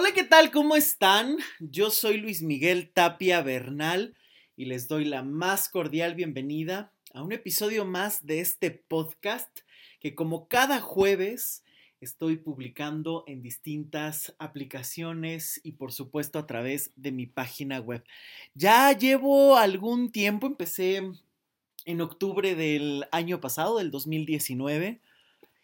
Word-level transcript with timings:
Hola, 0.00 0.12
¿qué 0.14 0.22
tal? 0.22 0.52
¿Cómo 0.52 0.76
están? 0.76 1.38
Yo 1.58 1.90
soy 1.90 2.18
Luis 2.18 2.40
Miguel 2.40 2.92
Tapia 2.92 3.42
Bernal 3.42 4.14
y 4.54 4.66
les 4.66 4.86
doy 4.86 5.04
la 5.04 5.24
más 5.24 5.68
cordial 5.68 6.14
bienvenida 6.14 6.92
a 7.12 7.24
un 7.24 7.32
episodio 7.32 7.84
más 7.84 8.24
de 8.24 8.38
este 8.38 8.70
podcast 8.70 9.48
que 9.98 10.14
como 10.14 10.46
cada 10.46 10.80
jueves 10.80 11.64
estoy 12.00 12.36
publicando 12.36 13.24
en 13.26 13.42
distintas 13.42 14.36
aplicaciones 14.38 15.60
y 15.64 15.72
por 15.72 15.90
supuesto 15.90 16.38
a 16.38 16.46
través 16.46 16.92
de 16.94 17.10
mi 17.10 17.26
página 17.26 17.80
web. 17.80 18.04
Ya 18.54 18.92
llevo 18.92 19.56
algún 19.56 20.12
tiempo, 20.12 20.46
empecé 20.46 21.02
en 21.86 22.00
octubre 22.00 22.54
del 22.54 23.04
año 23.10 23.40
pasado, 23.40 23.78
del 23.78 23.90
2019 23.90 25.00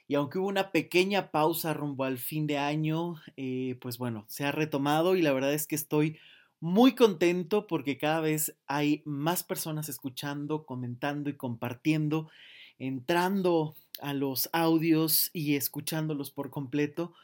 y 0.06 0.16
aunque 0.16 0.38
hubo 0.38 0.48
una 0.48 0.70
pequeña 0.70 1.30
pausa 1.30 1.72
rumbo 1.72 2.04
al 2.04 2.18
fin 2.18 2.46
de 2.46 2.58
año, 2.58 3.16
eh, 3.36 3.76
pues 3.80 3.98
bueno, 3.98 4.24
se 4.28 4.44
ha 4.44 4.52
retomado 4.52 5.16
y 5.16 5.22
la 5.22 5.32
verdad 5.32 5.54
es 5.54 5.66
que 5.66 5.74
estoy 5.74 6.18
muy 6.60 6.94
contento 6.94 7.66
porque 7.66 7.98
cada 7.98 8.20
vez 8.20 8.54
hay 8.66 9.02
más 9.04 9.42
personas 9.42 9.88
escuchando, 9.88 10.66
comentando 10.66 11.30
y 11.30 11.36
compartiendo, 11.36 12.30
entrando 12.78 13.76
a 14.00 14.12
los 14.12 14.50
audios 14.52 15.30
y 15.32 15.56
escuchándolos 15.56 16.30
por 16.30 16.50
completo. 16.50 17.14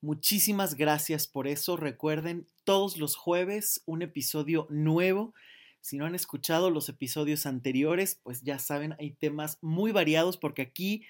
Muchísimas 0.00 0.74
gracias 0.74 1.26
por 1.26 1.46
eso. 1.46 1.76
Recuerden, 1.76 2.46
todos 2.64 2.96
los 2.96 3.16
jueves 3.16 3.82
un 3.84 4.00
episodio 4.00 4.66
nuevo. 4.70 5.34
Si 5.80 5.96
no 5.96 6.06
han 6.06 6.14
escuchado 6.14 6.70
los 6.70 6.88
episodios 6.88 7.46
anteriores, 7.46 8.20
pues 8.22 8.42
ya 8.42 8.58
saben, 8.58 8.94
hay 8.98 9.10
temas 9.10 9.58
muy 9.60 9.92
variados 9.92 10.36
porque 10.36 10.62
aquí 10.62 11.04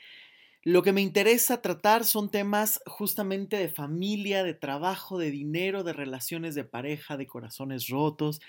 lo 0.63 0.83
que 0.83 0.93
me 0.93 1.01
interesa 1.01 1.63
tratar 1.63 2.05
son 2.05 2.31
temas 2.31 2.81
justamente 2.87 3.57
de 3.57 3.69
familia, 3.69 4.45
de 4.45 4.55
trabajo, 4.55 5.19
de 5.19 5.31
dinero, 5.31 5.85
de 5.85 5.93
relaciones 5.95 6.55
de 6.55 6.65
pareja, 6.65 7.17
de 7.17 7.27
corazones 7.27 7.89
rotos, 7.89 8.41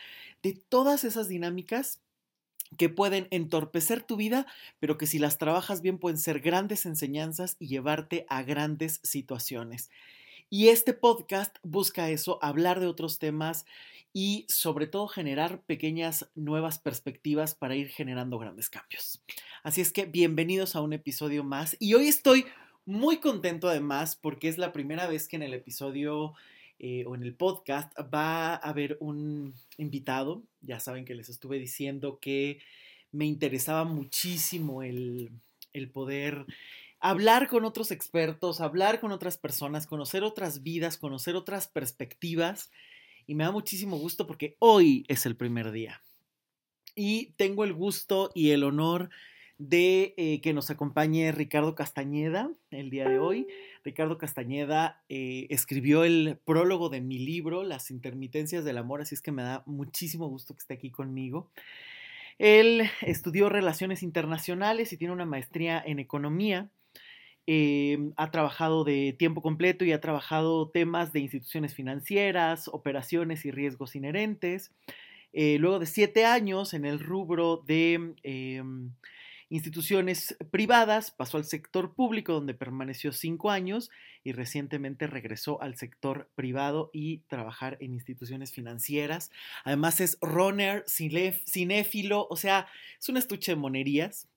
de 0.43 0.53
todas 0.53 1.03
esas 1.05 1.29
dinámicas 1.29 2.01
que 2.77 2.89
pueden 2.89 3.27
entorpecer 3.31 4.03
tu 4.03 4.15
vida, 4.15 4.45
pero 4.79 4.97
que 4.97 5.07
si 5.07 5.19
las 5.19 5.37
trabajas 5.37 5.81
bien 5.81 5.99
pueden 5.99 6.17
ser 6.17 6.39
grandes 6.39 6.85
enseñanzas 6.85 7.57
y 7.59 7.67
llevarte 7.67 8.25
a 8.29 8.43
grandes 8.43 8.99
situaciones. 9.03 9.89
Y 10.53 10.67
este 10.67 10.93
podcast 10.93 11.55
busca 11.63 12.09
eso, 12.09 12.37
hablar 12.43 12.81
de 12.81 12.87
otros 12.87 13.19
temas 13.19 13.65
y 14.11 14.45
sobre 14.49 14.85
todo 14.85 15.07
generar 15.07 15.61
pequeñas 15.61 16.29
nuevas 16.35 16.77
perspectivas 16.77 17.55
para 17.55 17.77
ir 17.77 17.87
generando 17.87 18.37
grandes 18.37 18.69
cambios. 18.69 19.23
Así 19.63 19.79
es 19.79 19.93
que 19.93 20.05
bienvenidos 20.07 20.75
a 20.75 20.81
un 20.81 20.91
episodio 20.91 21.45
más 21.45 21.77
y 21.79 21.93
hoy 21.93 22.09
estoy 22.09 22.43
muy 22.85 23.21
contento 23.21 23.69
además 23.69 24.17
porque 24.17 24.49
es 24.49 24.57
la 24.57 24.73
primera 24.73 25.07
vez 25.07 25.29
que 25.29 25.37
en 25.37 25.43
el 25.43 25.53
episodio 25.53 26.33
eh, 26.79 27.05
o 27.07 27.15
en 27.15 27.23
el 27.23 27.33
podcast 27.33 27.93
va 28.13 28.55
a 28.55 28.55
haber 28.55 28.97
un 28.99 29.53
invitado. 29.77 30.43
Ya 30.59 30.81
saben 30.81 31.05
que 31.05 31.15
les 31.15 31.29
estuve 31.29 31.59
diciendo 31.59 32.19
que 32.19 32.59
me 33.13 33.25
interesaba 33.25 33.85
muchísimo 33.85 34.83
el, 34.83 35.31
el 35.71 35.89
poder 35.89 36.45
hablar 37.01 37.47
con 37.47 37.65
otros 37.65 37.91
expertos, 37.91 38.61
hablar 38.61 38.99
con 38.99 39.11
otras 39.11 39.37
personas, 39.37 39.87
conocer 39.87 40.23
otras 40.23 40.63
vidas, 40.63 40.97
conocer 40.97 41.35
otras 41.35 41.67
perspectivas. 41.67 42.71
Y 43.27 43.35
me 43.35 43.43
da 43.43 43.51
muchísimo 43.51 43.97
gusto 43.97 44.27
porque 44.27 44.55
hoy 44.59 45.03
es 45.07 45.25
el 45.25 45.35
primer 45.35 45.71
día. 45.71 46.01
Y 46.95 47.31
tengo 47.37 47.63
el 47.63 47.73
gusto 47.73 48.31
y 48.33 48.51
el 48.51 48.63
honor 48.63 49.09
de 49.57 50.15
eh, 50.17 50.41
que 50.41 50.53
nos 50.53 50.71
acompañe 50.71 51.31
Ricardo 51.31 51.75
Castañeda 51.75 52.51
el 52.71 52.89
día 52.89 53.07
de 53.07 53.19
hoy. 53.19 53.47
Ricardo 53.83 54.17
Castañeda 54.17 55.03
eh, 55.07 55.47
escribió 55.49 56.03
el 56.03 56.39
prólogo 56.45 56.89
de 56.89 57.01
mi 57.01 57.19
libro, 57.19 57.63
Las 57.63 57.91
intermitencias 57.91 58.65
del 58.65 58.77
amor, 58.77 59.01
así 59.01 59.15
es 59.15 59.21
que 59.21 59.31
me 59.31 59.43
da 59.43 59.63
muchísimo 59.65 60.27
gusto 60.27 60.55
que 60.55 60.59
esté 60.59 60.73
aquí 60.73 60.89
conmigo. 60.89 61.51
Él 62.39 62.89
estudió 63.01 63.49
relaciones 63.49 64.01
internacionales 64.01 64.91
y 64.93 64.97
tiene 64.97 65.13
una 65.13 65.25
maestría 65.25 65.81
en 65.85 65.99
economía. 65.99 66.71
Eh, 67.47 68.11
ha 68.17 68.31
trabajado 68.31 68.83
de 68.83 69.15
tiempo 69.17 69.41
completo 69.41 69.83
y 69.83 69.91
ha 69.91 70.01
trabajado 70.01 70.69
temas 70.69 71.11
de 71.11 71.21
instituciones 71.21 71.73
financieras, 71.73 72.67
operaciones 72.67 73.45
y 73.45 73.51
riesgos 73.51 73.95
inherentes. 73.95 74.71
luego 75.33 75.79
de 75.79 75.85
siete 75.85 76.25
años 76.25 76.73
en 76.73 76.85
el 76.85 76.99
rubro 76.99 77.63
de 77.65 78.13
em, 78.23 78.91
instituciones 79.51 80.37
privadas, 80.49 81.11
pasó 81.11 81.35
al 81.35 81.43
sector 81.43 81.93
público 81.93 82.31
donde 82.31 82.53
permaneció 82.53 83.11
cinco 83.11 83.51
años 83.51 83.91
y 84.23 84.31
recientemente 84.31 85.07
regresó 85.07 85.61
al 85.61 85.75
sector 85.75 86.29
privado 86.35 86.89
y 86.93 87.17
trabajar 87.27 87.75
en 87.81 87.93
instituciones 87.93 88.53
financieras. 88.53 89.29
Además 89.65 89.99
es 89.99 90.17
runner, 90.21 90.85
cinéfilo, 90.87 92.27
o 92.29 92.37
sea, 92.37 92.67
es 92.97 93.09
un 93.09 93.17
estuche 93.17 93.51
de 93.51 93.57
monerías 93.57 94.29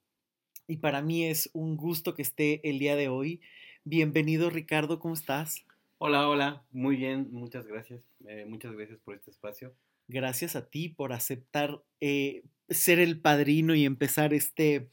y 0.67 0.77
para 0.77 1.01
mí 1.01 1.25
es 1.25 1.49
un 1.53 1.77
gusto 1.77 2.13
que 2.13 2.21
esté 2.21 2.67
el 2.67 2.79
día 2.79 2.95
de 2.95 3.09
hoy. 3.09 3.41
Bienvenido 3.83 4.49
Ricardo, 4.49 4.99
¿cómo 4.99 5.13
estás? 5.13 5.65
Hola, 5.97 6.27
hola, 6.27 6.65
muy 6.71 6.95
bien, 6.95 7.29
muchas 7.31 7.67
gracias. 7.67 8.03
Eh, 8.27 8.45
muchas 8.47 8.73
gracias 8.73 8.99
por 8.99 9.15
este 9.15 9.31
espacio. 9.31 9.75
Gracias 10.07 10.55
a 10.55 10.69
ti 10.69 10.89
por 10.89 11.13
aceptar 11.13 11.81
eh, 12.01 12.43
ser 12.69 12.99
el 12.99 13.21
padrino 13.21 13.75
y 13.75 13.85
empezar 13.85 14.33
este 14.33 14.89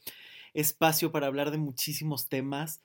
espacio 0.53 1.11
para 1.11 1.27
hablar 1.27 1.51
de 1.51 1.57
muchísimos 1.57 2.29
temas. 2.29 2.81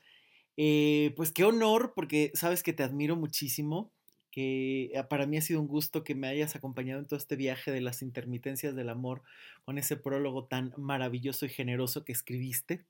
Eh, 0.57 1.13
pues 1.17 1.31
qué 1.31 1.45
honor, 1.45 1.93
porque 1.95 2.33
sabes 2.35 2.63
que 2.63 2.73
te 2.73 2.83
admiro 2.83 3.17
muchísimo, 3.17 3.93
que 4.31 4.93
ah, 4.97 5.09
para 5.09 5.27
mí 5.27 5.37
ha 5.37 5.43
sido 5.43 5.61
un 5.61 5.69
gusto 5.69 6.05
que 6.05 6.15
me 6.15 6.29
hayas 6.29 6.57
acompañado 6.57 7.01
en 7.01 7.07
todo 7.07 7.19
este 7.19 7.37
viaje 7.37 7.71
de 7.71 7.81
las 7.81 8.03
intermitencias 8.03 8.75
del 8.75 8.89
amor 8.89 9.23
con 9.65 9.79
ese 9.79 9.97
prólogo 9.97 10.45
tan 10.45 10.73
maravilloso 10.77 11.47
y 11.47 11.51
generoso 11.51 12.05
que 12.05 12.13
escribiste. 12.13 12.85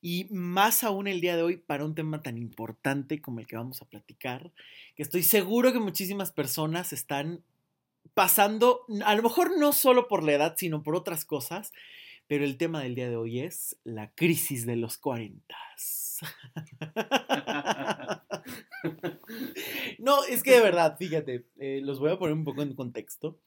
Y 0.00 0.28
más 0.30 0.84
aún 0.84 1.08
el 1.08 1.20
día 1.20 1.36
de 1.36 1.42
hoy 1.42 1.56
para 1.56 1.84
un 1.84 1.94
tema 1.94 2.22
tan 2.22 2.38
importante 2.38 3.20
como 3.20 3.40
el 3.40 3.46
que 3.46 3.56
vamos 3.56 3.82
a 3.82 3.86
platicar, 3.86 4.52
que 4.94 5.02
estoy 5.02 5.24
seguro 5.24 5.72
que 5.72 5.80
muchísimas 5.80 6.30
personas 6.30 6.92
están 6.92 7.42
pasando, 8.14 8.86
a 9.04 9.14
lo 9.14 9.22
mejor 9.22 9.58
no 9.58 9.72
solo 9.72 10.08
por 10.08 10.22
la 10.22 10.32
edad, 10.32 10.54
sino 10.56 10.82
por 10.82 10.94
otras 10.94 11.24
cosas, 11.24 11.72
pero 12.28 12.44
el 12.44 12.58
tema 12.58 12.82
del 12.82 12.94
día 12.94 13.08
de 13.08 13.16
hoy 13.16 13.40
es 13.40 13.76
la 13.84 14.10
crisis 14.10 14.66
de 14.66 14.76
los 14.76 14.98
40. 14.98 15.56
no, 19.98 20.24
es 20.24 20.42
que 20.42 20.52
de 20.52 20.60
verdad, 20.60 20.96
fíjate, 20.98 21.46
eh, 21.58 21.80
los 21.82 21.98
voy 21.98 22.10
a 22.10 22.18
poner 22.18 22.34
un 22.34 22.44
poco 22.44 22.62
en 22.62 22.74
contexto. 22.74 23.38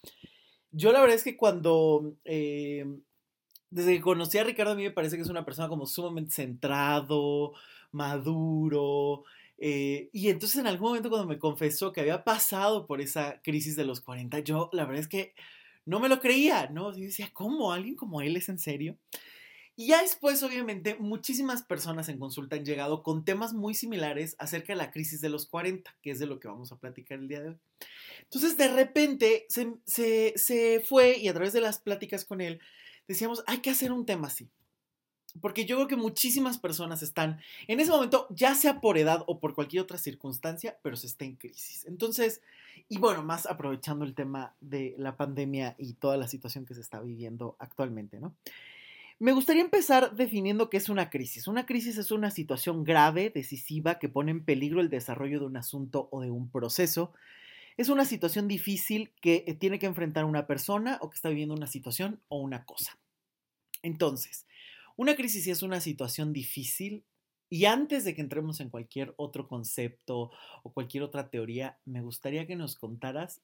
Yo 0.72 0.92
la 0.92 1.02
verdad 1.02 1.16
es 1.16 1.24
que 1.24 1.38
cuando, 1.38 2.16
eh, 2.26 2.86
desde 3.70 3.96
que 3.96 4.02
conocí 4.02 4.38
a 4.38 4.44
Ricardo, 4.44 4.74
a 4.74 4.76
mí 4.76 4.84
me 4.84 4.92
parece 4.92 5.16
que 5.16 5.24
es 5.24 5.30
una 5.30 5.46
persona 5.46 5.68
como 5.68 5.86
sumamente 5.86 6.32
centrado, 6.32 7.54
maduro, 7.92 9.24
eh, 9.64 10.10
y 10.12 10.30
entonces 10.30 10.58
en 10.60 10.66
algún 10.66 10.90
momento 10.90 11.10
cuando 11.10 11.28
me 11.28 11.38
confesó 11.38 11.92
que 11.92 12.02
había 12.02 12.24
pasado 12.24 12.88
por 12.88 13.00
esa 13.00 13.42
crisis 13.44 13.76
de 13.76 13.86
los 13.86 14.02
40, 14.02 14.40
yo 14.40 14.72
la 14.74 14.86
verdad 14.86 15.02
es 15.02 15.08
que 15.08 15.36
no 15.86 16.00
me 16.00 16.10
lo 16.10 16.20
creía, 16.20 16.68
¿no? 16.72 16.98
Y 16.98 17.04
decía, 17.04 17.30
¿cómo? 17.32 17.72
¿Alguien 17.72 17.96
como 17.96 18.22
él 18.24 18.36
es 18.38 18.50
en 18.50 18.58
serio? 18.58 18.98
Y 19.76 19.88
ya 19.88 20.02
después, 20.02 20.44
obviamente, 20.44 20.96
muchísimas 21.00 21.64
personas 21.64 22.10
en 22.10 22.20
consulta 22.20 22.56
han 22.56 22.66
llegado 22.66 23.04
con 23.04 23.24
temas 23.24 23.54
muy 23.54 23.74
similares 23.74 24.36
acerca 24.38 24.74
de 24.74 24.78
la 24.78 24.92
crisis 24.92 25.22
de 25.22 25.30
los 25.30 25.48
40, 25.48 25.96
que 26.02 26.12
es 26.12 26.20
de 26.20 26.28
lo 26.28 26.40
que 26.40 26.50
vamos 26.50 26.72
a 26.72 26.78
platicar 26.78 27.20
el 27.20 27.28
día 27.28 27.42
de 27.42 27.50
hoy. 27.50 27.58
Entonces, 28.24 28.58
de 28.58 28.68
repente, 28.68 29.46
se, 29.50 29.74
se, 29.86 30.34
se 30.36 30.84
fue 30.88 31.18
y 31.18 31.30
a 31.30 31.34
través 31.34 31.54
de 31.54 31.62
las 31.62 31.80
pláticas 31.80 32.26
con 32.26 32.42
él, 32.42 32.60
decíamos, 33.08 33.44
hay 33.48 33.60
que 33.60 33.70
hacer 33.70 33.92
un 33.92 34.06
tema 34.06 34.28
así. 34.28 34.50
Porque 35.40 35.66
yo 35.66 35.78
creo 35.78 35.88
que 35.88 35.96
muchísimas 35.96 36.58
personas 36.58 37.02
están 37.02 37.40
en 37.68 37.80
ese 37.80 37.92
momento, 37.92 38.28
ya 38.32 38.54
sea 38.56 38.82
por 38.82 38.98
edad 38.98 39.24
o 39.28 39.40
por 39.40 39.56
cualquier 39.56 39.84
otra 39.84 39.98
circunstancia, 39.98 40.78
pero 40.84 40.98
se 40.98 41.08
está 41.08 41.24
en 41.24 41.36
crisis. 41.38 41.86
Entonces, 41.86 42.42
y 42.90 42.98
bueno, 42.98 43.24
más 43.24 43.46
aprovechando 43.46 44.04
el 44.04 44.14
tema 44.14 44.54
de 44.60 44.94
la 44.98 45.16
pandemia 45.16 45.76
y 45.78 45.94
toda 45.94 46.18
la 46.18 46.28
situación 46.28 46.66
que 46.66 46.74
se 46.74 46.82
está 46.82 47.00
viviendo 47.00 47.56
actualmente, 47.60 48.20
¿no? 48.20 48.36
Me 49.22 49.34
gustaría 49.34 49.62
empezar 49.62 50.16
definiendo 50.16 50.72
qué 50.72 50.78
es 50.78 50.90
una 50.90 51.12
crisis. 51.12 51.48
Una 51.48 51.68
crisis 51.68 51.96
es 52.00 52.10
una 52.10 52.32
situación 52.32 52.84
grave, 52.84 53.30
decisiva, 53.30 54.00
que 54.00 54.10
pone 54.10 54.32
en 54.32 54.44
peligro 54.44 54.82
el 54.82 54.90
desarrollo 54.90 55.40
de 55.40 55.46
un 55.46 55.58
asunto 55.58 56.10
o 56.12 56.22
de 56.22 56.32
un 56.32 56.50
proceso. 56.50 57.14
Es 57.78 57.90
una 57.90 58.06
situación 58.06 58.48
difícil 58.48 59.14
que 59.22 59.44
eh, 59.46 59.54
tiene 59.54 59.78
que 59.78 59.86
enfrentar 59.86 60.26
una 60.26 60.48
persona 60.48 60.98
o 61.02 61.12
que 61.12 61.18
está 61.18 61.30
viviendo 61.30 61.54
una 61.54 61.68
situación 61.68 62.20
o 62.30 62.40
una 62.40 62.66
cosa. 62.66 62.98
Entonces, 63.84 64.48
una 64.96 65.16
crisis 65.16 65.46
es 65.46 65.62
una 65.62 65.82
situación 65.82 66.34
difícil 66.34 67.04
y 67.48 67.66
antes 67.66 68.04
de 68.04 68.16
que 68.16 68.22
entremos 68.22 68.60
en 68.60 68.72
cualquier 68.72 69.14
otro 69.18 69.48
concepto 69.48 70.32
o 70.64 70.74
cualquier 70.74 71.04
otra 71.04 71.30
teoría, 71.30 71.78
me 71.86 72.02
gustaría 72.02 72.48
que 72.48 72.56
nos 72.56 72.76
contaras 72.76 73.40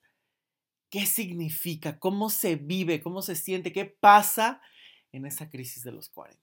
qué 0.89 1.05
significa, 1.05 1.99
cómo 1.99 2.31
se 2.31 2.55
vive, 2.55 2.99
cómo 2.99 3.21
se 3.21 3.35
siente, 3.35 3.71
qué 3.71 3.85
pasa 3.85 4.59
en 5.11 5.25
esa 5.25 5.49
crisis 5.49 5.83
de 5.83 5.91
los 5.91 6.09
40. 6.09 6.41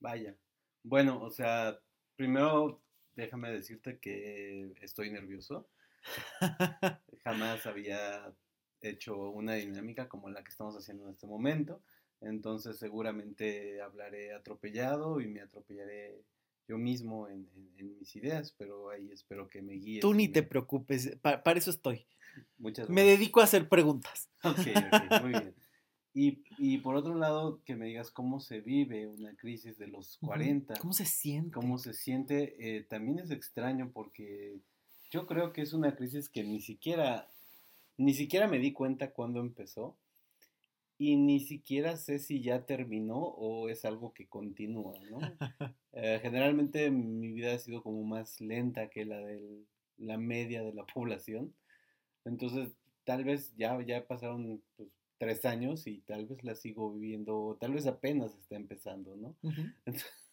Vaya. 0.00 0.36
Bueno, 0.82 1.22
o 1.22 1.30
sea, 1.30 1.78
primero 2.16 2.82
déjame 3.18 3.50
decirte 3.50 3.98
que 3.98 4.72
estoy 4.80 5.10
nervioso. 5.10 5.68
Jamás 7.24 7.66
había 7.66 8.32
hecho 8.80 9.30
una 9.30 9.54
dinámica 9.54 10.08
como 10.08 10.30
la 10.30 10.42
que 10.42 10.50
estamos 10.50 10.76
haciendo 10.76 11.04
en 11.04 11.10
este 11.10 11.26
momento. 11.26 11.82
Entonces 12.20 12.78
seguramente 12.78 13.80
hablaré 13.80 14.32
atropellado 14.32 15.20
y 15.20 15.26
me 15.26 15.40
atropellaré 15.40 16.22
yo 16.68 16.78
mismo 16.78 17.28
en, 17.28 17.48
mis 17.76 18.14
ideas, 18.16 18.54
pero 18.56 18.90
ahí 18.90 19.10
espero 19.10 19.48
que 19.48 19.62
me 19.62 19.74
guíes. 19.74 20.00
Tú 20.00 20.14
ni 20.14 20.28
te 20.28 20.42
preocupes, 20.42 21.16
para, 21.20 21.58
eso 21.58 21.70
estoy. 21.70 22.06
Muchas 22.58 22.86
gracias. 22.86 22.94
Me 22.94 23.04
dedico 23.04 23.40
a 23.40 23.44
hacer 23.44 23.68
preguntas. 23.68 24.28
Ok, 24.44 24.58
ok, 24.58 25.22
muy 25.22 25.30
bien. 25.30 25.54
Y, 26.20 26.42
y, 26.58 26.78
por 26.78 26.96
otro 26.96 27.14
lado, 27.14 27.62
que 27.64 27.76
me 27.76 27.86
digas 27.86 28.10
cómo 28.10 28.40
se 28.40 28.60
vive 28.60 29.06
una 29.06 29.36
crisis 29.36 29.78
de 29.78 29.86
los 29.86 30.18
40. 30.18 30.74
¿Cómo 30.80 30.92
se 30.92 31.06
siente? 31.06 31.52
¿Cómo 31.52 31.78
se 31.78 31.94
siente? 31.94 32.56
Eh, 32.58 32.82
también 32.82 33.20
es 33.20 33.30
extraño 33.30 33.92
porque 33.94 34.58
yo 35.12 35.28
creo 35.28 35.52
que 35.52 35.62
es 35.62 35.74
una 35.74 35.94
crisis 35.94 36.28
que 36.28 36.42
ni 36.42 36.60
siquiera, 36.60 37.28
ni 37.98 38.14
siquiera 38.14 38.48
me 38.48 38.58
di 38.58 38.72
cuenta 38.72 39.12
cuándo 39.12 39.38
empezó 39.38 39.96
y 40.98 41.14
ni 41.14 41.38
siquiera 41.38 41.96
sé 41.96 42.18
si 42.18 42.42
ya 42.42 42.66
terminó 42.66 43.18
o 43.18 43.68
es 43.68 43.84
algo 43.84 44.12
que 44.12 44.26
continúa, 44.26 44.98
¿no? 45.10 45.18
Eh, 46.00 46.20
generalmente 46.22 46.90
mi 46.92 47.32
vida 47.32 47.54
ha 47.54 47.58
sido 47.58 47.82
como 47.82 48.04
más 48.04 48.40
lenta 48.40 48.88
que 48.88 49.04
la 49.04 49.18
de 49.18 49.64
la 49.96 50.16
media 50.16 50.62
de 50.62 50.72
la 50.72 50.84
población, 50.94 51.54
entonces 52.24 52.70
tal 53.04 53.24
vez 53.24 53.52
ya, 53.56 53.80
ya 53.82 54.06
pasaron 54.06 54.62
pues, 54.76 54.90
tres 55.18 55.44
años 55.44 55.86
y 55.86 56.00
tal 56.00 56.26
vez 56.26 56.42
la 56.44 56.54
sigo 56.54 56.92
viviendo, 56.92 57.58
tal 57.60 57.72
vez 57.72 57.86
apenas 57.86 58.36
está 58.36 58.56
empezando, 58.56 59.16
¿no? 59.16 59.36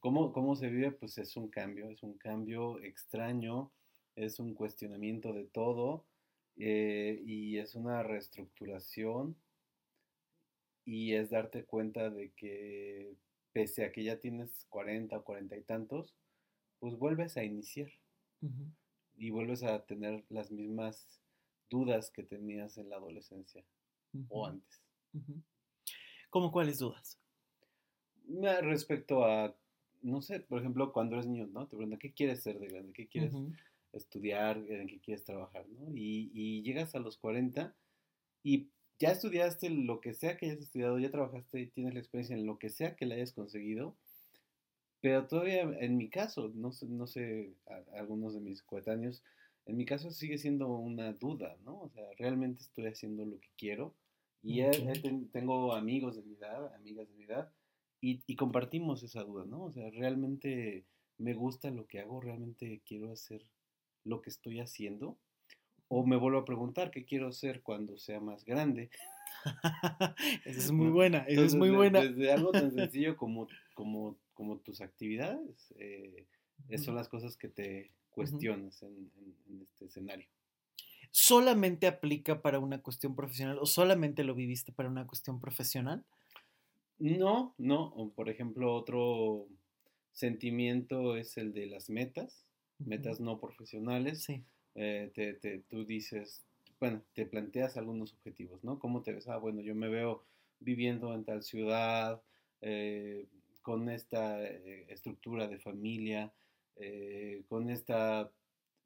¿cómo, 0.00 0.32
¿cómo, 0.32 0.54
se 0.54 0.68
vive? 0.68 0.92
Pues 0.92 1.18
es 1.18 1.36
un 1.36 1.48
cambio, 1.48 1.90
es 1.90 2.02
un 2.02 2.16
cambio 2.16 2.80
extraño, 2.80 3.72
es 4.14 4.38
un 4.38 4.54
cuestionamiento 4.54 5.32
de 5.32 5.44
todo 5.44 6.06
eh, 6.56 7.20
y 7.26 7.58
es 7.58 7.74
una 7.74 8.02
reestructuración 8.02 9.36
y 10.84 11.14
es 11.14 11.30
darte 11.30 11.64
cuenta 11.64 12.08
de 12.08 12.30
que 12.30 13.14
pese 13.52 13.84
a 13.84 13.92
que 13.92 14.04
ya 14.04 14.20
tienes 14.20 14.66
40 14.70 15.18
o 15.18 15.24
40 15.24 15.56
y 15.56 15.62
tantos, 15.62 16.14
pues 16.78 16.96
vuelves 16.96 17.36
a 17.36 17.44
iniciar 17.44 17.90
y 19.16 19.30
vuelves 19.30 19.64
a 19.64 19.84
tener 19.84 20.24
las 20.28 20.52
mismas 20.52 21.20
dudas 21.68 22.10
que 22.12 22.22
tenías 22.22 22.78
en 22.78 22.88
la 22.88 22.96
adolescencia 22.96 23.64
o 24.28 24.46
antes. 24.46 24.82
¿Cómo 26.30 26.52
cuáles 26.52 26.78
dudas? 26.78 27.18
Respecto 28.62 29.24
a, 29.24 29.54
no 30.02 30.20
sé, 30.22 30.40
por 30.40 30.60
ejemplo, 30.60 30.92
cuando 30.92 31.14
eres 31.14 31.26
niño, 31.26 31.46
¿no? 31.46 31.66
Te 31.66 31.76
preguntan, 31.76 31.98
¿qué 31.98 32.12
quieres 32.12 32.42
ser 32.42 32.58
de 32.58 32.68
grande? 32.68 32.92
¿Qué 32.92 33.06
quieres 33.06 33.34
estudiar? 33.92 34.58
¿En 34.68 34.86
qué 34.86 35.00
quieres 35.00 35.24
trabajar? 35.24 35.66
¿no? 35.68 35.94
Y, 35.94 36.30
y, 36.34 36.62
llegas 36.62 36.94
a 36.94 36.98
los 36.98 37.16
40 37.16 37.74
y 38.42 38.68
ya 38.98 39.10
estudiaste 39.10 39.70
lo 39.70 40.00
que 40.00 40.12
sea 40.12 40.36
que 40.36 40.46
hayas 40.46 40.60
estudiado, 40.60 40.98
ya 40.98 41.10
trabajaste, 41.10 41.60
y 41.60 41.66
tienes 41.68 41.94
la 41.94 42.00
experiencia 42.00 42.36
en 42.36 42.46
lo 42.46 42.58
que 42.58 42.68
sea 42.68 42.96
que 42.96 43.06
le 43.06 43.14
hayas 43.14 43.32
conseguido, 43.32 43.96
pero 45.00 45.26
todavía 45.26 45.62
en 45.62 45.96
mi 45.96 46.08
caso, 46.08 46.50
no 46.54 46.72
sé, 46.72 46.86
no 46.86 47.06
sé 47.06 47.54
algunos 47.96 48.34
de 48.34 48.40
mis 48.40 48.62
coetáneos, 48.62 49.22
en 49.66 49.76
mi 49.76 49.84
caso 49.84 50.10
sigue 50.10 50.38
siendo 50.38 50.68
una 50.68 51.12
duda, 51.12 51.56
¿no? 51.64 51.80
O 51.80 51.88
sea, 51.90 52.04
realmente 52.18 52.62
estoy 52.62 52.86
haciendo 52.86 53.24
lo 53.24 53.38
que 53.38 53.48
quiero 53.56 53.94
y 54.42 54.62
tengo 55.32 55.74
amigos 55.74 56.16
de 56.16 56.22
mi 56.22 56.34
edad, 56.34 56.74
amigas 56.74 57.08
de 57.08 57.14
mi 57.14 57.24
edad, 57.24 57.52
y, 58.00 58.22
y, 58.26 58.36
compartimos 58.36 59.02
esa 59.02 59.24
duda, 59.24 59.44
¿no? 59.44 59.64
O 59.64 59.72
sea, 59.72 59.90
realmente 59.90 60.84
me 61.18 61.34
gusta 61.34 61.70
lo 61.70 61.86
que 61.86 61.98
hago, 61.98 62.20
realmente 62.20 62.80
quiero 62.86 63.10
hacer 63.10 63.44
lo 64.04 64.22
que 64.22 64.30
estoy 64.30 64.60
haciendo, 64.60 65.18
o 65.88 66.06
me 66.06 66.16
vuelvo 66.16 66.38
a 66.38 66.44
preguntar 66.44 66.90
qué 66.90 67.04
quiero 67.04 67.28
hacer 67.28 67.62
cuando 67.62 67.98
sea 67.98 68.20
más 68.20 68.44
grande. 68.44 68.90
esa 70.44 70.58
es 70.58 70.70
muy 70.70 70.90
buena, 70.90 71.18
esa 71.26 71.42
es 71.42 71.54
muy 71.54 71.70
buena. 71.70 72.00
Desde 72.00 72.32
algo 72.32 72.52
tan 72.52 72.70
sencillo 72.72 73.16
como, 73.16 73.48
como, 73.74 74.16
como 74.34 74.58
tus 74.58 74.80
actividades, 74.80 75.74
eh, 75.78 76.26
son 76.76 76.94
las 76.94 77.08
cosas 77.08 77.36
que 77.36 77.48
te 77.48 77.90
cuestiones 78.10 78.82
en, 78.82 79.10
este 79.62 79.86
escenario. 79.86 80.26
¿Solamente 81.10 81.86
aplica 81.86 82.42
para 82.42 82.58
una 82.58 82.80
cuestión 82.82 83.14
profesional 83.14 83.58
o 83.60 83.66
solamente 83.66 84.24
lo 84.24 84.34
viviste 84.34 84.72
para 84.72 84.88
una 84.88 85.06
cuestión 85.06 85.40
profesional? 85.40 86.04
No, 86.98 87.54
no. 87.58 88.12
Por 88.14 88.28
ejemplo, 88.28 88.74
otro 88.74 89.46
sentimiento 90.12 91.16
es 91.16 91.36
el 91.36 91.52
de 91.52 91.66
las 91.66 91.90
metas, 91.90 92.44
metas 92.78 93.20
no 93.20 93.40
profesionales. 93.40 94.22
Sí. 94.24 94.42
Eh, 94.74 95.10
te, 95.14 95.58
tú 95.68 95.84
dices, 95.84 96.44
bueno, 96.80 97.02
te 97.14 97.26
planteas 97.26 97.76
algunos 97.76 98.12
objetivos, 98.14 98.62
¿no? 98.64 98.78
¿Cómo 98.78 99.02
te 99.02 99.12
ves? 99.12 99.28
Ah, 99.28 99.38
bueno, 99.38 99.60
yo 99.60 99.74
me 99.74 99.88
veo 99.88 100.24
viviendo 100.60 101.14
en 101.14 101.24
tal 101.24 101.42
ciudad, 101.42 102.20
eh, 102.60 103.26
con 103.62 103.88
esta 103.88 104.42
eh, 104.42 104.86
estructura 104.88 105.48
de 105.48 105.58
familia, 105.58 106.32
con 107.48 107.70
esta 107.70 108.30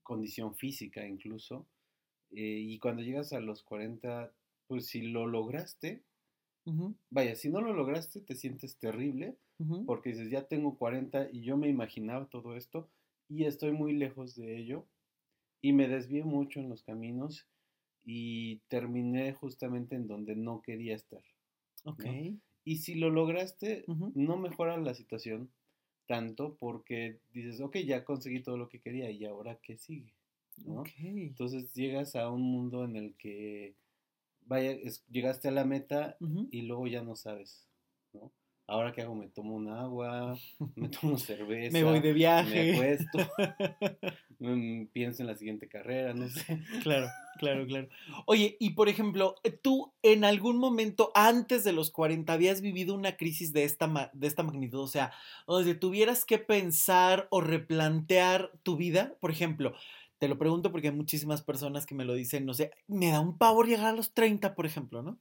condición 0.02 0.54
física 0.54 1.06
incluso. 1.06 1.66
Eh, 2.32 2.61
y 2.61 2.79
cuando 2.79 3.02
llegas 3.02 3.32
a 3.32 3.40
los 3.40 3.62
40, 3.62 4.32
pues 4.67 4.87
si 4.87 5.02
lo 5.02 5.26
lograste, 5.26 6.05
vaya, 7.11 7.34
si 7.37 7.49
no 7.49 7.61
lo 7.61 7.73
lograste 7.73 8.20
te 8.20 8.34
sientes 8.34 8.79
terrible 8.79 9.37
porque 9.84 10.11
dices, 10.11 10.31
ya 10.31 10.46
tengo 10.46 10.79
40 10.79 11.29
y 11.31 11.43
yo 11.43 11.56
me 11.56 11.69
imaginaba 11.69 12.26
todo 12.29 12.56
esto 12.56 12.88
y 13.29 13.44
estoy 13.44 13.73
muy 13.73 13.93
lejos 13.94 14.37
de 14.37 14.56
ello 14.58 14.88
y 15.62 15.73
me 15.73 15.88
desvié 15.88 16.25
mucho 16.25 16.61
en 16.61 16.69
los 16.70 16.82
caminos 16.82 17.49
y 18.05 18.61
terminé 18.69 19.32
justamente 19.35 19.96
en 19.96 20.08
donde 20.08 20.37
no 20.37 20.62
quería 20.62 20.94
estar. 20.96 21.23
Ok. 21.85 22.06
Y 22.64 22.78
si 22.78 22.96
lo 22.96 23.11
lograste, 23.11 23.90
no 24.14 24.37
mejora 24.38 24.76
la 24.78 24.94
situación, 24.94 25.52
tanto 26.06 26.56
porque 26.56 27.20
dices, 27.32 27.61
ok, 27.61 27.78
ya 27.78 28.05
conseguí 28.05 28.43
todo 28.43 28.58
lo 28.58 28.69
que 28.69 28.81
quería 28.81 29.11
y 29.11 29.25
ahora 29.25 29.61
qué 29.62 29.76
sigue. 29.78 30.14
¿No? 30.64 30.85
Entonces 30.99 31.73
llegas 31.75 32.17
a 32.17 32.31
un 32.31 32.43
mundo 32.43 32.85
en 32.85 32.97
el 32.97 33.14
que, 33.17 33.75
vaya, 34.47 34.76
llegaste 35.11 35.49
a 35.49 35.53
la 35.53 35.64
meta 35.64 36.17
y 36.50 36.62
luego 36.62 36.87
ya 36.87 37.03
no 37.03 37.17
sabes, 37.17 37.67
¿no? 38.12 38.32
Ahora 38.69 38.93
qué 38.93 39.03
hago, 39.03 39.14
me 39.14 39.29
tomo 39.29 39.56
un 39.56 39.69
agua, 39.69 40.38
me 40.76 40.88
tomo 40.88 41.19
cerveza, 41.19 41.73
me 41.73 41.85
voy 41.85 42.00
de 42.00 42.12
viaje, 42.12 42.49
me 42.49 42.73
acuesto, 42.73 43.19
mm, 44.38 44.85
pienso 44.87 45.23
en 45.23 45.26
la 45.26 45.35
siguiente 45.35 45.69
carrera, 45.69 46.14
no 46.14 46.29
sé. 46.29 46.62
Claro, 46.82 47.09
claro, 47.38 47.67
claro. 47.67 47.88
Oye, 48.26 48.57
y 48.61 48.71
por 48.71 48.88
ejemplo, 48.88 49.35
eh, 49.42 49.50
tú 49.50 49.92
en 50.02 50.25
algún 50.25 50.59
momento 50.59 51.11
antes 51.14 51.64
de 51.64 51.73
los 51.73 51.90
40 51.90 52.33
habías 52.33 52.61
vivido 52.61 52.95
una 52.95 53.16
crisis 53.16 53.52
de 53.52 53.64
esta, 53.64 54.11
de 54.14 54.26
esta 54.26 54.45
magnitud, 54.45 54.81
o 54.81 54.88
sea, 54.88 55.12
donde 55.47 55.75
tuvieras 55.75 56.25
que 56.25 56.38
pensar 56.38 57.26
o 57.31 57.40
replantear 57.40 58.52
tu 58.62 58.76
vida, 58.76 59.16
por 59.21 59.33
ejemplo, 59.33 59.75
te 60.23 60.29
lo 60.29 60.38
pregunto 60.38 60.71
porque 60.71 60.87
hay 60.87 60.95
muchísimas 60.95 61.43
personas 61.43 61.85
que 61.85 61.97
me 61.97 62.05
lo 62.05 62.14
dicen, 62.14 62.47
no 62.47 62.55
sé, 62.55 62.71
me 62.87 63.11
da 63.11 63.19
un 63.19 63.38
pavor 63.38 63.67
llegar 63.67 63.87
a 63.87 63.93
los 63.93 64.14
30, 64.14 64.55
por 64.55 64.67
ejemplo, 64.67 65.02
¿no? 65.02 65.19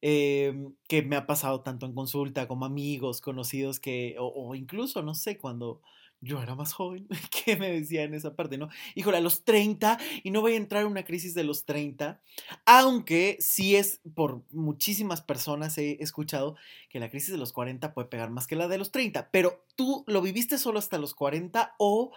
Em, 0.00 0.74
que 0.88 1.02
me 1.02 1.16
ha 1.16 1.26
pasado 1.26 1.60
tanto 1.60 1.84
en 1.84 1.92
consulta 1.92 2.48
como 2.48 2.64
amigos, 2.64 3.20
conocidos 3.20 3.80
que, 3.80 4.16
o, 4.18 4.54
incluso, 4.54 5.02
no 5.02 5.14
sé, 5.14 5.36
cuando 5.36 5.82
yo 6.22 6.42
era 6.42 6.54
más 6.54 6.72
joven, 6.72 7.06
que 7.44 7.56
me 7.56 7.70
decían 7.70 8.14
esa 8.14 8.34
parte, 8.34 8.56
¿no? 8.56 8.70
Híjole, 8.94 9.18
a 9.18 9.20
los 9.20 9.44
30, 9.44 9.98
y 10.22 10.30
no 10.30 10.40
voy 10.40 10.54
a 10.54 10.56
entrar 10.56 10.84
en 10.84 10.92
una 10.92 11.04
crisis 11.04 11.34
de 11.34 11.44
los 11.44 11.66
30, 11.66 12.22
aunque 12.64 13.36
sí 13.40 13.76
es 13.76 14.00
por 14.14 14.42
muchísimas 14.52 15.20
personas 15.20 15.76
he 15.76 16.02
escuchado 16.02 16.56
que 16.88 16.98
la 16.98 17.10
crisis 17.10 17.30
de 17.30 17.36
los 17.36 17.52
40 17.52 17.92
puede 17.92 18.08
pegar 18.08 18.30
más 18.30 18.46
que 18.46 18.56
la 18.56 18.68
de 18.68 18.78
los 18.78 18.90
30, 18.90 19.28
pero 19.30 19.66
tú 19.76 20.02
lo 20.06 20.22
viviste 20.22 20.56
solo 20.56 20.78
hasta 20.78 20.96
los 20.96 21.14
40 21.14 21.74
o 21.76 22.12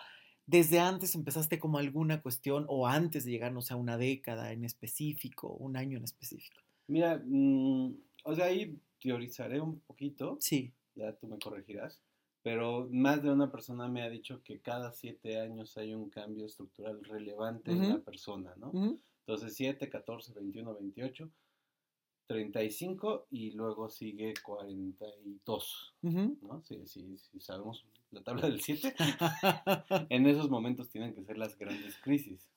desde 0.48 0.80
antes 0.80 1.14
empezaste 1.14 1.60
como 1.60 1.78
alguna 1.78 2.22
cuestión 2.22 2.66
o 2.70 2.88
antes 2.88 3.26
de 3.26 3.32
llegar, 3.32 3.52
no 3.52 3.62
sé, 3.62 3.74
a 3.74 3.78
una 3.78 3.98
década 3.98 4.54
en 4.54 4.64
específico, 4.64 5.50
un 5.50 5.76
año 5.76 5.98
en 5.98 6.06
específico. 6.06 6.62
Mira, 6.88 7.22
mm, 7.24 7.94
o 8.24 8.36
sea, 8.36 8.46
ahí 8.46 8.80
teorizaré 9.00 9.60
un 9.60 9.82
poquito. 9.82 10.38
Sí. 10.40 10.74
Ya 10.96 11.14
tú 11.14 11.28
me 11.28 11.38
corregirás. 11.38 12.02
Pero 12.44 12.88
más 12.92 13.22
de 13.22 13.30
una 13.30 13.52
persona 13.52 13.90
me 13.90 14.02
ha 14.02 14.10
dicho 14.10 14.42
que 14.42 14.62
cada 14.62 14.94
siete 14.94 15.38
años 15.38 15.78
hay 15.78 15.94
un 15.94 16.10
cambio 16.10 16.46
estructural 16.46 17.04
relevante 17.04 17.72
en 17.72 17.90
la 17.90 18.00
persona, 18.00 18.54
¿no? 18.56 18.72
Entonces, 19.26 19.54
7, 19.56 19.90
14, 19.90 20.32
21, 20.34 20.74
28, 20.74 21.30
35 22.28 23.28
y 23.32 23.52
luego 23.52 23.90
sigue 23.90 24.34
42, 24.44 25.94
¿no? 26.02 26.62
Si, 26.64 26.86
si, 26.86 27.18
si, 27.18 27.40
sabemos 27.40 27.86
la 28.12 28.22
tabla 28.22 28.48
del 28.48 28.62
7, 28.62 28.94
en 30.10 30.28
esos 30.28 30.50
momentos 30.50 30.90
tienen 30.90 31.14
que 31.14 31.24
ser 31.24 31.38
las 31.38 31.58
grandes 31.58 31.98
crisis 31.98 32.48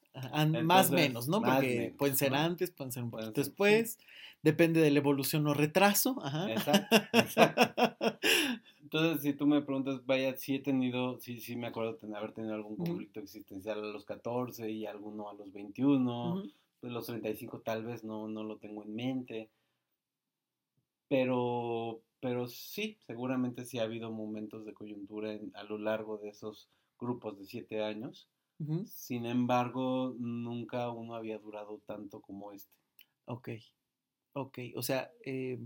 más 0.65 0.91
o 0.91 0.95
menos, 0.95 1.29
¿no? 1.29 1.41
Porque 1.41 1.95
pueden 1.97 2.17
ser 2.17 2.35
antes, 2.35 2.71
pueden 2.71 2.93
ser 2.93 3.05
un 3.05 3.11
poquito 3.11 3.33
después, 3.33 3.99
depende 4.43 4.81
de 4.81 4.91
la 4.91 4.99
evolución 4.99 5.47
o 5.47 5.55
retraso. 5.55 6.17
Ajá. 6.23 6.51
Exacto, 6.53 6.97
Entonces, 8.83 9.23
si 9.23 9.35
tú 9.35 9.47
me 9.47 9.63
preguntas, 9.63 10.05
vaya, 10.05 10.37
sí 10.37 10.57
he 10.57 10.59
tenido, 10.59 11.21
sí, 11.21 11.41
sí 11.41 11.55
me 11.55 11.69
acuerdo 11.69 11.97
de 12.03 12.17
haber 12.17 12.33
tenido 12.33 12.55
algún 12.55 12.77
conflicto 12.77 13.21
existencial 13.21 13.79
a 13.79 13.87
los 13.87 14.05
14 14.05 14.69
y 14.69 14.85
alguno 14.85 15.31
a 15.31 15.35
los 15.35 15.53
21, 15.53 16.43
pues 16.81 16.93
los 16.93 17.07
35 17.07 17.61
tal 17.61 17.85
vez 17.85 18.03
no, 18.03 18.27
no 18.27 18.43
lo 18.43 18.57
tengo 18.57 18.83
en 18.83 18.93
mente, 18.97 19.49
pero, 21.11 22.05
pero 22.21 22.47
sí, 22.47 22.97
seguramente 23.05 23.65
sí 23.65 23.81
ha 23.81 23.83
habido 23.83 24.13
momentos 24.13 24.65
de 24.65 24.75
coyuntura 24.75 25.37
a 25.55 25.65
lo 25.65 25.77
largo 25.77 26.19
de 26.19 26.29
esos 26.29 26.71
grupos 26.99 27.37
de 27.37 27.47
siete 27.47 27.83
años. 27.83 28.31
Sin 28.85 29.27
embargo, 29.27 30.15
nunca 30.21 30.91
uno 30.91 31.17
había 31.17 31.39
durado 31.39 31.81
tanto 31.81 32.21
como 32.23 32.53
este. 32.53 32.73
Ok, 33.27 33.49
ok, 34.35 34.59
o 34.77 34.83
sea, 34.83 35.11
eh, 35.25 35.59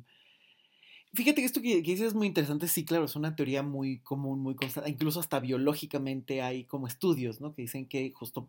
Fíjate 1.14 1.42
que 1.42 1.47
esto 1.47 1.62
que, 1.62 1.80
dices 1.80 2.09
es 2.09 2.14
muy 2.14 2.26
interesante, 2.26 2.66
sí, 2.66 2.85
claro, 2.85 3.04
es 3.04 3.14
una 3.14 3.37
teoría 3.37 3.62
muy 3.62 3.99
común, 3.99 4.40
muy 4.40 4.56
constante, 4.56 4.90
incluso 4.90 5.21
hasta 5.21 5.38
biológicamente 5.38 6.42
hay 6.42 6.64
como 6.64 6.88
estudios, 6.88 7.40
¿no? 7.40 7.54
Que 7.54 7.62
dicen 7.62 7.87
que 7.87 8.11
justo 8.12 8.49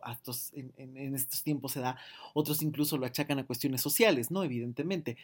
en, 0.54 1.16
estos 1.16 1.44
tiempos 1.44 1.74
se 1.74 1.82
da, 1.82 1.98
otros 2.34 2.64
incluso 2.64 2.98
lo 2.98 3.06
achacan 3.06 3.38
a 3.38 3.46
cuestiones 3.46 3.82
sociales, 3.82 4.32
¿no? 4.32 4.44
Evidentemente. 4.44 5.18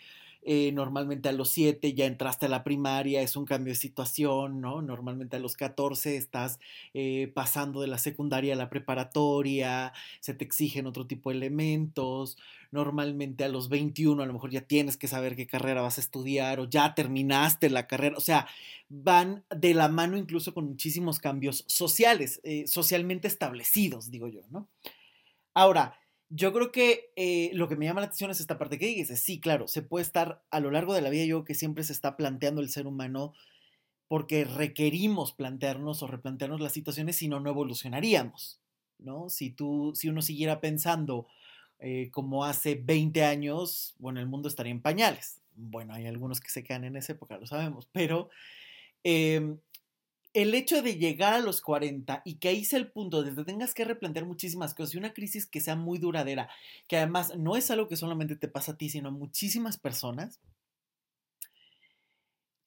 Eh, 0.43 0.71
normalmente 0.71 1.29
a 1.29 1.33
los 1.33 1.49
7 1.49 1.93
ya 1.93 2.05
entraste 2.05 2.47
a 2.47 2.49
la 2.49 2.63
primaria, 2.63 3.21
es 3.21 3.35
un 3.35 3.45
cambio 3.45 3.73
de 3.73 3.79
situación, 3.79 4.59
¿no? 4.59 4.81
Normalmente 4.81 5.35
a 5.35 5.39
los 5.39 5.55
14 5.55 6.17
estás 6.17 6.59
eh, 6.93 7.31
pasando 7.33 7.81
de 7.81 7.87
la 7.87 7.99
secundaria 7.99 8.53
a 8.53 8.57
la 8.57 8.69
preparatoria, 8.69 9.93
se 10.19 10.33
te 10.33 10.43
exigen 10.43 10.87
otro 10.87 11.05
tipo 11.05 11.29
de 11.29 11.37
elementos, 11.37 12.37
normalmente 12.71 13.43
a 13.43 13.49
los 13.49 13.69
21 13.69 14.23
a 14.23 14.25
lo 14.25 14.33
mejor 14.33 14.49
ya 14.49 14.61
tienes 14.61 14.97
que 14.97 15.07
saber 15.07 15.35
qué 15.35 15.45
carrera 15.45 15.81
vas 15.81 15.97
a 15.97 16.01
estudiar 16.01 16.59
o 16.59 16.69
ya 16.69 16.95
terminaste 16.95 17.69
la 17.69 17.87
carrera, 17.87 18.17
o 18.17 18.21
sea, 18.21 18.47
van 18.89 19.45
de 19.55 19.73
la 19.73 19.89
mano 19.89 20.17
incluso 20.17 20.53
con 20.53 20.65
muchísimos 20.65 21.19
cambios 21.19 21.65
sociales, 21.67 22.39
eh, 22.43 22.65
socialmente 22.67 23.27
establecidos, 23.27 24.09
digo 24.09 24.27
yo, 24.27 24.41
¿no? 24.49 24.69
Ahora, 25.53 25.97
yo 26.29 26.53
creo 26.53 26.71
que 26.71 27.11
eh, 27.17 27.51
lo 27.53 27.67
que 27.67 27.75
me 27.75 27.85
llama 27.85 27.99
la 27.99 28.07
atención 28.07 28.31
es 28.31 28.39
esta 28.39 28.57
parte 28.57 28.79
que 28.79 28.87
dices. 28.87 29.19
Sí, 29.19 29.41
claro, 29.41 29.67
se 29.67 29.81
puede 29.81 30.03
estar 30.03 30.41
a 30.49 30.61
lo 30.61 30.71
largo 30.71 30.93
de 30.93 31.01
la 31.01 31.09
vida, 31.09 31.25
yo 31.25 31.39
creo 31.39 31.45
que 31.45 31.55
siempre 31.55 31.83
se 31.83 31.91
está 31.93 32.15
planteando 32.15 32.61
el 32.61 32.69
ser 32.69 32.87
humano 32.87 33.33
porque 34.07 34.45
requerimos 34.45 35.33
plantearnos 35.33 36.03
o 36.03 36.07
replantearnos 36.07 36.61
las 36.61 36.73
situaciones, 36.73 37.17
si 37.17 37.27
no, 37.27 37.39
no 37.39 37.49
evolucionaríamos, 37.49 38.61
¿no? 38.97 39.29
Si 39.29 39.51
tú, 39.51 39.93
si 39.95 40.09
uno 40.09 40.21
siguiera 40.21 40.61
pensando 40.61 41.27
eh, 41.81 42.11
como 42.11 42.45
hace 42.45 42.75
20 42.75 43.23
años, 43.23 43.95
bueno, 43.97 44.19
el 44.19 44.27
mundo 44.27 44.47
estaría 44.47 44.71
en 44.71 44.81
pañales. 44.81 45.41
Bueno, 45.55 45.93
hay 45.95 46.05
algunos 46.05 46.39
que 46.39 46.49
se 46.49 46.63
quedan 46.63 46.83
en 46.83 46.95
esa 46.95 47.13
época, 47.13 47.37
lo 47.37 47.47
sabemos, 47.47 47.89
pero 47.91 48.29
em, 49.03 49.57
el 50.33 50.53
hecho 50.53 50.83
de 50.83 50.95
llegar 50.95 51.33
a 51.33 51.39
los 51.39 51.59
40 51.61 52.21
y 52.23 52.35
que 52.35 52.49
ahí 52.49 52.63
sea 52.65 52.77
el 52.77 52.91
punto 52.91 53.23
de 53.23 53.33
que 53.33 53.43
tengas 53.43 53.73
que 53.73 53.83
replantear 53.83 54.25
muchísimas 54.25 54.75
cosas 54.75 54.93
y 54.93 54.99
una 54.99 55.13
crisis 55.13 55.47
que 55.47 55.59
sea 55.59 55.75
muy 55.75 55.97
duradera, 55.97 56.49
que 56.87 56.97
además 56.97 57.35
no 57.35 57.57
es 57.57 57.71
algo 57.71 57.87
que 57.87 57.97
solamente 57.97 58.35
te 58.35 58.47
pasa 58.47 58.73
a 58.73 58.77
ti, 58.77 58.89
sino 58.89 59.09
a 59.09 59.11
muchísimas 59.11 59.77
personas, 59.77 60.39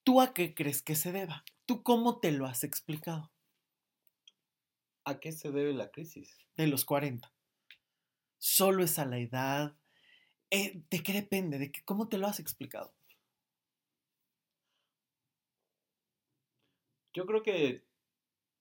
¿tú 0.02 0.20
a 0.20 0.34
qué 0.34 0.54
crees 0.54 0.82
que 0.82 0.96
se 0.96 1.12
deba? 1.12 1.44
¿Tú 1.66 1.84
cómo 1.84 2.18
te 2.18 2.32
lo 2.32 2.46
has 2.46 2.64
explicado? 2.64 3.30
¿A 5.04 5.20
qué 5.20 5.30
se 5.30 5.52
debe 5.52 5.72
la 5.72 5.90
crisis? 5.90 6.36
De 6.56 6.66
los 6.66 6.84
40. 6.84 7.33
¿Solo 8.44 8.84
es 8.84 8.98
a 8.98 9.06
la 9.06 9.18
edad? 9.18 9.74
Eh, 10.50 10.82
¿De 10.90 11.02
qué 11.02 11.14
depende? 11.14 11.58
¿De 11.58 11.72
¿Cómo 11.86 12.10
te 12.10 12.18
lo 12.18 12.26
has 12.26 12.40
explicado? 12.40 12.92
Yo 17.14 17.24
creo 17.24 17.42
que 17.42 17.84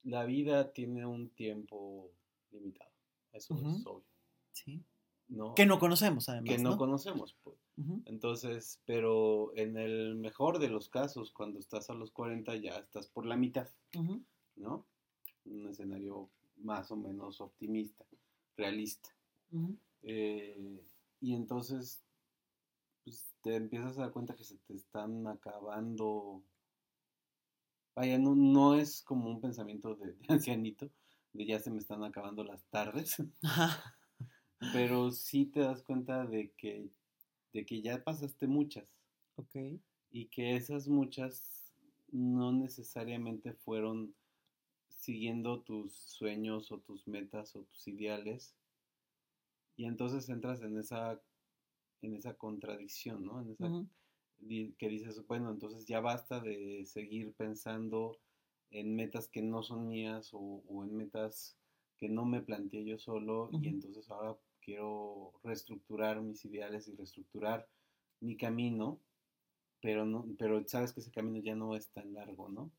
la 0.04 0.24
vida 0.24 0.72
tiene 0.72 1.06
un 1.06 1.32
tiempo 1.32 2.14
limitado. 2.52 2.94
Eso 3.34 3.56
es 3.56 3.86
obvio. 3.86 4.06
Sí. 4.54 4.82
¿No? 5.28 5.54
Que 5.54 5.66
no 5.66 5.80
conocemos, 5.80 6.30
además. 6.30 6.56
Que 6.56 6.64
no, 6.64 6.78
conocemos, 6.78 7.36
pues. 7.44 7.58
Entonces, 8.06 8.82
pero 8.86 9.52
en 9.58 9.76
el 9.78 10.16
mejor 10.16 10.60
de 10.60 10.70
los 10.70 10.88
casos, 10.88 11.34
cuando 11.34 11.60
estás 11.60 11.90
a 11.90 11.94
los 11.94 12.12
40, 12.12 12.56
ya 12.56 12.78
estás 12.78 13.10
por 13.10 13.26
la 13.26 13.36
mitad, 13.36 13.68
¿no? 14.56 14.88
Un 15.44 15.68
escenario 15.68 16.30
más 16.56 16.90
o 16.90 16.96
menos 16.96 17.42
optimista, 17.42 18.06
realista. 18.56 19.14
Eh, 20.02 20.84
y 21.22 21.34
entonces, 21.34 22.04
pues, 23.04 23.34
te 23.42 23.56
empiezas 23.56 23.98
a 23.98 24.02
dar 24.02 24.12
cuenta 24.12 24.36
que 24.36 24.44
se 24.44 24.58
te 24.58 24.76
están 24.76 25.28
acabando 25.28 26.44
Vaya, 27.96 28.18
no, 28.18 28.36
no 28.36 28.76
es 28.76 29.02
como 29.04 29.30
un 29.30 29.40
pensamiento 29.40 29.96
de, 29.96 30.16
ancianito, 30.28 30.90
de 31.34 31.46
ya 31.46 31.60
se 31.60 31.70
me 31.70 31.78
están 31.78 32.04
acabando 32.04 32.44
las 32.44 32.66
tardes, 32.70 33.18
pero 34.74 35.12
sí 35.12 35.46
te 35.46 35.60
das 35.60 35.84
cuenta 35.84 36.26
de 36.26 36.52
que, 36.58 36.90
de 37.54 37.66
que 37.66 37.82
ya 37.82 38.04
pasaste 38.04 38.48
muchas. 38.48 38.88
Ok. 39.36 39.80
Y 40.12 40.26
que 40.28 40.56
esas 40.56 40.88
muchas 40.88 41.72
no 42.12 42.52
necesariamente 42.52 43.54
fueron 43.54 44.16
siguiendo 44.88 45.62
tus 45.62 45.94
sueños 45.94 46.72
o 46.72 46.80
tus 46.80 47.08
metas 47.08 47.56
o 47.56 47.64
tus 47.64 47.88
ideales. 47.88 48.56
Y 49.76 49.86
entonces 49.86 50.30
entras 50.30 50.62
en 50.62 50.78
esa, 50.78 51.22
en 52.02 52.16
esa 52.16 52.36
contradicción, 52.36 53.26
¿no? 53.26 53.42
En 53.42 53.52
esa 53.52 53.86
que 54.78 54.90
dices, 54.90 55.26
bueno, 55.28 55.52
entonces 55.52 55.86
ya 55.86 56.00
basta 56.00 56.40
de 56.40 56.86
seguir 56.86 57.34
pensando 57.34 58.20
en 58.72 58.96
metas 58.96 59.28
que 59.28 59.42
no 59.42 59.64
son 59.64 59.88
mías 59.88 60.30
o, 60.34 60.62
en 60.84 60.96
metas 60.96 61.58
que 61.98 62.10
no 62.10 62.26
me 62.26 62.42
planteé 62.42 62.84
yo 62.84 62.98
solo 62.98 63.50
y 63.54 63.68
entonces 63.68 64.10
ahora 64.10 64.36
quiero 64.62 65.34
reestructurar 65.44 66.22
mis 66.22 66.44
ideales 66.46 66.88
y 66.88 66.96
reestructurar 66.96 67.68
mi 68.20 68.36
camino, 68.36 69.00
pero 69.82 70.06
no, 70.06 70.26
pero 70.38 70.66
sabes 70.68 70.94
que 70.94 71.02
ese 71.02 71.12
camino 71.12 71.40
ya 71.40 71.56
no 71.56 71.76
es 71.76 71.90
tan 71.90 72.14
largo, 72.14 72.50
¿no? 72.50 72.72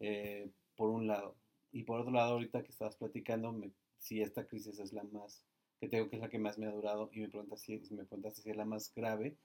Eh, 0.00 0.50
por 0.76 0.90
un 0.90 1.06
lado. 1.06 1.36
Y 1.72 1.82
por 1.82 2.00
otro 2.00 2.12
lado, 2.12 2.34
ahorita 2.34 2.62
que 2.62 2.70
estabas 2.70 2.96
platicando, 2.96 3.54
si 3.98 4.22
esta 4.22 4.46
crisis 4.46 4.78
es 4.78 4.92
la 4.92 5.02
más, 5.04 5.44
que 5.78 5.88
tengo 5.88 6.08
que 6.08 6.16
es 6.16 6.22
la 6.22 6.28
que 6.28 6.38
más 6.38 6.58
me 6.58 6.66
ha 6.66 6.70
durado, 6.70 7.10
y 7.12 7.20
me 7.20 7.28
preguntas 7.28 7.60
si, 7.60 7.78
me 7.90 8.04
preguntaste 8.04 8.42
si 8.42 8.50
es 8.50 8.56
la 8.56 8.64
más 8.64 8.92
grave, 8.94 9.36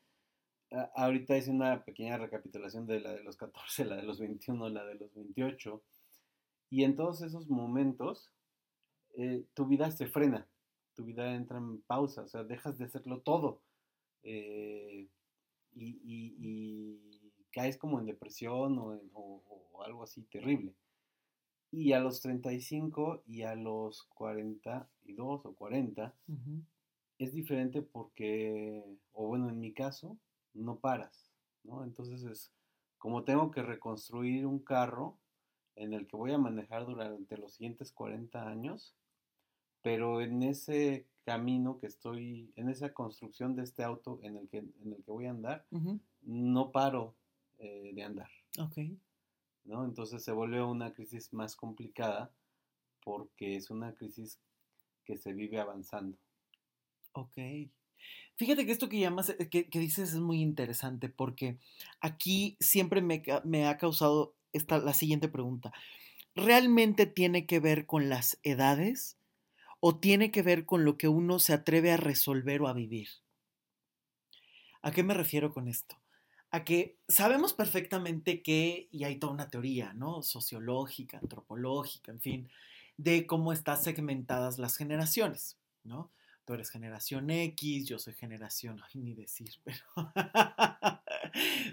ahorita 0.95 1.37
hice 1.37 1.51
una 1.51 1.83
pequeña 1.83 2.17
recapitulación 2.17 2.87
de 2.87 2.99
la 2.99 3.13
de 3.13 3.23
los 3.23 3.37
14, 3.37 3.85
la 3.85 3.95
de 3.97 4.03
los 4.03 4.19
21, 4.19 4.69
la 4.69 4.85
de 4.85 4.95
los 4.95 5.13
28. 5.13 5.81
Y 6.69 6.83
en 6.83 6.95
todos 6.95 7.21
esos 7.21 7.47
momentos, 7.47 8.31
eh, 9.15 9.45
tu 9.53 9.67
vida 9.67 9.91
se 9.91 10.07
frena, 10.07 10.47
tu 10.95 11.03
vida 11.03 11.35
entra 11.35 11.57
en 11.57 11.81
pausa, 11.81 12.23
o 12.23 12.27
sea, 12.27 12.43
dejas 12.43 12.77
de 12.77 12.85
hacerlo 12.85 13.21
todo. 13.21 13.61
Eh, 14.23 15.07
y, 15.75 16.99
caes 17.51 17.77
como 17.77 17.99
en 17.99 18.07
depresión 18.07 18.79
o, 18.79 19.83
algo 19.85 20.03
así 20.03 20.23
terrible. 20.23 20.73
Y 21.75 21.93
a 21.93 21.99
los 21.99 22.21
35 22.21 23.23
y 23.25 23.41
a 23.41 23.55
los 23.55 24.03
42 24.13 25.45
o 25.45 25.55
40 25.55 26.13
es 27.17 27.33
diferente 27.33 27.81
porque, 27.81 28.83
o 29.11 29.25
bueno, 29.25 29.49
en 29.49 29.59
mi 29.59 29.73
caso, 29.73 30.15
no 30.53 30.77
paras, 30.77 31.31
¿no? 31.63 31.83
Entonces 31.83 32.21
es 32.23 32.51
como 32.99 33.23
tengo 33.23 33.49
que 33.49 33.63
reconstruir 33.63 34.45
un 34.45 34.59
carro 34.59 35.17
en 35.75 35.93
el 35.93 36.05
que 36.05 36.15
voy 36.15 36.31
a 36.31 36.37
manejar 36.37 36.85
durante 36.85 37.37
los 37.37 37.53
siguientes 37.53 37.91
40 37.91 38.47
años, 38.47 38.95
pero 39.81 40.21
en 40.21 40.43
ese 40.43 41.07
camino 41.25 41.79
que 41.79 41.87
estoy, 41.87 42.53
en 42.55 42.69
esa 42.69 42.93
construcción 42.93 43.55
de 43.55 43.63
este 43.63 43.83
auto 43.83 44.19
en 44.21 44.37
el 44.37 44.47
que, 44.47 44.59
en 44.59 44.93
el 44.93 45.03
que 45.03 45.11
voy 45.11 45.25
a 45.25 45.31
andar, 45.31 45.65
no 46.21 46.71
paro 46.71 47.15
eh, 47.57 47.91
de 47.95 48.03
andar. 48.03 48.29
Ok. 48.59 48.77
¿No? 49.65 49.85
Entonces 49.85 50.23
se 50.23 50.31
vuelve 50.31 50.63
una 50.63 50.93
crisis 50.93 51.33
más 51.33 51.55
complicada 51.55 52.31
porque 53.03 53.55
es 53.55 53.69
una 53.69 53.93
crisis 53.93 54.39
que 55.05 55.17
se 55.17 55.33
vive 55.33 55.59
avanzando. 55.59 56.17
Ok. 57.13 57.37
Fíjate 58.35 58.65
que 58.65 58.71
esto 58.71 58.89
que 58.89 58.99
llamas, 58.99 59.29
eh, 59.29 59.49
que, 59.49 59.79
dices 59.79 60.13
es 60.13 60.19
muy 60.19 60.41
interesante 60.41 61.09
porque 61.09 61.59
aquí 62.01 62.57
siempre 62.59 63.01
me, 63.01 63.67
ha 63.67 63.77
causado 63.77 64.35
esta, 64.53 64.79
la 64.79 64.93
siguiente 64.93 65.29
pregunta. 65.29 65.71
¿Realmente 66.35 67.05
tiene 67.05 67.45
que 67.45 67.59
ver 67.59 67.85
con 67.85 68.09
las 68.09 68.39
edades 68.41 69.17
o 69.79 69.99
tiene 69.99 70.31
que 70.31 70.41
ver 70.41 70.65
con 70.65 70.83
lo 70.83 70.97
que 70.97 71.07
uno 71.07 71.37
se 71.39 71.53
atreve 71.53 71.91
a 71.91 71.97
resolver 71.97 72.61
o 72.61 72.67
a 72.67 72.73
vivir? 72.73 73.09
¿A 74.81 74.91
qué 74.91 75.03
me 75.03 75.13
refiero 75.13 75.53
con 75.53 75.67
esto? 75.67 76.02
A 76.53 76.63
que 76.63 76.95
sabemos 77.07 77.53
perfectamente 77.53 78.41
que, 78.41 78.87
y 78.91 79.03
hay 79.03 79.17
toda 79.17 79.33
una 79.33 79.49
teoría, 79.49 79.91
¿no? 79.93 80.21
Sociológica, 80.21 81.17
antropológica, 81.17 82.11
en 82.11 82.21
fin, 82.21 82.49
de 82.95 83.25
cómo 83.25 83.51
están 83.51 83.81
segmentadas 83.81 84.59
las 84.59 84.77
generaciones, 84.77 85.57
¿no? 85.83 86.11
tú 86.45 86.53
eres 86.53 86.69
generación 86.69 87.29
X, 87.29 87.87
yo 87.87 87.99
soy 87.99 88.13
generación, 88.13 88.81
ay, 88.83 89.01
ni 89.01 89.13
decir, 89.13 89.51
pero 89.63 89.79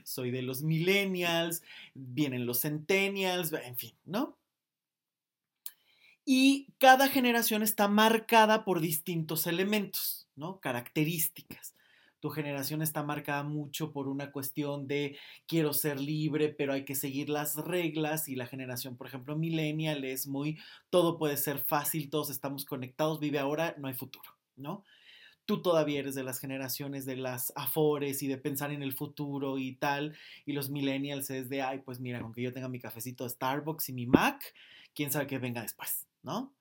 soy 0.04 0.30
de 0.30 0.42
los 0.42 0.62
millennials, 0.62 1.62
vienen 1.94 2.46
los 2.46 2.60
centennials, 2.60 3.52
en 3.52 3.76
fin, 3.76 3.94
¿no? 4.04 4.36
Y 6.24 6.68
cada 6.78 7.08
generación 7.08 7.62
está 7.62 7.88
marcada 7.88 8.64
por 8.64 8.80
distintos 8.80 9.46
elementos, 9.46 10.28
¿no? 10.36 10.60
Características. 10.60 11.74
Tu 12.20 12.30
generación 12.30 12.82
está 12.82 13.02
marcada 13.02 13.42
mucho 13.42 13.92
por 13.92 14.06
una 14.06 14.30
cuestión 14.30 14.86
de 14.86 15.16
quiero 15.46 15.72
ser 15.72 15.98
libre, 15.98 16.50
pero 16.50 16.72
hay 16.74 16.84
que 16.84 16.94
seguir 16.94 17.30
las 17.30 17.56
reglas. 17.56 18.28
Y 18.28 18.36
la 18.36 18.46
generación, 18.46 18.96
por 18.96 19.06
ejemplo, 19.06 19.36
millennial 19.36 20.04
es 20.04 20.26
muy 20.26 20.58
todo 20.90 21.18
puede 21.18 21.36
ser 21.36 21.58
fácil, 21.58 22.10
todos 22.10 22.30
estamos 22.30 22.64
conectados, 22.64 23.20
vive 23.20 23.38
ahora, 23.38 23.74
no 23.78 23.88
hay 23.88 23.94
futuro, 23.94 24.30
¿no? 24.56 24.84
Tú 25.46 25.62
todavía 25.62 25.98
eres 25.98 26.14
de 26.14 26.22
las 26.22 26.38
generaciones 26.38 27.06
de 27.06 27.16
las 27.16 27.52
afores 27.56 28.22
y 28.22 28.28
de 28.28 28.38
pensar 28.38 28.70
en 28.70 28.82
el 28.82 28.92
futuro 28.92 29.58
y 29.58 29.72
tal. 29.76 30.16
Y 30.46 30.52
los 30.52 30.70
millennials 30.70 31.30
es 31.30 31.48
de, 31.48 31.62
ay, 31.62 31.80
pues 31.80 31.98
mira, 31.98 32.20
aunque 32.20 32.42
yo 32.42 32.52
tenga 32.52 32.68
mi 32.68 32.78
cafecito 32.78 33.24
de 33.24 33.30
Starbucks 33.30 33.88
y 33.88 33.92
mi 33.92 34.06
Mac, 34.06 34.54
quién 34.94 35.10
sabe 35.10 35.26
qué 35.26 35.38
venga 35.38 35.62
después, 35.62 36.06
¿no? 36.22 36.52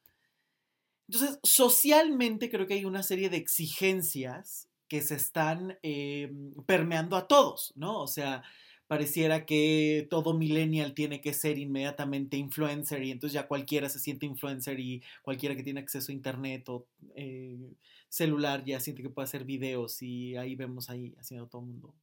Entonces, 1.08 1.40
socialmente 1.44 2.50
creo 2.50 2.68
que 2.68 2.76
hay 2.76 2.86
una 2.86 3.04
serie 3.04 3.30
de 3.30 3.38
exigencias 3.38 4.69
que 4.90 5.02
se 5.02 5.16
están 5.16 5.78
em, 5.84 6.54
permeando 6.66 7.16
a 7.16 7.28
todos, 7.28 7.74
¿no? 7.76 8.02
O 8.02 8.08
sea, 8.08 8.44
pareciera 8.88 9.46
que 9.46 10.08
todo 10.10 10.34
millennial 10.34 10.94
tiene 10.94 11.22
que 11.22 11.34
ser 11.34 11.60
inmediatamente 11.60 12.38
influencer 12.38 13.04
y 13.04 13.12
entonces 13.12 13.34
ya 13.36 13.48
cualquiera 13.48 13.88
se 13.88 14.00
siente 14.00 14.26
influencer 14.26 14.80
y 14.80 15.04
cualquiera 15.22 15.56
que 15.56 15.64
tiene 15.64 15.80
acceso 15.80 16.12
a 16.12 16.16
internet 16.16 16.68
o 16.70 16.88
eh, 17.16 17.72
celular 18.10 18.66
ya 18.66 18.80
siente 18.80 19.04
que 19.04 19.10
puede 19.12 19.26
hacer 19.26 19.46
videos 19.46 20.02
y 20.02 20.36
ahí 20.38 20.56
vemos 20.56 20.90
ahí 20.90 21.16
haciendo 21.20 21.48
todo 21.48 21.62
el 21.62 21.68
mundo 21.68 21.94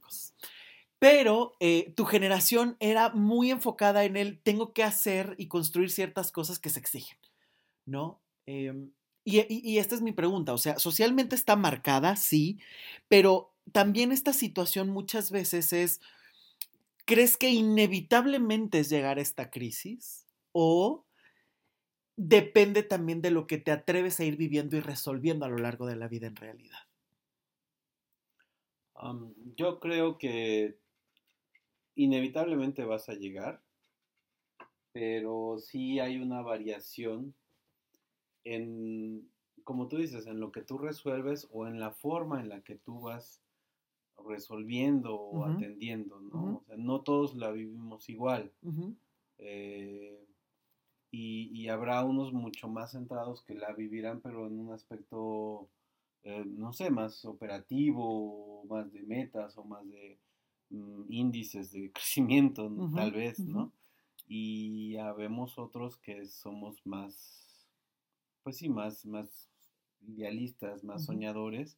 cosas. 0.00 0.34
Pero 0.98 1.56
eh, 1.60 1.92
tu 1.96 2.04
generación 2.04 2.76
era 2.80 3.10
muy 3.10 3.50
enfocada 3.50 4.04
en 4.04 4.16
el 4.16 4.40
tengo 4.40 4.72
que 4.72 4.82
hacer 4.82 5.34
y 5.38 5.48
construir 5.48 5.90
ciertas 5.90 6.32
cosas 6.32 6.58
que 6.58 6.70
se 6.70 6.80
exigen, 6.80 7.18
¿no? 7.84 8.20
Em, 8.46 8.90
y, 9.24 9.78
esta 9.78 9.94
es 9.94 10.02
mi 10.02 10.12
pregunta, 10.12 10.52
o 10.52 10.58
sea, 10.58 10.78
socialmente 10.78 11.34
está 11.34 11.56
marcada, 11.56 12.14
sí, 12.16 12.58
pero 13.08 13.54
también 13.72 14.12
esta 14.12 14.34
situación 14.34 14.90
muchas 14.90 15.30
veces 15.30 15.72
es, 15.72 16.00
¿crees 17.06 17.36
que 17.36 17.50
inevitablemente 17.50 18.80
es 18.80 18.90
llegar 18.90 19.18
a 19.18 19.22
esta 19.22 19.50
crisis? 19.50 20.26
¿O 20.52 21.06
depende 22.16 22.82
también 22.82 23.22
de 23.22 23.30
lo 23.30 23.46
que 23.46 23.58
te 23.58 23.72
atreves 23.72 24.20
a 24.20 24.24
ir 24.24 24.36
viviendo 24.36 24.76
y 24.76 24.80
resolviendo 24.80 25.46
a 25.46 25.48
lo 25.48 25.58
largo 25.58 25.86
de 25.86 25.96
la 25.96 26.08
vida 26.08 26.26
en 26.26 26.36
realidad? 26.36 26.78
yo 29.56 29.80
creo 29.80 30.16
que 30.16 30.78
inevitablemente 31.94 32.84
vas 32.84 33.08
a 33.10 33.14
llegar, 33.14 33.62
pero 34.92 35.58
sí 35.58 36.00
hay 36.00 36.18
una 36.18 36.40
variación 36.40 37.34
en, 38.44 39.28
como 39.64 39.88
tú 39.88 39.96
dices, 39.96 40.26
en 40.26 40.40
lo 40.40 40.52
que 40.52 40.62
tú 40.62 40.78
resuelves 40.78 41.48
o 41.50 41.66
en 41.66 41.80
la 41.80 41.90
forma 41.90 42.40
en 42.40 42.48
la 42.48 42.62
que 42.62 42.76
tú 42.76 43.00
vas 43.00 43.42
resolviendo 44.26 45.16
o 45.16 45.44
atendiendo, 45.44 46.20
¿no? 46.20 46.56
O 46.56 46.62
sea, 46.66 46.76
no 46.76 47.00
todos 47.02 47.34
la 47.34 47.50
vivimos 47.50 48.08
igual. 48.08 48.52
Eh, 49.38 50.24
y, 51.10 51.68
habrá 51.68 52.04
unos 52.04 52.32
mucho 52.32 52.68
más 52.68 52.92
centrados 52.92 53.42
que 53.42 53.54
la 53.54 53.72
vivirán, 53.72 54.20
pero 54.20 54.46
en 54.46 54.58
un 54.58 54.72
aspecto, 54.72 55.70
eh, 56.24 56.44
no 56.44 56.72
sé, 56.72 56.90
más 56.90 57.24
operativo, 57.24 58.64
más 58.68 58.92
de 58.92 59.02
metas 59.02 59.56
o 59.56 59.64
más 59.64 59.88
de 59.90 60.18
mm, 60.70 61.04
índices 61.08 61.72
de 61.72 61.92
crecimiento, 61.92 62.70
tal 62.94 63.12
vez, 63.12 63.38
¿no? 63.38 63.72
Y 64.26 64.96
habemos 64.96 65.58
otros 65.58 65.96
que 65.98 66.26
somos 66.26 66.84
más 66.84 67.43
pues 68.44 68.58
sí, 68.58 68.68
más, 68.68 69.04
más 69.06 69.48
idealistas, 70.06 70.84
más 70.84 71.06
soñadores. 71.06 71.76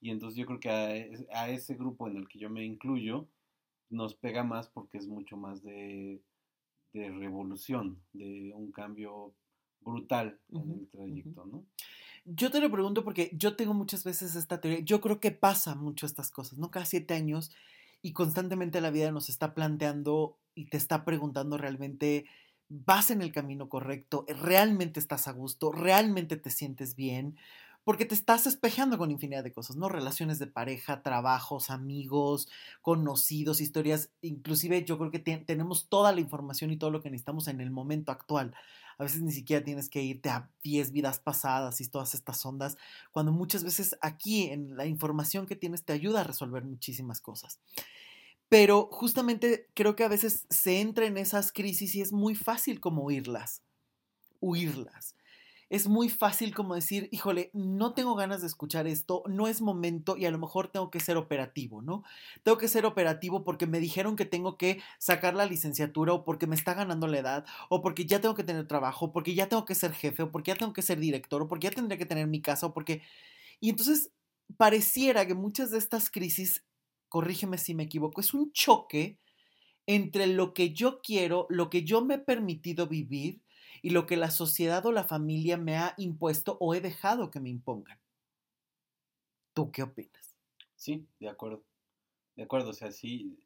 Y 0.00 0.10
entonces 0.10 0.38
yo 0.38 0.46
creo 0.46 0.60
que 0.60 0.70
a, 0.70 1.48
ese 1.48 1.74
grupo 1.74 2.08
en 2.08 2.16
el 2.16 2.28
que 2.28 2.38
yo 2.38 2.48
me 2.48 2.64
incluyo 2.64 3.28
nos 3.90 4.14
pega 4.14 4.44
más 4.44 4.68
porque 4.68 4.98
es 4.98 5.06
mucho 5.06 5.36
más 5.36 5.62
de, 5.62 6.22
revolución, 6.92 8.00
de 8.12 8.52
un 8.54 8.70
cambio 8.70 9.34
brutal 9.80 10.38
en 10.50 10.70
el 10.70 10.88
trayecto, 10.88 11.44
¿no? 11.44 11.66
Yo 12.26 12.50
te 12.50 12.60
lo 12.60 12.70
pregunto 12.70 13.04
porque 13.04 13.30
yo 13.34 13.54
tengo 13.54 13.74
muchas 13.74 14.02
veces 14.02 14.34
esta 14.34 14.58
teoría. 14.58 14.80
Yo 14.80 15.02
creo 15.02 15.20
que 15.20 15.30
pasa 15.30 15.74
mucho 15.74 16.06
estas 16.06 16.30
cosas, 16.30 16.58
¿no? 16.58 16.70
Cada 16.70 16.86
siete 16.86 17.12
años 17.12 17.50
y 18.00 18.12
constantemente 18.12 18.80
la 18.80 18.90
vida 18.90 19.10
nos 19.10 19.28
está 19.28 19.54
planteando 19.54 20.38
y 20.54 20.66
te 20.66 20.78
está 20.78 21.04
preguntando 21.04 21.58
realmente 21.58 22.24
vas 22.68 23.10
en 23.10 23.22
el 23.22 23.32
camino 23.32 23.68
correcto, 23.68 24.24
realmente 24.28 25.00
estás 25.00 25.28
a 25.28 25.32
gusto, 25.32 25.72
realmente 25.72 26.36
te 26.36 26.50
sientes 26.50 26.96
bien, 26.96 27.36
porque 27.84 28.06
te 28.06 28.14
estás 28.14 28.46
espejeando 28.46 28.96
con 28.96 29.10
infinidad 29.10 29.44
de 29.44 29.52
cosas, 29.52 29.76
¿no? 29.76 29.88
Relaciones 29.90 30.38
de 30.38 30.46
pareja, 30.46 31.02
trabajos, 31.02 31.68
amigos, 31.70 32.48
conocidos, 32.80 33.60
historias, 33.60 34.10
inclusive 34.22 34.84
yo 34.84 34.98
creo 34.98 35.10
que 35.10 35.18
tenemos 35.18 35.88
toda 35.88 36.12
la 36.12 36.20
información 36.20 36.70
y 36.70 36.78
todo 36.78 36.90
lo 36.90 37.02
que 37.02 37.10
necesitamos 37.10 37.46
en 37.48 37.60
el 37.60 37.70
momento 37.70 38.10
actual. 38.10 38.54
A 38.96 39.02
veces 39.02 39.22
ni 39.22 39.32
siquiera 39.32 39.62
tienes 39.64 39.88
que 39.90 40.02
irte 40.02 40.30
a 40.30 40.48
10 40.62 40.92
vidas 40.92 41.18
pasadas 41.18 41.80
y 41.80 41.88
todas 41.88 42.14
estas 42.14 42.44
ondas, 42.46 42.76
cuando 43.10 43.32
muchas 43.32 43.64
veces 43.64 43.96
aquí 44.00 44.44
en 44.44 44.76
la 44.76 44.86
información 44.86 45.46
que 45.46 45.56
tienes 45.56 45.84
te 45.84 45.92
ayuda 45.92 46.20
a 46.20 46.24
resolver 46.24 46.64
muchísimas 46.64 47.20
cosas. 47.20 47.60
Pero 48.54 48.88
justamente 48.92 49.68
creo 49.74 49.96
que 49.96 50.04
a 50.04 50.08
veces 50.08 50.46
se 50.48 50.80
entra 50.80 51.06
en 51.06 51.16
esas 51.16 51.50
crisis 51.50 51.96
y 51.96 52.00
es 52.00 52.12
muy 52.12 52.36
fácil 52.36 52.78
como 52.78 53.02
huirlas, 53.02 53.62
huirlas. 54.40 55.16
Es 55.70 55.88
muy 55.88 56.08
fácil 56.08 56.54
como 56.54 56.76
decir, 56.76 57.08
híjole, 57.10 57.50
no 57.52 57.94
tengo 57.94 58.14
ganas 58.14 58.42
de 58.42 58.46
escuchar 58.46 58.86
esto, 58.86 59.24
no 59.26 59.48
es 59.48 59.60
momento 59.60 60.16
y 60.16 60.24
a 60.24 60.30
lo 60.30 60.38
mejor 60.38 60.68
tengo 60.68 60.88
que 60.92 61.00
ser 61.00 61.16
operativo, 61.16 61.82
¿no? 61.82 62.04
Tengo 62.44 62.56
que 62.56 62.68
ser 62.68 62.86
operativo 62.86 63.42
porque 63.42 63.66
me 63.66 63.80
dijeron 63.80 64.14
que 64.14 64.24
tengo 64.24 64.56
que 64.56 64.80
sacar 65.00 65.34
la 65.34 65.46
licenciatura 65.46 66.12
o 66.12 66.22
porque 66.22 66.46
me 66.46 66.54
está 66.54 66.74
ganando 66.74 67.08
la 67.08 67.18
edad 67.18 67.46
o 67.70 67.82
porque 67.82 68.06
ya 68.06 68.20
tengo 68.20 68.36
que 68.36 68.44
tener 68.44 68.68
trabajo, 68.68 69.10
porque 69.10 69.34
ya 69.34 69.48
tengo 69.48 69.64
que 69.64 69.74
ser 69.74 69.92
jefe 69.94 70.22
o 70.22 70.30
porque 70.30 70.52
ya 70.52 70.56
tengo 70.56 70.72
que 70.72 70.82
ser 70.82 71.00
director 71.00 71.42
o 71.42 71.48
porque 71.48 71.66
ya 71.66 71.74
tendría 71.74 71.98
que 71.98 72.06
tener 72.06 72.28
mi 72.28 72.40
casa 72.40 72.66
o 72.66 72.72
porque... 72.72 73.02
Y 73.58 73.70
entonces 73.70 74.12
pareciera 74.56 75.26
que 75.26 75.34
muchas 75.34 75.72
de 75.72 75.78
estas 75.78 76.08
crisis 76.08 76.62
corrígeme 77.14 77.58
si 77.58 77.76
me 77.76 77.84
equivoco, 77.84 78.20
es 78.20 78.34
un 78.34 78.50
choque 78.50 79.20
entre 79.86 80.26
lo 80.26 80.52
que 80.52 80.72
yo 80.72 81.00
quiero, 81.00 81.46
lo 81.48 81.70
que 81.70 81.84
yo 81.84 82.04
me 82.04 82.14
he 82.14 82.18
permitido 82.18 82.88
vivir 82.88 83.40
y 83.82 83.90
lo 83.90 84.04
que 84.04 84.16
la 84.16 84.32
sociedad 84.32 84.84
o 84.84 84.90
la 84.90 85.04
familia 85.04 85.56
me 85.56 85.76
ha 85.76 85.94
impuesto 85.96 86.56
o 86.58 86.74
he 86.74 86.80
dejado 86.80 87.30
que 87.30 87.38
me 87.38 87.50
impongan. 87.50 88.00
¿Tú 89.52 89.70
qué 89.70 89.84
opinas? 89.84 90.34
Sí, 90.74 91.06
de 91.20 91.28
acuerdo. 91.28 91.62
De 92.34 92.42
acuerdo, 92.42 92.70
o 92.70 92.74
sea, 92.74 92.90
sí, 92.90 93.38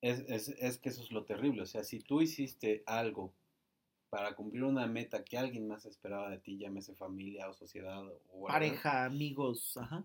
es, 0.00 0.48
es, 0.58 0.78
que 0.78 0.88
eso 0.88 1.00
es 1.00 1.12
lo 1.12 1.24
terrible. 1.24 1.62
O 1.62 1.66
sea, 1.66 1.84
si 1.84 2.00
tú 2.00 2.22
hiciste 2.22 2.82
algo 2.86 3.32
para 4.10 4.34
cumplir 4.34 4.64
una 4.64 4.88
meta 4.88 5.22
que 5.22 5.38
alguien 5.38 5.68
más 5.68 5.86
esperaba 5.86 6.28
de 6.28 6.38
ti, 6.38 6.58
llámese 6.58 6.96
familia 6.96 7.48
o 7.48 7.54
sociedad 7.54 8.02
o... 8.32 8.48
Pareja, 8.48 9.04
amigos, 9.04 9.76
ajá 9.76 10.04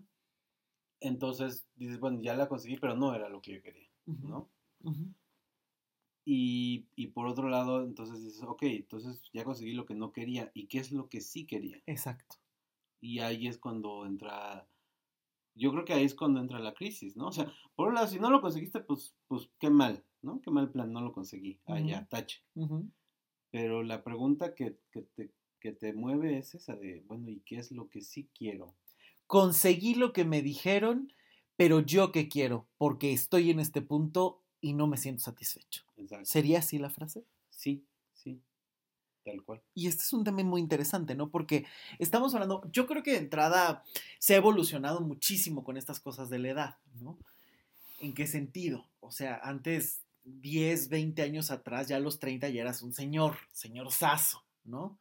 entonces 1.00 1.66
dices, 1.76 2.00
bueno, 2.00 2.20
ya 2.20 2.34
la 2.34 2.48
conseguí, 2.48 2.76
pero 2.76 2.96
no 2.96 3.14
era 3.14 3.28
lo 3.28 3.40
que 3.40 3.54
yo 3.54 3.62
quería, 3.62 3.88
¿no? 4.06 4.48
y, 6.24 6.86
y, 6.94 7.06
por 7.08 7.26
otro 7.26 7.48
lado, 7.48 7.82
entonces 7.82 8.22
dices, 8.22 8.42
ok, 8.42 8.62
entonces 8.64 9.22
ya 9.32 9.44
conseguí 9.44 9.72
lo 9.72 9.86
que 9.86 9.94
no 9.94 10.12
quería. 10.12 10.50
¿Y 10.52 10.66
qué 10.66 10.78
es 10.78 10.92
lo 10.92 11.08
que 11.08 11.20
sí 11.20 11.46
quería? 11.46 11.82
Exacto. 11.86 12.36
Y 13.00 13.20
ahí 13.20 13.46
es 13.46 13.58
cuando 13.58 14.04
entra, 14.04 14.68
yo 15.54 15.72
creo 15.72 15.84
que 15.84 15.94
ahí 15.94 16.04
es 16.04 16.14
cuando 16.14 16.40
entra 16.40 16.58
la 16.58 16.74
crisis, 16.74 17.16
¿no? 17.16 17.28
O 17.28 17.32
sea, 17.32 17.50
por 17.74 17.88
un 17.88 17.94
lado, 17.94 18.08
si 18.08 18.18
no 18.18 18.30
lo 18.30 18.40
conseguiste, 18.40 18.80
pues, 18.80 19.14
pues 19.26 19.48
qué 19.58 19.70
mal, 19.70 20.04
¿no? 20.20 20.40
Qué 20.40 20.50
mal 20.50 20.70
plan, 20.70 20.92
no 20.92 21.00
lo 21.00 21.12
conseguí. 21.12 21.60
Ah, 21.64 21.80
ya, 21.80 22.06
tache. 22.06 22.42
Pero 23.50 23.82
la 23.82 24.04
pregunta 24.04 24.54
que, 24.54 24.76
que, 24.90 25.02
te, 25.02 25.30
que 25.60 25.72
te 25.72 25.92
mueve 25.94 26.36
es 26.36 26.54
esa 26.54 26.76
de, 26.76 27.02
bueno, 27.06 27.30
¿y 27.30 27.40
qué 27.40 27.56
es 27.56 27.72
lo 27.72 27.88
que 27.88 28.02
sí 28.02 28.28
quiero? 28.34 28.74
Conseguí 29.28 29.94
lo 29.94 30.12
que 30.12 30.24
me 30.24 30.42
dijeron, 30.42 31.12
pero 31.54 31.80
yo 31.80 32.10
qué 32.10 32.28
quiero, 32.28 32.66
porque 32.78 33.12
estoy 33.12 33.50
en 33.50 33.60
este 33.60 33.82
punto 33.82 34.42
y 34.60 34.72
no 34.72 34.88
me 34.88 34.96
siento 34.96 35.22
satisfecho. 35.22 35.84
¿Sería 36.24 36.58
así 36.58 36.78
la 36.78 36.90
frase? 36.90 37.24
Sí, 37.50 37.84
sí, 38.14 38.40
tal 39.24 39.44
cual. 39.44 39.62
Y 39.74 39.86
este 39.86 40.02
es 40.02 40.12
un 40.12 40.24
tema 40.24 40.42
muy 40.42 40.60
interesante, 40.60 41.14
¿no? 41.14 41.30
Porque 41.30 41.66
estamos 41.98 42.34
hablando, 42.34 42.62
yo 42.72 42.86
creo 42.86 43.02
que 43.02 43.12
de 43.12 43.18
entrada 43.18 43.84
se 44.18 44.34
ha 44.34 44.38
evolucionado 44.38 45.00
muchísimo 45.02 45.62
con 45.62 45.76
estas 45.76 46.00
cosas 46.00 46.30
de 46.30 46.38
la 46.38 46.48
edad, 46.48 46.76
¿no? 47.00 47.18
¿En 48.00 48.14
qué 48.14 48.26
sentido? 48.26 48.88
O 49.00 49.10
sea, 49.10 49.38
antes, 49.42 50.00
10, 50.24 50.88
20 50.88 51.22
años 51.22 51.50
atrás, 51.50 51.88
ya 51.88 51.96
a 51.96 52.00
los 52.00 52.18
30 52.18 52.48
ya 52.48 52.62
eras 52.62 52.82
un 52.82 52.94
señor, 52.94 53.36
señor 53.52 53.92
saso, 53.92 54.42
¿no? 54.64 54.98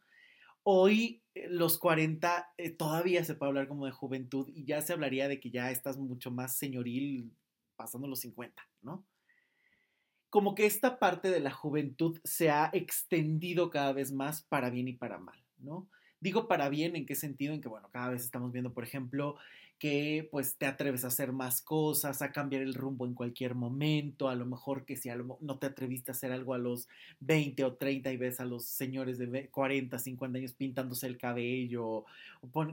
Hoy, 0.69 1.23
eh, 1.33 1.47
los 1.49 1.77
40, 1.77 2.53
eh, 2.57 2.71
todavía 2.71 3.23
se 3.23 3.35
puede 3.35 3.51
hablar 3.51 3.69
como 3.69 3.85
de 3.85 3.93
juventud 3.93 4.49
y 4.53 4.65
ya 4.65 4.81
se 4.81 4.91
hablaría 4.91 5.29
de 5.29 5.39
que 5.39 5.49
ya 5.49 5.71
estás 5.71 5.97
mucho 5.97 6.29
más 6.29 6.57
señoril, 6.57 7.31
pasando 7.77 8.05
los 8.05 8.19
50, 8.19 8.67
¿no? 8.81 9.05
Como 10.29 10.55
que 10.55 10.65
esta 10.65 10.99
parte 10.99 11.29
de 11.29 11.39
la 11.39 11.51
juventud 11.51 12.19
se 12.25 12.49
ha 12.49 12.69
extendido 12.73 13.69
cada 13.69 13.93
vez 13.93 14.11
más 14.11 14.43
para 14.43 14.69
bien 14.69 14.89
y 14.89 14.93
para 14.93 15.19
mal, 15.19 15.41
¿no? 15.57 15.87
Digo 16.19 16.49
para 16.49 16.67
bien 16.67 16.97
en 16.97 17.05
qué 17.05 17.15
sentido, 17.15 17.53
en 17.53 17.61
que, 17.61 17.69
bueno, 17.69 17.89
cada 17.89 18.09
vez 18.09 18.25
estamos 18.25 18.51
viendo, 18.51 18.73
por 18.73 18.83
ejemplo, 18.83 19.37
que 19.79 20.27
pues 20.31 20.57
te 20.57 20.65
atreves 20.65 21.03
a 21.03 21.07
hacer 21.07 21.31
más 21.31 21.61
cosas, 21.61 22.21
a 22.21 22.31
cambiar 22.31 22.63
el 22.63 22.73
rumbo 22.73 23.05
en 23.05 23.13
cualquier 23.13 23.53
momento, 23.53 24.27
a 24.27 24.35
lo 24.35 24.45
mejor 24.45 24.85
que 24.85 24.95
si 24.95 25.09
no 25.41 25.59
te 25.59 25.67
atreviste 25.67 26.11
a 26.11 26.13
hacer 26.13 26.31
algo 26.31 26.53
a 26.53 26.57
los 26.57 26.87
20 27.19 27.63
o 27.63 27.75
30 27.75 28.11
y 28.11 28.17
ves 28.17 28.39
a 28.39 28.45
los 28.45 28.65
señores 28.65 29.19
de 29.19 29.49
40, 29.49 29.99
50 29.99 30.37
años 30.37 30.53
pintándose 30.53 31.05
el 31.05 31.17
cabello 31.17 32.05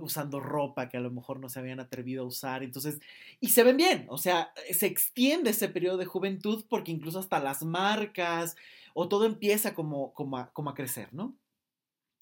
usando 0.00 0.40
ropa 0.40 0.88
que 0.88 0.96
a 0.96 1.00
lo 1.00 1.10
mejor 1.10 1.40
no 1.40 1.48
se 1.48 1.58
habían 1.58 1.80
atrevido 1.80 2.22
a 2.24 2.26
usar, 2.26 2.62
entonces, 2.62 3.00
y 3.40 3.48
se 3.48 3.64
ven 3.64 3.76
bien, 3.76 4.06
o 4.08 4.18
sea, 4.18 4.52
se 4.70 4.86
extiende 4.86 5.50
ese 5.50 5.68
periodo 5.68 5.98
de 5.98 6.06
juventud 6.06 6.64
porque 6.68 6.92
incluso 6.92 7.18
hasta 7.18 7.40
las 7.40 7.62
marcas 7.62 8.56
o 8.94 9.08
todo 9.08 9.26
empieza 9.26 9.74
como, 9.74 10.14
como, 10.14 10.48
como 10.52 10.70
a 10.70 10.74
crecer, 10.74 11.12
¿no? 11.12 11.36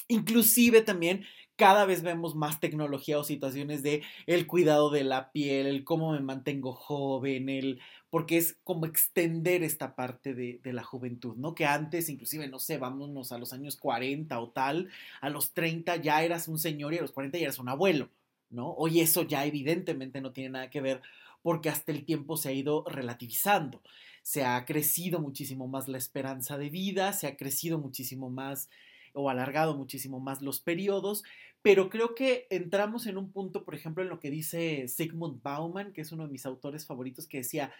Inclusive 0.09 0.83
también 0.83 1.25
cada 1.63 1.85
vez 1.85 2.03
vemos 2.03 2.35
más 2.35 2.59
tecnología 2.59 3.21
o 3.21 3.23
situaciones 3.23 3.85
de 3.85 4.03
el 4.27 4.49
cuidado 4.49 4.91
de 4.91 5.05
la 5.05 5.31
piel, 5.31 5.69
el 5.69 5.85
cómo 5.85 6.11
me 6.11 6.19
mantengo 6.19 6.73
joven, 6.73 7.49
el 7.49 7.81
porque 8.11 8.37
es 8.37 8.59
como 8.65 8.85
extender 8.85 9.63
esta 9.63 9.95
parte 9.95 10.35
de, 10.35 10.61
la 10.73 10.83
juventud, 10.83 11.37
¿no? 11.37 11.55
Que 11.55 11.65
antes, 11.65 12.09
inclusive, 12.09 12.49
no 12.49 12.59
sé, 12.59 12.79
vámonos 12.79 13.31
a 13.31 13.39
los 13.39 13.53
años 13.53 13.77
40 13.77 14.41
o 14.41 14.51
tal, 14.51 14.89
a 15.21 15.31
los 15.31 15.53
30 15.53 15.99
ya 15.99 16.25
eras 16.25 16.49
un 16.49 16.59
señor 16.59 16.95
y 16.95 16.99
a 16.99 17.03
los 17.03 17.13
40 17.13 17.39
ya 17.39 17.45
eras 17.45 17.61
un 17.61 17.69
abuelo, 17.69 18.09
¿no? 18.51 18.73
Hoy 18.73 18.99
eso 18.99 19.23
ya 19.23 19.47
evidentemente 19.47 20.21
no 20.21 20.33
tiene 20.33 20.51
nada 20.51 20.69
que 20.69 20.81
ver 20.81 21.01
porque 21.43 21.69
hasta 21.69 21.93
el 21.93 22.05
tiempo 22.05 22.37
se 22.37 22.49
ha 22.49 22.53
ido 22.53 22.85
relativizando. 22.89 23.81
Se 24.23 24.45
ha 24.45 24.65
crecido 24.65 25.21
muchísimo 25.21 25.69
más 25.69 25.87
la 25.87 25.99
esperanza 25.99 26.59
de 26.59 26.71
vida, 26.71 27.13
se 27.13 27.29
ha 27.29 27.37
crecido 27.37 27.79
muchísimo 27.79 28.31
más 28.31 28.69
o 29.15 29.31
alargado 29.31 29.77
muchísimo 29.77 30.21
más 30.21 30.43
los 30.43 30.61
periodos, 30.61 31.23
pero 31.63 31.89
creo 31.91 32.15
que 32.15 32.47
entramos 32.51 33.07
en 33.07 33.19
un 33.19 33.33
punto, 33.33 33.65
por 33.65 33.75
ejemplo, 33.75 34.03
en 34.03 34.09
lo 34.11 34.21
que 34.21 34.31
dice 34.31 34.89
Sigmund 34.89 35.43
Bauman, 35.43 35.93
que 35.93 36.01
es 36.03 36.13
uno 36.13 36.25
de 36.27 36.33
mis 36.33 36.47
autores 36.47 36.87
favoritos, 36.87 37.27
que 37.29 37.39
decía, 37.39 37.73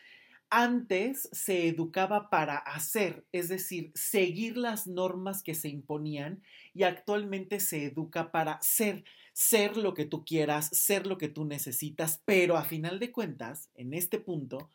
antes 0.51 1.29
se 1.33 1.67
educaba 1.69 2.29
para 2.31 2.59
hacer, 2.59 3.27
es 3.33 3.49
decir, 3.49 3.91
seguir 3.95 4.57
las 4.59 4.87
normas 4.87 5.43
que 5.43 5.55
se 5.55 5.69
imponían 5.71 6.43
y 6.75 6.83
actualmente 6.85 7.59
se 7.59 7.87
educa 7.87 8.31
para 8.33 8.61
ser, 8.63 9.05
ser 9.33 9.77
lo 9.79 9.95
que 9.95 10.05
tú 10.05 10.25
quieras, 10.25 10.69
ser 10.69 11.07
lo 11.07 11.19
que 11.19 11.29
tú 11.29 11.45
necesitas, 11.47 12.23
pero 12.27 12.57
a 12.59 12.65
final 12.65 12.99
de 12.99 13.13
cuentas, 13.13 13.71
en 13.75 13.95
este 13.95 14.19
punto, 14.21 14.71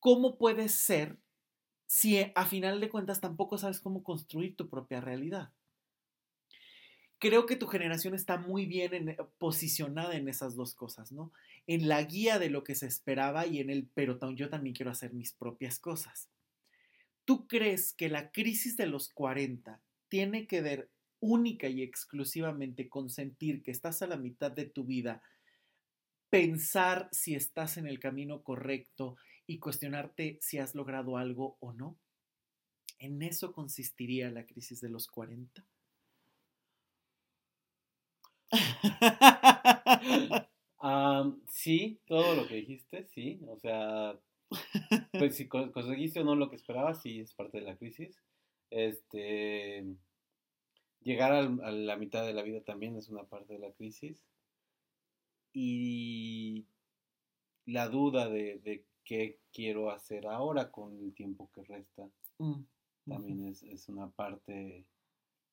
¿cómo 0.00 0.38
puedes 0.38 0.72
ser 0.72 1.18
si 1.86 2.18
a 2.34 2.46
final 2.46 2.80
de 2.80 2.90
cuentas 2.90 3.20
tampoco 3.20 3.58
sabes 3.58 3.80
cómo 3.80 4.02
construir 4.04 4.56
tu 4.56 4.68
propia 4.70 5.00
realidad? 5.00 5.52
Creo 7.22 7.46
que 7.46 7.54
tu 7.54 7.68
generación 7.68 8.14
está 8.16 8.36
muy 8.36 8.66
bien 8.66 9.10
eh, 9.10 9.16
posicionada 9.38 10.16
en 10.16 10.28
esas 10.28 10.56
dos 10.56 10.74
cosas, 10.74 11.12
¿no? 11.12 11.32
En 11.68 11.86
la 11.86 12.02
guía 12.02 12.40
de 12.40 12.50
lo 12.50 12.64
que 12.64 12.74
se 12.74 12.88
esperaba 12.88 13.46
y 13.46 13.60
en 13.60 13.70
el, 13.70 13.88
pero 13.94 14.18
yo 14.34 14.50
también 14.50 14.74
quiero 14.74 14.90
hacer 14.90 15.12
mis 15.12 15.32
propias 15.32 15.78
cosas. 15.78 16.28
¿Tú 17.24 17.46
crees 17.46 17.92
que 17.92 18.08
la 18.08 18.32
crisis 18.32 18.76
de 18.76 18.86
los 18.86 19.08
40 19.08 19.80
tiene 20.08 20.48
que 20.48 20.62
ver 20.62 20.90
única 21.20 21.68
y 21.68 21.82
exclusivamente 21.82 22.88
con 22.88 23.08
sentir 23.08 23.62
que 23.62 23.70
estás 23.70 24.02
a 24.02 24.08
la 24.08 24.16
mitad 24.16 24.50
de 24.50 24.64
tu 24.64 24.82
vida, 24.82 25.22
pensar 26.28 27.08
si 27.12 27.36
estás 27.36 27.76
en 27.76 27.86
el 27.86 28.00
camino 28.00 28.42
correcto 28.42 29.16
y 29.46 29.60
cuestionarte 29.60 30.38
si 30.40 30.58
has 30.58 30.74
logrado 30.74 31.16
algo 31.16 31.56
o 31.60 31.72
no? 31.72 31.96
¿En 32.98 33.22
eso 33.22 33.52
consistiría 33.52 34.28
la 34.32 34.44
crisis 34.44 34.80
de 34.80 34.88
los 34.88 35.06
40? 35.06 35.64
sí, 41.48 42.00
todo 42.06 42.34
lo 42.34 42.46
que 42.46 42.56
dijiste, 42.56 43.06
sí. 43.06 43.40
O 43.48 43.58
sea, 43.58 44.18
pues 45.12 45.36
si 45.36 45.48
conseguiste 45.48 46.20
o 46.20 46.24
no 46.24 46.34
lo 46.34 46.50
que 46.50 46.56
esperabas, 46.56 47.00
sí, 47.02 47.20
es 47.20 47.34
parte 47.34 47.58
de 47.58 47.64
la 47.64 47.76
crisis. 47.76 48.20
Este, 48.70 49.84
llegar 51.02 51.32
a 51.32 51.70
la 51.70 51.96
mitad 51.96 52.26
de 52.26 52.34
la 52.34 52.42
vida 52.42 52.62
también 52.62 52.96
es 52.96 53.08
una 53.08 53.24
parte 53.24 53.54
de 53.54 53.60
la 53.60 53.72
crisis. 53.72 54.24
Y 55.52 56.66
la 57.66 57.88
duda 57.88 58.28
de, 58.28 58.84
qué 59.04 59.38
quiero 59.52 59.90
hacer 59.90 60.26
ahora 60.26 60.70
con 60.70 60.98
el 60.98 61.12
tiempo 61.12 61.50
que 61.52 61.64
resta 61.64 62.08
mm, 62.38 62.62
también 63.08 63.48
es, 63.48 63.64
es 63.64 63.88
una 63.88 64.08
parte 64.10 64.86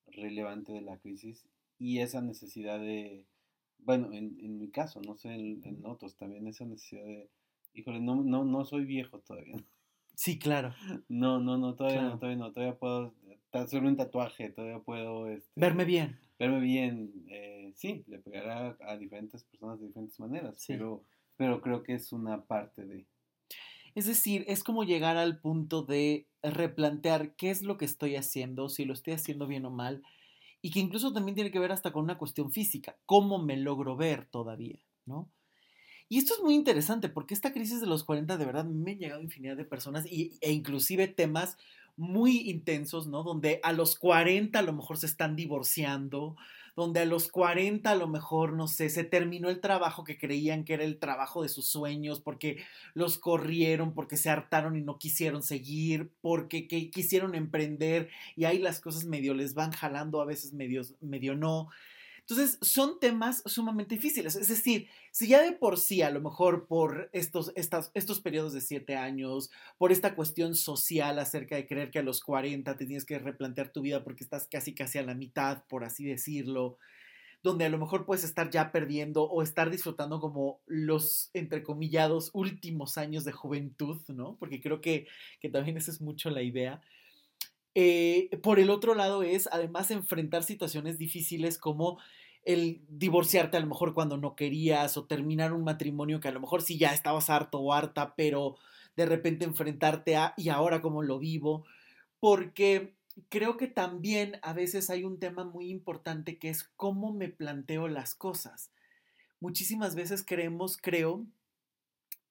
relevante 0.07 0.71
de 0.71 0.81
la 0.81 0.99
crisis 0.99 1.45
y 1.79 1.99
esa 1.99 2.21
necesidad 2.21 2.79
de, 2.79 3.25
bueno, 3.79 4.11
en, 4.11 4.37
en 4.41 4.59
mi 4.59 4.69
caso, 4.69 5.01
no 5.01 5.15
sé, 5.15 5.33
en, 5.33 5.81
otros 5.85 6.15
también, 6.17 6.45
esa 6.47 6.65
necesidad 6.65 7.05
de, 7.05 7.29
híjole, 7.73 8.01
no, 8.01 8.17
no, 8.17 8.43
no 8.43 8.65
soy 8.65 8.85
viejo 8.85 9.19
todavía. 9.19 9.55
Sí, 10.13 10.37
claro. 10.37 10.75
No, 11.07 11.39
no, 11.39 11.57
no, 11.57 11.75
todavía 11.75 12.01
no, 12.01 12.19
todavía 12.19 12.37
no, 12.37 12.51
todavía 12.51 12.77
puedo 12.77 13.15
hacer 13.53 13.83
un 13.83 13.95
tatuaje, 13.95 14.49
todavía 14.49 14.79
puedo... 14.79 15.27
Este, 15.27 15.49
verme 15.55 15.85
bien. 15.85 16.19
Verme 16.37 16.59
bien, 16.59 17.25
eh, 17.29 17.71
sí, 17.75 18.03
le 18.07 18.19
pegará 18.19 18.77
a 18.81 18.97
diferentes 18.97 19.43
personas 19.45 19.79
de 19.79 19.87
diferentes 19.87 20.19
maneras, 20.19 20.63
pero, 20.67 21.03
pero 21.37 21.61
creo 21.61 21.83
que 21.83 21.93
es 21.93 22.11
una 22.11 22.43
parte 22.43 22.85
de... 22.85 23.05
Es 23.95 24.05
decir, 24.05 24.45
es 24.47 24.63
como 24.63 24.83
llegar 24.83 25.17
al 25.17 25.39
punto 25.39 25.81
de 25.81 26.27
replantear 26.43 27.35
qué 27.35 27.49
es 27.49 27.63
lo 27.63 27.77
que 27.77 27.85
estoy 27.85 28.15
haciendo, 28.15 28.69
si 28.69 28.85
lo 28.85 28.93
estoy 28.93 29.13
haciendo 29.13 29.47
bien 29.47 29.65
o 29.65 29.71
mal, 29.71 30.03
y 30.61 30.71
que 30.71 30.79
incluso 30.79 31.13
también 31.13 31.35
tiene 31.35 31.51
que 31.51 31.59
ver 31.59 31.71
hasta 31.71 31.91
con 31.91 32.03
una 32.03 32.17
cuestión 32.17 32.51
física, 32.51 32.97
cómo 33.05 33.39
me 33.39 33.57
logro 33.57 33.95
ver 33.95 34.25
todavía, 34.25 34.79
¿no? 35.05 35.29
Y 36.11 36.17
esto 36.17 36.33
es 36.33 36.41
muy 36.41 36.55
interesante 36.55 37.07
porque 37.07 37.35
esta 37.35 37.53
crisis 37.53 37.81
de 37.81 37.87
los 37.87 38.03
40 38.03 38.37
de 38.37 38.45
verdad 38.45 38.65
me 38.65 38.91
han 38.91 38.97
llegado 38.97 39.21
infinidad 39.21 39.55
de 39.55 39.65
personas 39.65 40.05
y, 40.07 40.37
e 40.41 40.51
inclusive 40.51 41.07
temas 41.07 41.57
muy 41.99 42.49
intensos, 42.49 43.07
¿no? 43.07 43.23
Donde 43.23 43.59
a 43.61 43.73
los 43.73 43.99
40 43.99 44.57
a 44.57 44.61
lo 44.61 44.71
mejor 44.71 44.97
se 44.97 45.05
están 45.05 45.35
divorciando, 45.35 46.37
donde 46.77 47.01
a 47.01 47.05
los 47.05 47.27
40 47.27 47.91
a 47.91 47.95
lo 47.95 48.07
mejor, 48.07 48.53
no 48.53 48.69
sé, 48.69 48.89
se 48.89 49.03
terminó 49.03 49.49
el 49.49 49.59
trabajo 49.59 50.05
que 50.05 50.17
creían 50.17 50.63
que 50.63 50.75
era 50.75 50.85
el 50.85 50.97
trabajo 50.97 51.43
de 51.43 51.49
sus 51.49 51.67
sueños, 51.67 52.21
porque 52.21 52.63
los 52.93 53.17
corrieron, 53.17 53.93
porque 53.93 54.15
se 54.15 54.29
hartaron 54.29 54.77
y 54.77 54.81
no 54.81 54.97
quisieron 54.97 55.43
seguir, 55.43 56.09
porque 56.21 56.67
quisieron 56.67 57.35
emprender 57.35 58.09
y 58.37 58.45
ahí 58.45 58.59
las 58.59 58.79
cosas 58.79 59.03
medio 59.03 59.33
les 59.33 59.53
van 59.53 59.71
jalando, 59.71 60.21
a 60.21 60.25
veces 60.25 60.53
medio, 60.53 60.83
medio 61.01 61.35
no. 61.35 61.67
Entonces, 62.29 62.59
son 62.61 62.99
temas 62.99 63.41
sumamente 63.47 63.95
difíciles. 63.95 64.35
Es 64.35 64.49
decir, 64.49 64.87
si 65.11 65.27
ya 65.27 65.41
de 65.41 65.53
por 65.53 65.79
sí, 65.79 66.03
a 66.03 66.11
lo 66.11 66.21
mejor 66.21 66.67
por 66.67 67.09
estos, 67.11 67.51
estos 67.55 68.21
periodos 68.21 68.53
de 68.53 68.61
siete 68.61 68.95
años, 68.95 69.49
por 69.79 69.91
esta 69.91 70.13
cuestión 70.13 70.53
social 70.53 71.17
acerca 71.17 71.55
de 71.55 71.65
creer 71.65 71.89
que 71.89 71.97
a 71.97 72.03
los 72.03 72.21
40 72.21 72.77
te 72.77 72.85
tienes 72.85 73.05
que 73.05 73.17
replantear 73.17 73.71
tu 73.71 73.81
vida 73.81 74.03
porque 74.03 74.23
estás 74.23 74.47
casi 74.47 74.75
casi 74.75 74.99
a 74.99 75.03
la 75.03 75.15
mitad, 75.15 75.63
por 75.67 75.83
así 75.83 76.05
decirlo, 76.05 76.77
donde 77.41 77.65
a 77.65 77.69
lo 77.69 77.79
mejor 77.79 78.05
puedes 78.05 78.23
estar 78.23 78.51
ya 78.51 78.71
perdiendo 78.71 79.23
o 79.23 79.41
estar 79.41 79.71
disfrutando 79.71 80.19
como 80.19 80.61
los, 80.67 81.31
entrecomillados, 81.33 82.29
últimos 82.33 82.99
años 82.99 83.23
de 83.23 83.31
juventud, 83.31 84.01
¿no? 84.07 84.35
Porque 84.39 84.61
creo 84.61 84.81
que, 84.81 85.07
que 85.39 85.49
también 85.49 85.77
esa 85.77 85.89
es 85.89 85.99
mucho 85.99 86.29
la 86.29 86.43
idea. 86.43 86.79
Eh, 87.75 88.29
por 88.41 88.59
el 88.59 88.69
otro 88.69 88.95
lado 88.95 89.23
es 89.23 89.47
además 89.51 89.91
enfrentar 89.91 90.43
situaciones 90.43 90.97
difíciles 90.97 91.57
como 91.57 91.99
el 92.43 92.81
divorciarte 92.89 93.57
a 93.57 93.59
lo 93.59 93.67
mejor 93.67 93.93
cuando 93.93 94.17
no 94.17 94.35
querías 94.35 94.97
o 94.97 95.05
terminar 95.05 95.53
un 95.53 95.63
matrimonio 95.63 96.19
que 96.19 96.29
a 96.29 96.31
lo 96.31 96.39
mejor 96.39 96.61
sí 96.61 96.77
ya 96.77 96.93
estabas 96.93 97.29
harto 97.29 97.59
o 97.59 97.73
harta, 97.73 98.15
pero 98.15 98.57
de 98.95 99.05
repente 99.05 99.45
enfrentarte 99.45 100.15
a 100.15 100.33
y 100.35 100.49
ahora 100.49 100.81
cómo 100.81 101.03
lo 101.03 101.19
vivo, 101.19 101.65
porque 102.19 102.95
creo 103.29 103.57
que 103.57 103.67
también 103.67 104.39
a 104.41 104.53
veces 104.53 104.89
hay 104.89 105.03
un 105.03 105.19
tema 105.19 105.43
muy 105.43 105.69
importante 105.69 106.37
que 106.37 106.49
es 106.49 106.63
cómo 106.75 107.13
me 107.13 107.29
planteo 107.29 107.87
las 107.87 108.15
cosas. 108.15 108.71
Muchísimas 109.39 109.95
veces 109.95 110.23
creemos, 110.25 110.77
creo, 110.77 111.25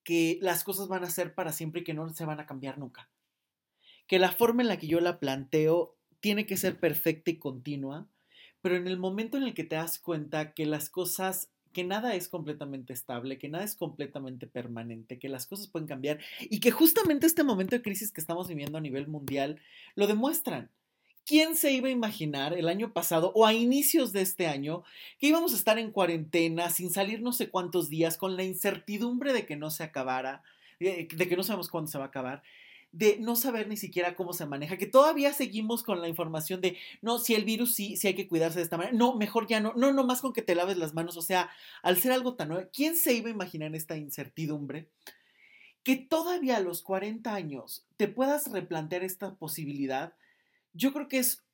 que 0.04 0.38
las 0.42 0.64
cosas 0.64 0.88
van 0.88 1.04
a 1.04 1.10
ser 1.10 1.34
para 1.34 1.52
siempre 1.52 1.82
y 1.82 1.84
que 1.84 1.94
no 1.94 2.08
se 2.08 2.24
van 2.24 2.40
a 2.40 2.46
cambiar 2.46 2.78
nunca 2.78 3.08
que 4.08 4.18
la 4.18 4.32
forma 4.32 4.62
en 4.62 4.68
la 4.68 4.78
que 4.78 4.88
yo 4.88 5.00
la 5.00 5.20
planteo 5.20 5.94
tiene 6.20 6.46
que 6.46 6.56
ser 6.56 6.80
perfecta 6.80 7.30
y 7.30 7.38
continua, 7.38 8.08
pero 8.60 8.74
en 8.74 8.88
el 8.88 8.98
momento 8.98 9.36
en 9.36 9.44
el 9.44 9.54
que 9.54 9.64
te 9.64 9.76
das 9.76 10.00
cuenta 10.00 10.52
que 10.54 10.66
las 10.66 10.90
cosas, 10.90 11.50
que 11.72 11.84
nada 11.84 12.14
es 12.14 12.28
completamente 12.28 12.92
estable, 12.92 13.38
que 13.38 13.48
nada 13.48 13.64
es 13.64 13.76
completamente 13.76 14.46
permanente, 14.46 15.18
que 15.18 15.28
las 15.28 15.46
cosas 15.46 15.68
pueden 15.68 15.86
cambiar 15.86 16.18
y 16.40 16.58
que 16.58 16.70
justamente 16.70 17.26
este 17.26 17.44
momento 17.44 17.76
de 17.76 17.82
crisis 17.82 18.10
que 18.10 18.20
estamos 18.20 18.48
viviendo 18.48 18.78
a 18.78 18.80
nivel 18.80 19.06
mundial 19.06 19.60
lo 19.94 20.06
demuestran. 20.06 20.70
¿Quién 21.24 21.56
se 21.56 21.72
iba 21.72 21.88
a 21.88 21.92
imaginar 21.92 22.54
el 22.54 22.70
año 22.70 22.94
pasado 22.94 23.32
o 23.34 23.44
a 23.44 23.52
inicios 23.52 24.14
de 24.14 24.22
este 24.22 24.46
año 24.46 24.82
que 25.18 25.26
íbamos 25.26 25.52
a 25.52 25.56
estar 25.56 25.78
en 25.78 25.92
cuarentena, 25.92 26.70
sin 26.70 26.90
salir 26.90 27.20
no 27.20 27.32
sé 27.32 27.50
cuántos 27.50 27.90
días, 27.90 28.16
con 28.16 28.36
la 28.36 28.44
incertidumbre 28.44 29.34
de 29.34 29.44
que 29.44 29.54
no 29.54 29.68
se 29.68 29.82
acabara, 29.82 30.42
de 30.80 31.06
que 31.06 31.36
no 31.36 31.42
sabemos 31.42 31.68
cuándo 31.68 31.90
se 31.90 31.98
va 31.98 32.04
a 32.04 32.08
acabar, 32.08 32.42
de 32.92 33.18
no 33.20 33.36
saber 33.36 33.68
ni 33.68 33.76
siquiera 33.76 34.14
cómo 34.14 34.32
se 34.32 34.46
maneja, 34.46 34.78
que 34.78 34.86
todavía 34.86 35.32
seguimos 35.32 35.82
con 35.82 36.00
la 36.00 36.08
información 36.08 36.60
de, 36.60 36.78
no, 37.02 37.18
si 37.18 37.34
el 37.34 37.44
virus 37.44 37.74
sí, 37.74 37.96
sí 37.96 38.08
hay 38.08 38.14
que 38.14 38.28
cuidarse 38.28 38.58
de 38.58 38.64
esta 38.64 38.78
manera, 38.78 38.96
no, 38.96 39.14
mejor 39.14 39.46
ya 39.46 39.60
no, 39.60 39.74
no, 39.74 39.92
no 39.92 40.04
más 40.04 40.20
con 40.20 40.32
que 40.32 40.42
te 40.42 40.54
laves 40.54 40.78
las 40.78 40.94
manos, 40.94 41.16
o 41.16 41.22
sea, 41.22 41.50
al 41.82 41.98
ser 41.98 42.12
algo 42.12 42.34
tan 42.34 42.48
nuevo, 42.48 42.68
¿quién 42.72 42.96
se 42.96 43.12
iba 43.12 43.28
a 43.28 43.32
imaginar 43.32 43.74
esta 43.74 43.96
incertidumbre? 43.96 44.88
Que 45.82 45.96
todavía 45.96 46.56
a 46.56 46.60
los 46.60 46.82
40 46.82 47.34
años 47.34 47.86
te 47.96 48.08
puedas 48.08 48.50
replantear 48.50 49.04
esta 49.04 49.34
posibilidad, 49.34 50.14
yo 50.72 50.92
creo 50.92 51.08
que 51.08 51.18
es 51.18 51.44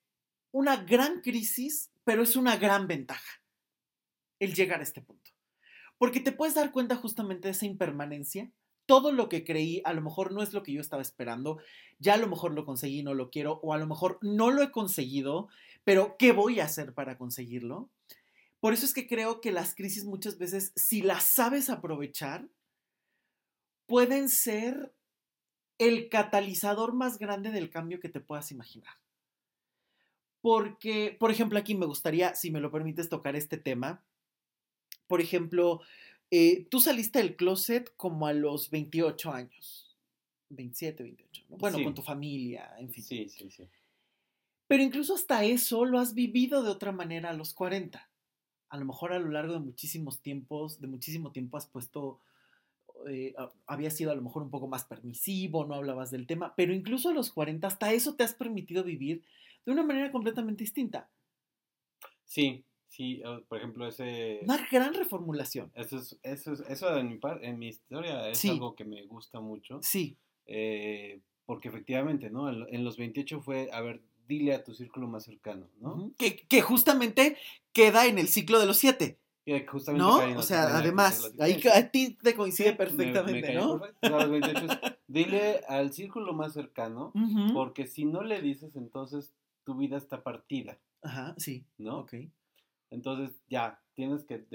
una 0.52 0.76
gran 0.76 1.20
crisis, 1.20 1.90
pero 2.04 2.22
es 2.22 2.36
una 2.36 2.56
gran 2.56 2.86
ventaja 2.86 3.40
el 4.38 4.54
llegar 4.54 4.80
a 4.80 4.84
este 4.84 5.00
punto. 5.00 5.32
Porque 5.98 6.20
te 6.20 6.32
puedes 6.32 6.54
dar 6.54 6.70
cuenta 6.70 6.96
justamente 6.96 7.48
de 7.48 7.52
esa 7.52 7.66
impermanencia, 7.66 8.50
todo 8.86 9.12
lo 9.12 9.28
que 9.28 9.44
creí 9.44 9.80
a 9.84 9.92
lo 9.92 10.02
mejor 10.02 10.32
no 10.32 10.42
es 10.42 10.52
lo 10.52 10.62
que 10.62 10.72
yo 10.72 10.80
estaba 10.80 11.02
esperando, 11.02 11.58
ya 11.98 12.14
a 12.14 12.18
lo 12.18 12.28
mejor 12.28 12.52
lo 12.52 12.64
conseguí, 12.64 13.02
no 13.02 13.14
lo 13.14 13.30
quiero, 13.30 13.60
o 13.62 13.72
a 13.72 13.78
lo 13.78 13.86
mejor 13.86 14.18
no 14.22 14.50
lo 14.50 14.62
he 14.62 14.70
conseguido, 14.70 15.48
pero 15.84 16.16
¿qué 16.18 16.32
voy 16.32 16.60
a 16.60 16.64
hacer 16.64 16.94
para 16.94 17.16
conseguirlo? 17.16 17.90
Por 18.60 18.72
eso 18.72 18.86
es 18.86 18.94
que 18.94 19.06
creo 19.06 19.40
que 19.40 19.52
las 19.52 19.74
crisis 19.74 20.04
muchas 20.04 20.38
veces, 20.38 20.72
si 20.74 21.02
las 21.02 21.24
sabes 21.24 21.68
aprovechar, 21.68 22.48
pueden 23.86 24.28
ser 24.28 24.94
el 25.78 26.08
catalizador 26.08 26.94
más 26.94 27.18
grande 27.18 27.50
del 27.50 27.70
cambio 27.70 28.00
que 28.00 28.08
te 28.08 28.20
puedas 28.20 28.50
imaginar. 28.52 28.94
Porque, 30.40 31.16
por 31.18 31.30
ejemplo, 31.30 31.58
aquí 31.58 31.74
me 31.74 31.86
gustaría, 31.86 32.34
si 32.34 32.50
me 32.50 32.60
lo 32.60 32.70
permites, 32.70 33.08
tocar 33.08 33.34
este 33.36 33.56
tema. 33.56 34.04
Por 35.06 35.20
ejemplo, 35.20 35.80
eh, 36.36 36.66
tú 36.68 36.80
saliste 36.80 37.20
del 37.20 37.36
closet 37.36 37.94
como 37.96 38.26
a 38.26 38.32
los 38.32 38.68
28 38.70 39.30
años. 39.30 39.96
27, 40.48 41.04
28. 41.04 41.44
Bueno, 41.48 41.80
con 41.84 41.94
tu 41.94 42.02
familia, 42.02 42.74
en 42.76 42.90
fin. 42.90 43.04
Sí, 43.04 43.28
sí, 43.28 43.50
sí. 43.52 43.68
Pero 44.66 44.82
incluso 44.82 45.14
hasta 45.14 45.44
eso 45.44 45.84
lo 45.84 46.00
has 46.00 46.12
vivido 46.12 46.64
de 46.64 46.70
otra 46.70 46.90
manera 46.90 47.30
a 47.30 47.34
los 47.34 47.54
40. 47.54 48.10
A 48.68 48.76
lo 48.76 48.84
mejor 48.84 49.12
a 49.12 49.20
lo 49.20 49.30
largo 49.30 49.52
de 49.52 49.60
muchísimos 49.60 50.22
tiempos, 50.22 50.80
de 50.80 50.88
muchísimo 50.88 51.30
tiempo 51.30 51.56
has 51.56 51.68
puesto, 51.68 52.18
eh, 53.08 53.32
había 53.68 53.90
sido 53.90 54.10
a 54.10 54.16
lo 54.16 54.22
mejor 54.22 54.42
un 54.42 54.50
poco 54.50 54.66
más 54.66 54.84
permisivo, 54.86 55.64
no 55.64 55.74
hablabas 55.74 56.10
del 56.10 56.26
tema, 56.26 56.56
pero 56.56 56.74
incluso 56.74 57.10
a 57.10 57.14
los 57.14 57.30
40 57.30 57.64
hasta 57.64 57.92
eso 57.92 58.16
te 58.16 58.24
has 58.24 58.34
permitido 58.34 58.82
vivir 58.82 59.22
de 59.64 59.70
una 59.70 59.84
manera 59.84 60.10
completamente 60.10 60.64
distinta. 60.64 61.08
Sí, 62.24 62.64
Sí, 62.94 63.20
por 63.48 63.58
ejemplo, 63.58 63.88
ese... 63.88 64.38
Una 64.44 64.64
gran 64.70 64.94
reformulación. 64.94 65.72
Eso, 65.74 65.98
es, 65.98 66.16
eso, 66.22 66.52
es, 66.52 66.60
eso 66.60 66.96
en, 66.96 67.08
mi, 67.08 67.18
en 67.42 67.58
mi 67.58 67.66
historia 67.66 68.28
es 68.28 68.44
algo 68.44 68.76
que 68.76 68.84
me 68.84 69.04
gusta 69.06 69.40
mucho. 69.40 69.80
Sí. 69.82 70.16
Eh, 70.46 71.20
porque 71.44 71.66
efectivamente, 71.66 72.30
¿no? 72.30 72.48
En, 72.48 72.84
los 72.84 72.96
28 72.96 73.40
fue, 73.40 73.68
a 73.72 73.80
ver, 73.80 74.00
dile 74.28 74.54
a 74.54 74.62
tu 74.62 74.74
círculo 74.74 75.08
más 75.08 75.24
cercano, 75.24 75.66
¿no? 75.80 76.12
que, 76.16 76.36
que, 76.36 76.62
justamente 76.62 77.36
queda 77.72 78.06
en 78.06 78.20
el 78.20 78.28
ciclo 78.28 78.60
de 78.60 78.66
los 78.66 78.76
siete. 78.76 79.18
Que 79.44 79.66
justamente 79.66 80.04
¿No? 80.04 80.38
o 80.38 80.42
sea, 80.42 80.78
además, 80.78 81.32
ahí 81.40 81.60
a 81.74 81.90
ti 81.90 82.16
te 82.22 82.36
coincide 82.36 82.74
perfectamente, 82.74 83.54
¿no? 83.54 83.80
A 84.02 84.08
los 84.08 84.30
28 84.30 84.66
dile 85.08 85.62
al 85.66 85.92
círculo 85.92 86.32
más 86.32 86.52
cercano, 86.52 87.12
porque 87.52 87.88
si 87.88 88.04
no 88.04 88.22
le 88.22 88.40
dices, 88.40 88.76
entonces 88.76 89.34
tu 89.64 89.74
vida 89.74 89.96
está 89.96 90.22
partida. 90.22 90.78
Ajá, 91.02 91.34
sí. 91.36 91.66
¿No? 91.76 91.98
Ok. 91.98 92.14
Entonces 92.94 93.42
ya 93.48 93.82
tienes 93.94 94.24
que 94.24 94.46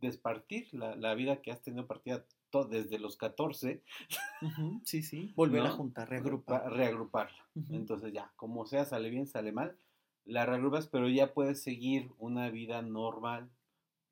despartir 0.00 0.72
la, 0.72 1.14
vida 1.14 1.42
que 1.42 1.50
has 1.50 1.62
tenido 1.62 1.86
partida 1.86 2.24
desde 2.70 2.98
los 2.98 3.16
14. 3.16 3.82
sí, 4.84 5.02
sí. 5.02 5.32
Volver 5.36 5.62
a 5.62 5.70
juntar, 5.70 6.08
reagrupar. 6.08 6.72
Reagruparla. 6.72 7.46
Entonces 7.70 8.12
ya, 8.12 8.32
como 8.36 8.64
sea, 8.66 8.84
sale 8.84 9.10
bien, 9.10 9.26
sale 9.26 9.52
mal, 9.52 9.76
la 10.24 10.46
reagrupas, 10.46 10.86
pero 10.86 11.08
ya 11.08 11.34
puedes 11.34 11.62
seguir 11.62 12.10
una 12.18 12.50
vida 12.50 12.82
normal 12.82 13.50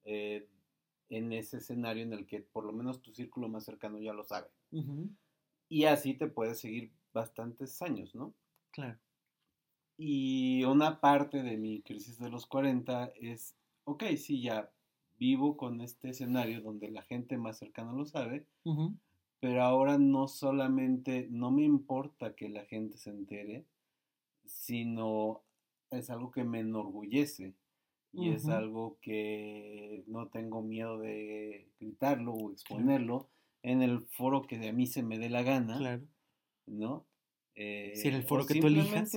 eh, 0.05 0.49
en 1.09 1.33
ese 1.33 1.59
escenario 1.59 2.03
en 2.03 2.13
el 2.13 2.27
que 2.27 2.41
por 2.41 2.65
lo 2.65 2.73
menos 2.73 3.01
tu 3.01 3.15
círculo 3.15 3.49
más 3.49 3.65
cercano 3.65 3.99
ya 4.01 4.13
lo 4.13 4.25
sabe. 4.25 4.49
Y 5.69 5.85
así 5.85 6.15
te 6.15 6.27
puedes 6.27 6.61
seguir 6.61 6.93
bastantes 7.13 7.81
años, 7.81 8.15
¿no? 8.15 8.35
Claro. 8.73 8.99
Y 9.97 10.65
una 10.65 11.01
parte 11.01 11.43
de 11.43 11.57
mi 11.57 11.83
crisis 11.83 12.19
de 12.19 12.31
los 12.31 12.47
40 12.47 13.13
es, 13.21 13.55
ok, 13.85 14.05
sí, 14.17 14.43
ya 14.43 14.71
vivo 15.19 15.57
con 15.57 15.81
este 15.81 16.11
escenario 16.11 16.61
donde 16.61 16.91
la 16.91 17.03
gente 17.03 17.39
más 17.39 17.59
cercana 17.59 17.93
lo 17.93 18.05
sabe, 18.05 18.47
pero 19.41 19.63
ahora 19.63 19.99
no 19.99 20.27
solamente, 20.27 21.29
no 21.31 21.51
me 21.51 21.63
importa 21.63 22.35
que 22.35 22.49
la 22.49 22.65
gente 22.65 22.97
se 22.97 23.11
entere, 23.11 23.67
sino 24.45 25.43
es 25.91 26.11
algo 26.11 26.31
que 26.31 26.45
me 26.45 26.61
enorgullece 26.61 27.55
y 28.13 28.31
es 28.31 28.49
algo 28.49 28.99
que 29.01 30.05
no 30.07 30.29
tengo 30.29 30.63
miedo 30.63 30.99
de 30.99 31.69
gritarlo 31.81 32.33
o 32.33 32.53
exponerlo 32.53 33.29
en 33.63 33.83
el 33.83 34.07
foro 34.07 34.43
que 34.43 34.59
de 34.59 34.69
a 34.69 34.73
mí 34.73 34.87
se 34.87 35.03
me 35.03 35.19
dé 35.19 35.31
la 35.31 35.43
gana, 35.43 35.79
claro. 35.79 36.03
¿no? 36.67 37.07
Eh, 37.55 37.93
si 37.95 38.09
el 38.09 38.23
foro 38.25 38.47
que 38.47 38.61
tú 38.61 38.67
elijas. 38.67 39.13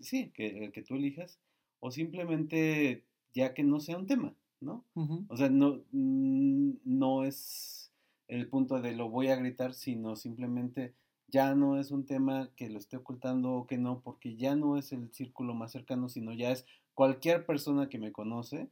sí, 0.00 0.30
que 0.30 0.64
el 0.64 0.72
que 0.72 0.82
tú 0.82 0.94
elijas. 0.94 1.38
O 1.80 1.90
simplemente 1.90 3.04
ya 3.34 3.52
que 3.52 3.62
no 3.62 3.80
sea 3.80 3.98
un 3.98 4.06
tema, 4.06 4.34
¿no? 4.60 4.84
O 5.28 5.36
sea, 5.36 5.50
no, 5.50 5.82
no 5.92 7.24
es 7.24 7.92
el 8.28 8.48
punto 8.48 8.80
de 8.80 8.92
lo 8.92 9.10
voy 9.10 9.28
a 9.28 9.36
gritar, 9.36 9.74
sino 9.74 10.16
simplemente 10.16 10.94
ya 11.28 11.54
no 11.54 11.78
es 11.78 11.90
un 11.90 12.06
tema 12.06 12.50
que 12.56 12.70
lo 12.70 12.78
esté 12.78 12.96
ocultando 12.96 13.52
o 13.52 13.66
que 13.66 13.76
no, 13.76 14.00
porque 14.00 14.36
ya 14.36 14.54
no 14.54 14.78
es 14.78 14.92
el 14.92 15.12
círculo 15.12 15.54
más 15.54 15.72
cercano, 15.72 16.08
sino 16.08 16.32
ya 16.32 16.52
es 16.52 16.64
cualquier 16.94 17.44
persona 17.44 17.88
que 17.88 17.98
me 17.98 18.12
conoce 18.12 18.70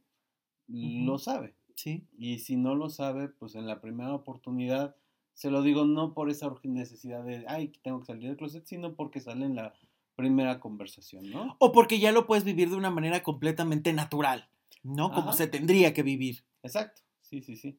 lo 0.67 1.17
sabe. 1.19 1.53
Sí. 1.75 2.07
Y 2.17 2.39
si 2.39 2.55
no 2.55 2.75
lo 2.75 2.89
sabe, 2.89 3.27
pues 3.27 3.55
en 3.55 3.67
la 3.67 3.81
primera 3.81 4.13
oportunidad 4.13 4.95
se 5.33 5.49
lo 5.49 5.61
digo 5.61 5.85
no 5.85 6.13
por 6.13 6.29
esa 6.29 6.53
necesidad 6.63 7.23
de, 7.23 7.45
ay, 7.47 7.71
tengo 7.83 7.99
que 7.99 8.05
salir 8.05 8.27
del 8.27 8.37
closet, 8.37 8.65
sino 8.65 8.95
porque 8.95 9.19
sale 9.19 9.45
en 9.45 9.55
la 9.55 9.73
primera 10.15 10.59
conversación, 10.59 11.29
¿no? 11.29 11.55
O 11.59 11.71
porque 11.71 11.99
ya 11.99 12.11
lo 12.11 12.27
puedes 12.27 12.43
vivir 12.43 12.69
de 12.69 12.75
una 12.75 12.91
manera 12.91 13.23
completamente 13.23 13.93
natural, 13.93 14.47
¿no? 14.83 15.11
Como 15.11 15.33
se 15.33 15.47
tendría 15.47 15.93
que 15.93 16.03
vivir. 16.03 16.43
Exacto, 16.61 17.01
sí, 17.21 17.41
sí, 17.41 17.55
sí. 17.55 17.77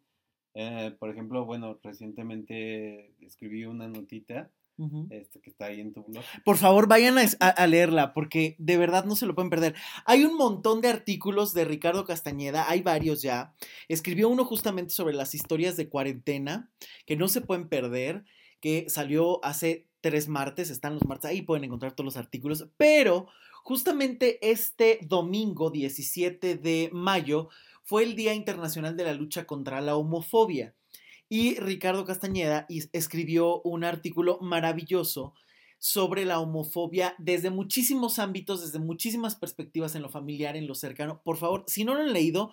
Eh, 0.55 0.95
por 0.99 1.11
ejemplo, 1.11 1.45
bueno, 1.45 1.79
recientemente 1.83 3.13
escribí 3.21 3.65
una 3.65 3.89
notita 3.89 4.51
este, 5.11 5.41
que 5.41 5.51
está 5.51 5.67
ahí 5.67 5.81
en 5.81 5.93
tu 5.93 6.03
blog. 6.05 6.25
Por 6.45 6.57
favor, 6.57 6.89
vayan 6.89 7.17
a, 7.19 7.67
leerla, 7.67 8.13
porque 8.13 8.57
de 8.59 8.77
verdad 8.77 9.05
no 9.05 9.17
se 9.17 9.27
lo 9.27 9.35
pueden 9.35 9.51
perder. 9.51 9.75
Hay 10.05 10.25
un 10.25 10.37
montón 10.37 10.81
de 10.81 10.89
artículos 10.89 11.55
de 11.55 11.65
Ricardo 11.65 12.05
Castañeda, 12.05 12.69
hay 12.69 12.83
varios 12.83 13.23
ya. 13.23 13.55
Escribió 13.89 14.29
uno 14.29 14.45
justamente 14.45 14.93
sobre 14.93 15.15
las 15.15 15.35
historias 15.35 15.77
de 15.77 15.89
cuarentena, 15.89 16.71
que 17.07 17.17
no 17.17 17.29
se 17.29 17.41
pueden 17.41 17.69
perder, 17.69 18.25
que 18.61 18.87
salió 18.89 19.45
hace 19.45 19.87
tres 20.01 20.29
martes, 20.29 20.71
están 20.71 20.95
los 20.95 21.07
martes, 21.07 21.31
ahí 21.31 21.43
pueden 21.43 21.65
encontrar 21.65 21.93
todos 21.93 22.07
los 22.07 22.17
artículos, 22.17 22.69
pero 22.77 23.29
justamente 23.63 24.39
este 24.51 24.99
domingo 25.03 25.71
17 25.71 26.57
de 26.57 26.91
mayo 26.93 27.49
fue 27.85 28.03
el 28.03 28.17
Día 28.17 28.35
Internacional 28.35 28.97
de 28.97 29.05
la 29.05 29.15
Lucha 29.15 29.47
contra 29.47 29.81
la 29.81 29.97
Homofobia. 29.97 30.75
Y 31.29 31.55
Ricardo 31.57 32.05
Castañeda 32.05 32.67
escribió 32.93 33.61
un 33.63 33.85
artículo 33.85 34.39
maravilloso 34.41 35.35
sobre 35.79 36.25
la 36.25 36.41
homofobia 36.41 37.15
desde 37.19 37.51
muchísimos 37.51 38.19
ámbitos, 38.19 38.63
desde 38.63 38.79
muchísimas 38.79 39.37
perspectivas 39.37 39.95
en 39.95 40.03
lo 40.03 40.09
familiar, 40.09 40.57
en 40.57 40.67
lo 40.67 40.75
cercano. 40.75 41.21
Por 41.23 41.37
favor, 41.37 41.65
si 41.67 41.85
no 41.85 41.95
lo 41.95 42.01
han 42.01 42.13
leído, 42.13 42.53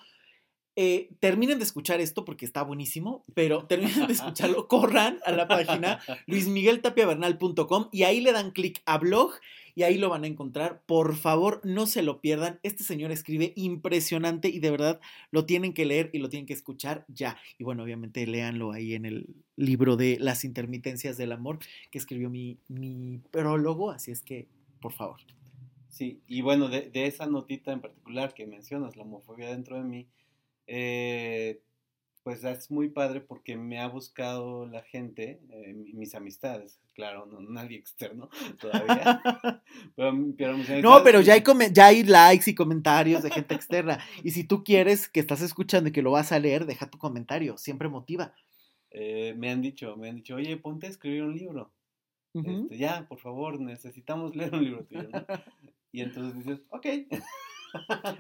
eh, 0.75 1.09
terminen 1.19 1.57
de 1.57 1.65
escuchar 1.65 1.99
esto 1.99 2.23
porque 2.23 2.45
está 2.45 2.63
buenísimo, 2.63 3.25
pero 3.33 3.67
terminen 3.67 4.07
de 4.07 4.13
escucharlo, 4.13 4.67
corran 4.67 5.19
a 5.25 5.31
la 5.31 5.47
página 5.47 5.99
luismigueltapiavernal.com 6.27 7.89
y 7.91 8.03
ahí 8.03 8.21
le 8.21 8.31
dan 8.31 8.51
clic 8.51 8.81
a 8.85 8.97
blog 8.97 9.31
y 9.75 9.83
ahí 9.83 9.97
lo 9.97 10.09
van 10.09 10.23
a 10.23 10.27
encontrar. 10.27 10.83
Por 10.85 11.15
favor, 11.15 11.61
no 11.63 11.87
se 11.87 12.03
lo 12.03 12.21
pierdan. 12.21 12.59
Este 12.63 12.83
señor 12.83 13.11
escribe 13.11 13.53
impresionante 13.55 14.49
y 14.49 14.59
de 14.59 14.71
verdad 14.71 15.01
lo 15.31 15.45
tienen 15.45 15.73
que 15.73 15.85
leer 15.85 16.09
y 16.13 16.19
lo 16.19 16.29
tienen 16.29 16.45
que 16.45 16.53
escuchar 16.53 17.05
ya. 17.07 17.37
Y 17.57 17.63
bueno, 17.63 17.83
obviamente 17.83 18.25
léanlo 18.27 18.71
ahí 18.71 18.93
en 18.93 19.05
el 19.05 19.35
libro 19.55 19.95
de 19.95 20.17
Las 20.19 20.43
intermitencias 20.43 21.17
del 21.17 21.31
amor 21.31 21.59
que 21.91 21.97
escribió 21.97 22.29
mi, 22.29 22.57
mi 22.67 23.19
prólogo, 23.31 23.91
así 23.91 24.11
es 24.11 24.21
que, 24.21 24.47
por 24.79 24.93
favor. 24.93 25.19
Sí, 25.89 26.21
y 26.27 26.41
bueno, 26.41 26.69
de, 26.69 26.89
de 26.89 27.05
esa 27.05 27.27
notita 27.27 27.71
en 27.71 27.81
particular 27.81 28.33
que 28.33 28.47
mencionas, 28.47 28.95
la 28.95 29.03
homofobia 29.03 29.49
dentro 29.49 29.75
de 29.75 29.83
mí, 29.83 30.07
eh, 30.67 31.61
pues 32.23 32.43
es 32.43 32.69
muy 32.69 32.89
padre 32.89 33.21
porque 33.21 33.57
me 33.57 33.79
ha 33.79 33.87
buscado 33.87 34.67
la 34.67 34.83
gente, 34.83 35.41
eh, 35.49 35.73
mis 35.73 36.13
amistades, 36.13 36.79
claro, 36.93 37.25
no, 37.25 37.41
nadie 37.41 37.77
externo 37.79 38.29
todavía. 38.59 39.21
no, 40.83 41.03
pero 41.03 41.21
ya 41.21 41.33
hay, 41.33 41.43
ya 41.71 41.87
hay 41.87 42.03
likes 42.03 42.49
y 42.49 42.55
comentarios 42.55 43.23
de 43.23 43.31
gente 43.31 43.55
externa. 43.55 43.99
Y 44.23 44.31
si 44.31 44.43
tú 44.43 44.63
quieres 44.63 45.09
que 45.09 45.19
estás 45.19 45.41
escuchando 45.41 45.89
y 45.89 45.91
que 45.91 46.01
lo 46.01 46.11
vas 46.11 46.31
a 46.31 46.39
leer, 46.39 46.65
deja 46.65 46.89
tu 46.89 46.97
comentario, 46.97 47.57
siempre 47.57 47.89
motiva. 47.89 48.33
eh, 48.91 49.33
me 49.37 49.49
han 49.49 49.61
dicho, 49.61 49.95
me 49.97 50.09
han 50.09 50.15
dicho, 50.17 50.35
oye, 50.35 50.57
ponte 50.57 50.87
a 50.87 50.89
escribir 50.89 51.23
un 51.23 51.35
libro. 51.35 51.71
Este, 52.33 52.77
ya, 52.77 53.07
por 53.09 53.19
favor, 53.19 53.59
necesitamos 53.59 54.35
leer 54.35 54.53
un 54.53 54.63
libro 54.63 54.85
tuyo, 54.85 55.09
Y 55.91 56.01
entonces 56.01 56.37
dices, 56.37 56.61
ok. 56.69 56.85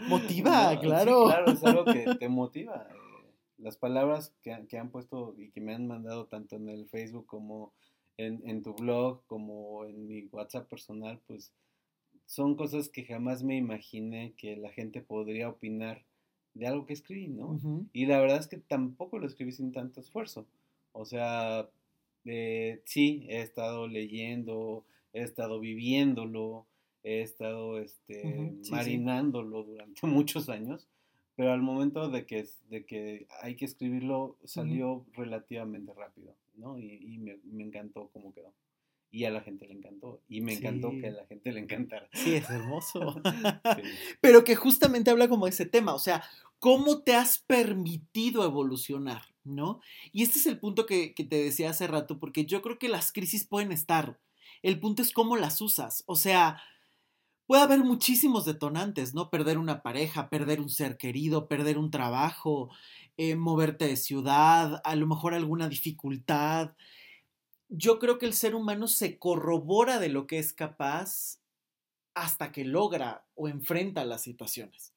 Motiva, 0.07 0.77
claro. 0.79 1.25
claro, 1.25 1.51
es 1.51 1.63
algo 1.63 1.85
que 1.85 2.15
te 2.19 2.27
motiva. 2.27 2.87
Las 3.61 3.77
palabras 3.77 4.33
que, 4.41 4.65
que, 4.67 4.77
han 4.77 4.89
puesto 4.89 5.35
y 5.37 5.49
que 5.51 5.61
me 5.61 5.73
han 5.73 5.87
mandado 5.87 6.25
tanto 6.25 6.55
en 6.55 6.67
el 6.69 6.87
Facebook 6.87 7.25
como 7.25 7.73
en, 8.17 8.41
en 8.45 8.63
tu 8.63 8.73
blog, 8.73 9.23
como 9.27 9.85
en 9.85 10.07
mi 10.07 10.25
WhatsApp 10.25 10.67
personal, 10.67 11.21
pues 11.27 11.53
son 12.25 12.55
cosas 12.55 12.89
que 12.89 13.03
jamás 13.03 13.43
me 13.43 13.57
imaginé 13.57 14.33
que 14.37 14.55
la 14.55 14.69
gente 14.71 15.01
podría 15.01 15.49
opinar 15.49 16.05
de 16.53 16.67
algo 16.67 16.85
que 16.85 16.93
escribí, 16.93 17.27
¿no? 17.27 17.59
Y 17.93 18.05
la 18.05 18.19
verdad 18.19 18.39
es 18.39 18.47
que 18.47 18.57
tampoco 18.57 19.19
lo 19.19 19.27
escribí 19.27 19.51
sin 19.51 19.71
tanto 19.71 19.99
esfuerzo. 19.99 20.47
O 20.91 21.05
sea, 21.05 21.69
eh, 22.25 22.81
sí, 22.85 23.25
he 23.29 23.41
estado 23.41 23.87
leyendo, 23.87 24.85
he 25.13 25.23
estado 25.23 25.59
viviéndolo, 25.59 26.67
he 27.03 27.21
estado 27.21 27.79
este, 27.79 28.53
marinándolo 28.69 29.63
durante 29.63 30.01
muchos 30.07 30.49
años, 30.49 30.87
pero 31.41 31.53
al 31.53 31.63
momento 31.63 32.07
de 32.07 32.27
que, 32.27 32.47
de 32.69 32.85
que 32.85 33.25
hay 33.41 33.55
que 33.55 33.65
escribirlo 33.65 34.37
salió 34.43 35.07
relativamente 35.13 35.91
rápido, 35.91 36.35
¿no? 36.53 36.77
Y, 36.77 37.17
me, 37.17 37.39
me, 37.45 37.63
encantó 37.63 38.11
cómo 38.13 38.31
quedó. 38.31 38.53
Y 39.09 39.25
a 39.25 39.31
la 39.31 39.41
gente 39.41 39.65
le 39.67 39.73
encantó. 39.73 40.21
Y 40.29 40.41
me 40.41 40.53
encantó 40.53 40.91
que 40.91 41.07
a 41.07 41.11
la 41.11 41.25
gente 41.25 41.51
le 41.51 41.61
encantara. 41.61 42.07
Sí, 42.13 42.35
es 42.35 42.47
hermoso. 42.47 43.19
Pero 44.21 44.43
que 44.43 44.55
justamente 44.55 45.09
habla 45.09 45.29
como 45.29 45.47
ese 45.47 45.65
tema, 45.65 45.95
o 45.95 45.99
sea, 45.99 46.23
¿cómo 46.59 47.01
te 47.01 47.15
has 47.15 47.39
permitido 47.39 48.45
evolucionar? 48.45 49.23
¿No? 49.43 49.81
Y 50.11 50.21
este 50.21 50.37
es 50.37 50.45
el 50.45 50.59
punto 50.59 50.85
que, 50.85 51.15
que 51.15 51.23
te 51.23 51.43
decía 51.43 51.71
hace 51.71 51.87
rato, 51.87 52.19
porque 52.19 52.45
yo 52.45 52.61
creo 52.61 52.77
que 52.77 52.87
las 52.87 53.11
crisis 53.11 53.47
pueden 53.47 53.71
estar. 53.71 54.19
El 54.61 54.79
punto 54.79 55.01
es 55.01 55.11
cómo 55.11 55.37
las 55.37 55.59
usas. 55.59 56.03
O 56.05 56.15
sea, 56.15 56.61
puede 57.47 57.63
haber 57.63 57.79
muchísimos 57.79 58.45
detonantes, 58.45 59.13
¿no? 59.13 59.29
Perder 59.29 59.57
una 59.57 59.81
pareja, 59.81 60.29
perder 60.29 60.61
un 60.61 60.69
ser 60.69 60.97
querido, 60.97 61.47
perder 61.47 61.77
un 61.77 61.91
trabajo, 61.91 62.69
eh, 63.17 63.35
moverte 63.35 63.87
de 63.87 63.97
ciudad, 63.97 64.81
a 64.83 64.95
lo 64.95 65.07
mejor 65.07 65.33
alguna 65.33 65.69
dificultad. 65.69 66.71
Yo 67.69 67.99
creo 67.99 68.17
que 68.17 68.25
el 68.25 68.33
ser 68.33 68.55
humano 68.55 68.87
se 68.87 69.19
corrobora 69.19 69.99
de 69.99 70.09
lo 70.09 70.27
que 70.27 70.39
es 70.39 70.53
capaz 70.53 71.39
hasta 72.13 72.51
que 72.51 72.65
logra 72.65 73.25
o 73.35 73.47
enfrenta 73.47 74.05
las 74.05 74.21
situaciones. 74.21 74.93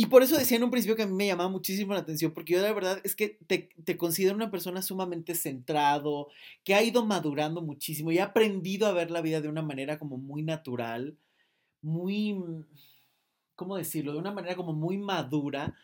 Y 0.00 0.06
por 0.06 0.22
eso 0.22 0.38
decía 0.38 0.56
en 0.56 0.62
un 0.62 0.70
principio 0.70 0.94
que 0.94 1.02
a 1.02 1.08
mí 1.08 1.12
me 1.12 1.26
llamaba 1.26 1.50
muchísimo 1.50 1.92
la 1.92 1.98
atención, 1.98 2.32
porque 2.32 2.52
yo 2.52 2.62
la 2.62 2.72
verdad 2.72 3.00
es 3.02 3.16
que 3.16 3.36
te, 3.48 3.70
te, 3.84 3.96
considero 3.96 4.36
una 4.36 4.48
persona 4.48 4.80
sumamente 4.80 5.34
centrado, 5.34 6.28
que 6.62 6.76
ha 6.76 6.84
ido 6.84 7.04
madurando 7.04 7.62
muchísimo 7.62 8.12
y 8.12 8.18
ha 8.18 8.26
aprendido 8.26 8.86
a 8.86 8.92
ver 8.92 9.10
la 9.10 9.22
vida 9.22 9.40
de 9.40 9.48
una 9.48 9.62
manera 9.62 9.98
como 9.98 10.16
muy 10.16 10.42
natural, 10.42 11.18
muy, 11.82 12.34
mm, 12.34 12.64
¿cómo 13.54 13.76
decirlo? 13.76 14.12
De 14.12 14.18
una 14.18 14.32
manera 14.32 14.56
como 14.56 14.72
muy 14.72 14.98
madura 14.98 15.74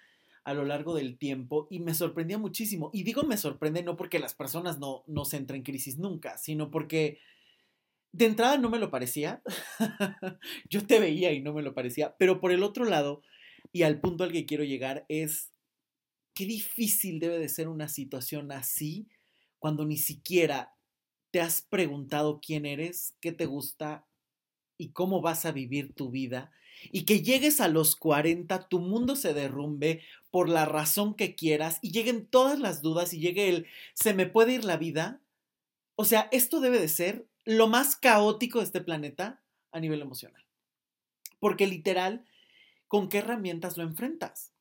a 0.45 0.55
lo 0.55 0.65
largo 0.65 0.95
del 0.95 1.17
tiempo 1.17 1.67
y 1.71 1.81
me 1.81 1.95
sorprendía 1.95 2.39
muchísimo. 2.39 2.91
Y 2.93 3.03
digo 3.03 3.25
me 3.25 3.37
sorprende 3.37 3.83
no 3.83 3.97
porque 3.97 4.19
las 4.19 4.35
personas 4.35 4.79
no, 4.79 5.03
no 5.07 5.25
se 5.25 5.39
entren 5.39 5.59
en 5.59 5.65
crisis 5.65 5.99
nunca, 5.99 6.37
sino 6.39 6.71
porque 6.71 7.19
de 8.13 8.27
entrada 8.27 8.59
no 8.59 8.71
me 8.71 8.79
lo 8.79 8.91
parecía. 8.91 9.43
Yo 10.71 10.87
te 10.87 11.01
veía 11.01 11.33
y 11.33 11.41
no 11.41 11.53
me 11.53 11.63
lo 11.63 11.75
parecía, 11.75 12.15
pero 12.19 12.41
por 12.41 12.53
el 12.53 12.63
otro 12.63 12.85
lado 12.85 13.23
y 13.73 13.83
al 13.83 14.01
punto 14.01 14.25
al 14.25 14.33
que 14.33 14.47
quiero 14.47 14.65
llegar 14.65 15.07
es 15.09 15.51
qué 16.35 16.45
difícil 16.47 17.21
debe 17.21 17.39
de 17.39 17.49
ser 17.49 17.69
una 17.69 17.89
situación 17.89 18.53
así 18.53 19.09
cuando 19.59 19.87
ni 19.87 19.97
siquiera 19.97 20.75
te 21.31 21.41
has 21.41 21.63
preguntado 21.63 22.41
quién 22.41 22.67
eres, 22.67 23.17
qué 23.21 23.33
te 23.33 23.47
gusta 23.47 24.07
y 24.79 24.91
cómo 24.91 25.21
vas 25.21 25.45
a 25.47 25.53
vivir 25.53 25.93
tu 25.93 26.11
vida 26.11 26.53
y 26.91 27.05
que 27.05 27.23
llegues 27.23 27.61
a 27.61 27.69
los 27.69 27.97
40, 27.97 28.69
tu 28.69 28.81
mundo 28.81 29.17
se 29.17 29.35
derrumbe 29.35 30.03
por 30.31 30.49
la 30.49 30.65
razón 30.65 31.15
que 31.15 31.35
quieras 31.35 31.79
y 31.83 31.93
lleguen 31.93 32.27
todas 32.27 32.59
las 32.59 32.83
dudas 32.83 33.13
y 33.15 33.21
llegue 33.21 33.49
el 33.49 33.67
se 33.95 34.15
me 34.15 34.27
puede 34.27 34.55
ir 34.55 34.65
la 34.65 34.77
vida. 34.77 35.21
O 35.97 36.05
sea, 36.05 36.29
esto 36.33 36.61
debe 36.61 36.81
de 36.81 36.89
ser 36.89 37.27
lo 37.45 37.69
más 37.69 37.97
caótico 37.97 38.59
de 38.59 38.65
este 38.65 38.81
planeta 38.81 39.41
a 39.71 39.81
nivel 39.81 40.03
emocional. 40.03 40.45
Porque 41.41 41.67
literal 41.67 42.25
con 42.89 43.09
qué 43.09 43.19
herramientas 43.19 43.77
lo 43.77 43.85
enfrentas. 43.85 44.53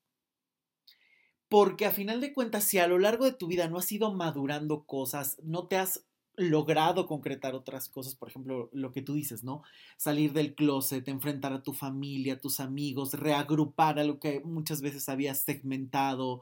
Porque 1.49 1.85
a 1.85 1.91
final 1.91 2.19
de 2.19 2.33
cuentas, 2.33 2.63
si 2.63 2.79
a 2.79 2.87
lo 2.87 2.97
largo 2.97 3.25
de 3.25 3.33
tu 3.33 3.47
vida 3.47 3.67
no 3.67 3.77
has 3.77 3.91
ido 3.91 4.11
madurando 4.11 4.85
cosas, 4.85 5.37
no 5.43 5.67
te 5.67 5.77
has 5.77 6.03
logrado 6.35 7.05
concretar 7.05 7.55
otras 7.55 7.89
cosas, 7.89 8.15
por 8.15 8.29
ejemplo, 8.29 8.69
lo 8.73 8.91
que 8.91 9.01
tú 9.01 9.13
dices, 9.13 9.43
¿no? 9.43 9.63
Salir 9.97 10.33
del 10.33 10.55
closet, 10.55 11.07
enfrentar 11.07 11.53
a 11.53 11.63
tu 11.63 11.73
familia, 11.73 12.33
a 12.33 12.39
tus 12.39 12.59
amigos, 12.59 13.13
reagrupar 13.13 13.99
a 13.99 14.03
lo 14.03 14.19
que 14.19 14.41
muchas 14.41 14.81
veces 14.81 15.09
habías 15.09 15.39
segmentado, 15.39 16.41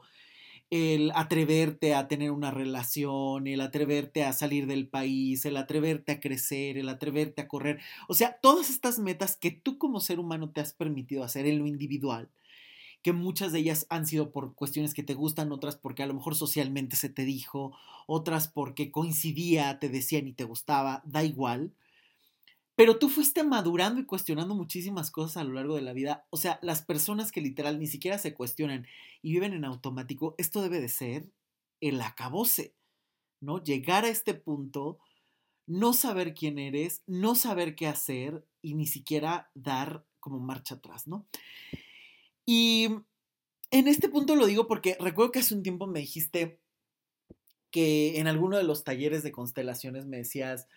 el 0.70 1.12
atreverte 1.14 1.94
a 1.94 2.08
tener 2.08 2.30
una 2.30 2.50
relación, 2.50 3.46
el 3.46 3.60
atreverte 3.60 4.24
a 4.24 4.32
salir 4.32 4.66
del 4.66 4.88
país, 4.88 5.44
el 5.44 5.58
atreverte 5.58 6.12
a 6.12 6.20
crecer, 6.20 6.78
el 6.78 6.88
atreverte 6.88 7.42
a 7.42 7.48
correr. 7.48 7.78
O 8.08 8.14
sea, 8.14 8.38
todas 8.40 8.70
estas 8.70 8.98
metas 8.98 9.36
que 9.36 9.50
tú 9.50 9.76
como 9.76 10.00
ser 10.00 10.18
humano 10.18 10.50
te 10.50 10.62
has 10.62 10.72
permitido 10.72 11.24
hacer 11.24 11.44
en 11.44 11.58
lo 11.58 11.66
individual, 11.66 12.30
que 13.02 13.12
muchas 13.12 13.52
de 13.52 13.58
ellas 13.58 13.86
han 13.90 14.06
sido 14.06 14.30
por 14.30 14.54
cuestiones 14.54 14.94
que 14.94 15.02
te 15.02 15.14
gustan, 15.14 15.52
otras 15.52 15.76
porque 15.76 16.02
a 16.02 16.06
lo 16.06 16.14
mejor 16.14 16.36
socialmente 16.36 16.96
se 16.96 17.08
te 17.08 17.24
dijo, 17.24 17.76
otras 18.06 18.48
porque 18.48 18.92
coincidía, 18.92 19.78
te 19.78 19.88
decían 19.88 20.28
y 20.28 20.32
te 20.32 20.44
gustaba, 20.44 21.02
da 21.04 21.24
igual. 21.24 21.72
Pero 22.76 22.98
tú 22.98 23.08
fuiste 23.08 23.42
madurando 23.42 24.00
y 24.00 24.06
cuestionando 24.06 24.54
muchísimas 24.54 25.10
cosas 25.10 25.36
a 25.36 25.44
lo 25.44 25.52
largo 25.52 25.74
de 25.74 25.82
la 25.82 25.92
vida. 25.92 26.26
O 26.30 26.36
sea, 26.36 26.58
las 26.62 26.82
personas 26.82 27.32
que 27.32 27.40
literal 27.40 27.78
ni 27.78 27.86
siquiera 27.86 28.18
se 28.18 28.34
cuestionan 28.34 28.86
y 29.20 29.32
viven 29.32 29.52
en 29.52 29.64
automático, 29.64 30.34
esto 30.38 30.62
debe 30.62 30.80
de 30.80 30.88
ser 30.88 31.28
el 31.80 32.00
acabose, 32.00 32.74
¿no? 33.40 33.62
Llegar 33.62 34.04
a 34.04 34.08
este 34.08 34.34
punto, 34.34 34.98
no 35.66 35.92
saber 35.92 36.34
quién 36.34 36.58
eres, 36.58 37.02
no 37.06 37.34
saber 37.34 37.74
qué 37.74 37.88
hacer 37.88 38.46
y 38.62 38.74
ni 38.74 38.86
siquiera 38.86 39.50
dar 39.54 40.04
como 40.20 40.38
marcha 40.38 40.76
atrás, 40.76 41.06
¿no? 41.06 41.26
Y 42.44 42.88
en 43.70 43.88
este 43.88 44.08
punto 44.08 44.36
lo 44.36 44.46
digo 44.46 44.66
porque 44.66 44.96
recuerdo 45.00 45.32
que 45.32 45.38
hace 45.40 45.54
un 45.54 45.62
tiempo 45.62 45.86
me 45.86 46.00
dijiste 46.00 46.60
que 47.70 48.18
en 48.18 48.28
alguno 48.28 48.58
de 48.58 48.64
los 48.64 48.84
talleres 48.84 49.22
de 49.22 49.32
constelaciones 49.32 50.04
me 50.06 50.18
decías, 50.18 50.68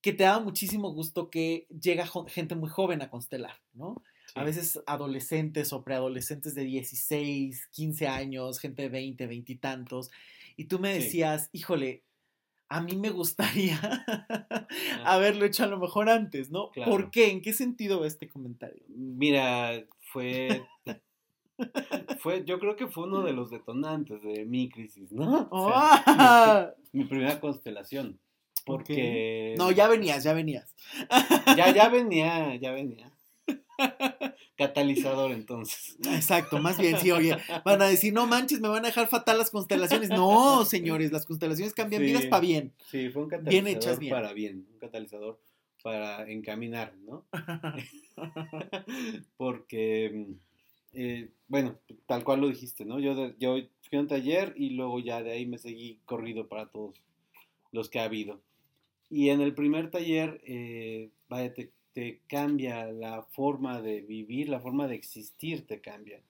que 0.00 0.12
te 0.12 0.24
da 0.24 0.38
muchísimo 0.38 0.92
gusto 0.92 1.30
que 1.30 1.66
llega 1.68 2.08
gente 2.28 2.54
muy 2.54 2.68
joven 2.68 3.02
a 3.02 3.10
constelar, 3.10 3.60
¿no? 3.72 4.02
A 4.34 4.44
veces 4.44 4.80
adolescentes 4.86 5.72
o 5.72 5.82
preadolescentes 5.82 6.54
de 6.54 6.62
16, 6.64 7.68
15 7.72 8.06
años, 8.06 8.60
gente 8.60 8.82
de 8.82 8.88
20, 8.88 9.26
20 9.26 9.52
y 9.52 9.56
tantos. 9.56 10.10
Y 10.56 10.66
tú 10.66 10.78
me 10.78 10.92
decías, 10.94 11.48
híjole, 11.52 12.04
a 12.68 12.80
mí 12.80 12.96
me 12.96 13.10
gustaría 13.10 13.78
haberlo 15.04 15.44
hecho 15.44 15.64
a 15.64 15.68
lo 15.68 15.78
mejor 15.78 16.08
antes, 16.08 16.50
¿no? 16.50 16.70
¿Por 16.84 17.10
qué? 17.10 17.30
¿En 17.30 17.40
qué 17.40 17.52
sentido 17.52 18.04
este 18.04 18.28
comentario? 18.28 18.82
Mira, 18.88 19.84
fue 20.00 20.62
fue, 22.20 22.44
yo 22.44 22.58
creo 22.58 22.76
que 22.76 22.86
fue 22.86 23.04
uno 23.04 23.22
de 23.22 23.32
los 23.32 23.50
detonantes 23.50 24.22
de 24.22 24.44
mi 24.44 24.68
crisis, 24.68 25.12
¿no? 25.12 25.48
mi, 26.92 27.04
primera 27.04 27.40
constelación. 27.40 28.20
Porque. 28.64 29.54
No, 29.56 29.70
ya 29.70 29.88
venías, 29.88 30.22
ya 30.24 30.34
venías. 30.34 30.74
Ya, 31.56 31.72
ya 31.72 31.88
venía, 31.88 32.54
ya 32.56 32.72
venía. 32.72 33.10
Catalizador, 34.56 35.32
entonces. 35.32 35.96
Exacto, 36.04 36.58
más 36.58 36.78
bien, 36.78 36.98
sí, 36.98 37.10
oye, 37.12 37.36
van 37.64 37.80
a 37.80 37.86
decir, 37.86 38.12
no 38.12 38.26
manches, 38.26 38.60
me 38.60 38.68
van 38.68 38.84
a 38.84 38.88
dejar 38.88 39.08
fatal 39.08 39.38
las 39.38 39.50
constelaciones. 39.50 40.10
No, 40.10 40.64
señores, 40.64 41.12
las 41.12 41.26
constelaciones 41.26 41.74
cambian 41.74 42.02
vidas 42.02 42.26
para 42.26 42.40
bien. 42.40 42.72
Sí, 42.90 43.08
fue 43.10 43.22
un 43.22 43.28
catalizador 43.28 43.64
bien 43.64 43.76
hechas 43.76 43.98
bien. 43.98 44.10
para 44.10 44.32
bien, 44.32 44.66
un 44.72 44.78
catalizador 44.78 45.38
para 45.82 46.28
encaminar, 46.28 46.94
¿no? 47.06 47.24
Porque, 49.36 50.26
eh, 50.92 51.28
bueno, 51.46 51.78
tal 52.06 52.24
cual 52.24 52.40
lo 52.40 52.48
dijiste, 52.48 52.84
¿no? 52.84 52.98
Yo, 52.98 53.36
yo 53.38 53.56
fui 53.88 53.98
a 53.98 54.00
un 54.00 54.08
taller 54.08 54.54
y 54.56 54.70
luego 54.70 54.98
ya 54.98 55.22
de 55.22 55.32
ahí 55.32 55.46
me 55.46 55.58
seguí 55.58 56.00
corrido 56.04 56.48
para 56.48 56.66
todos 56.66 57.00
los 57.70 57.88
que 57.88 58.00
ha 58.00 58.04
habido. 58.04 58.40
Y 59.10 59.30
en 59.30 59.40
el 59.40 59.54
primer 59.54 59.90
taller, 59.90 60.40
eh, 60.44 61.10
vaya, 61.28 61.54
te, 61.54 61.70
te, 61.92 62.22
cambia 62.28 62.86
la 62.92 63.22
forma 63.22 63.80
de 63.80 64.02
vivir, 64.02 64.48
la 64.48 64.60
forma 64.60 64.86
de 64.88 64.94
existir 64.94 65.66
te 65.66 65.80
cambia. 65.80 66.22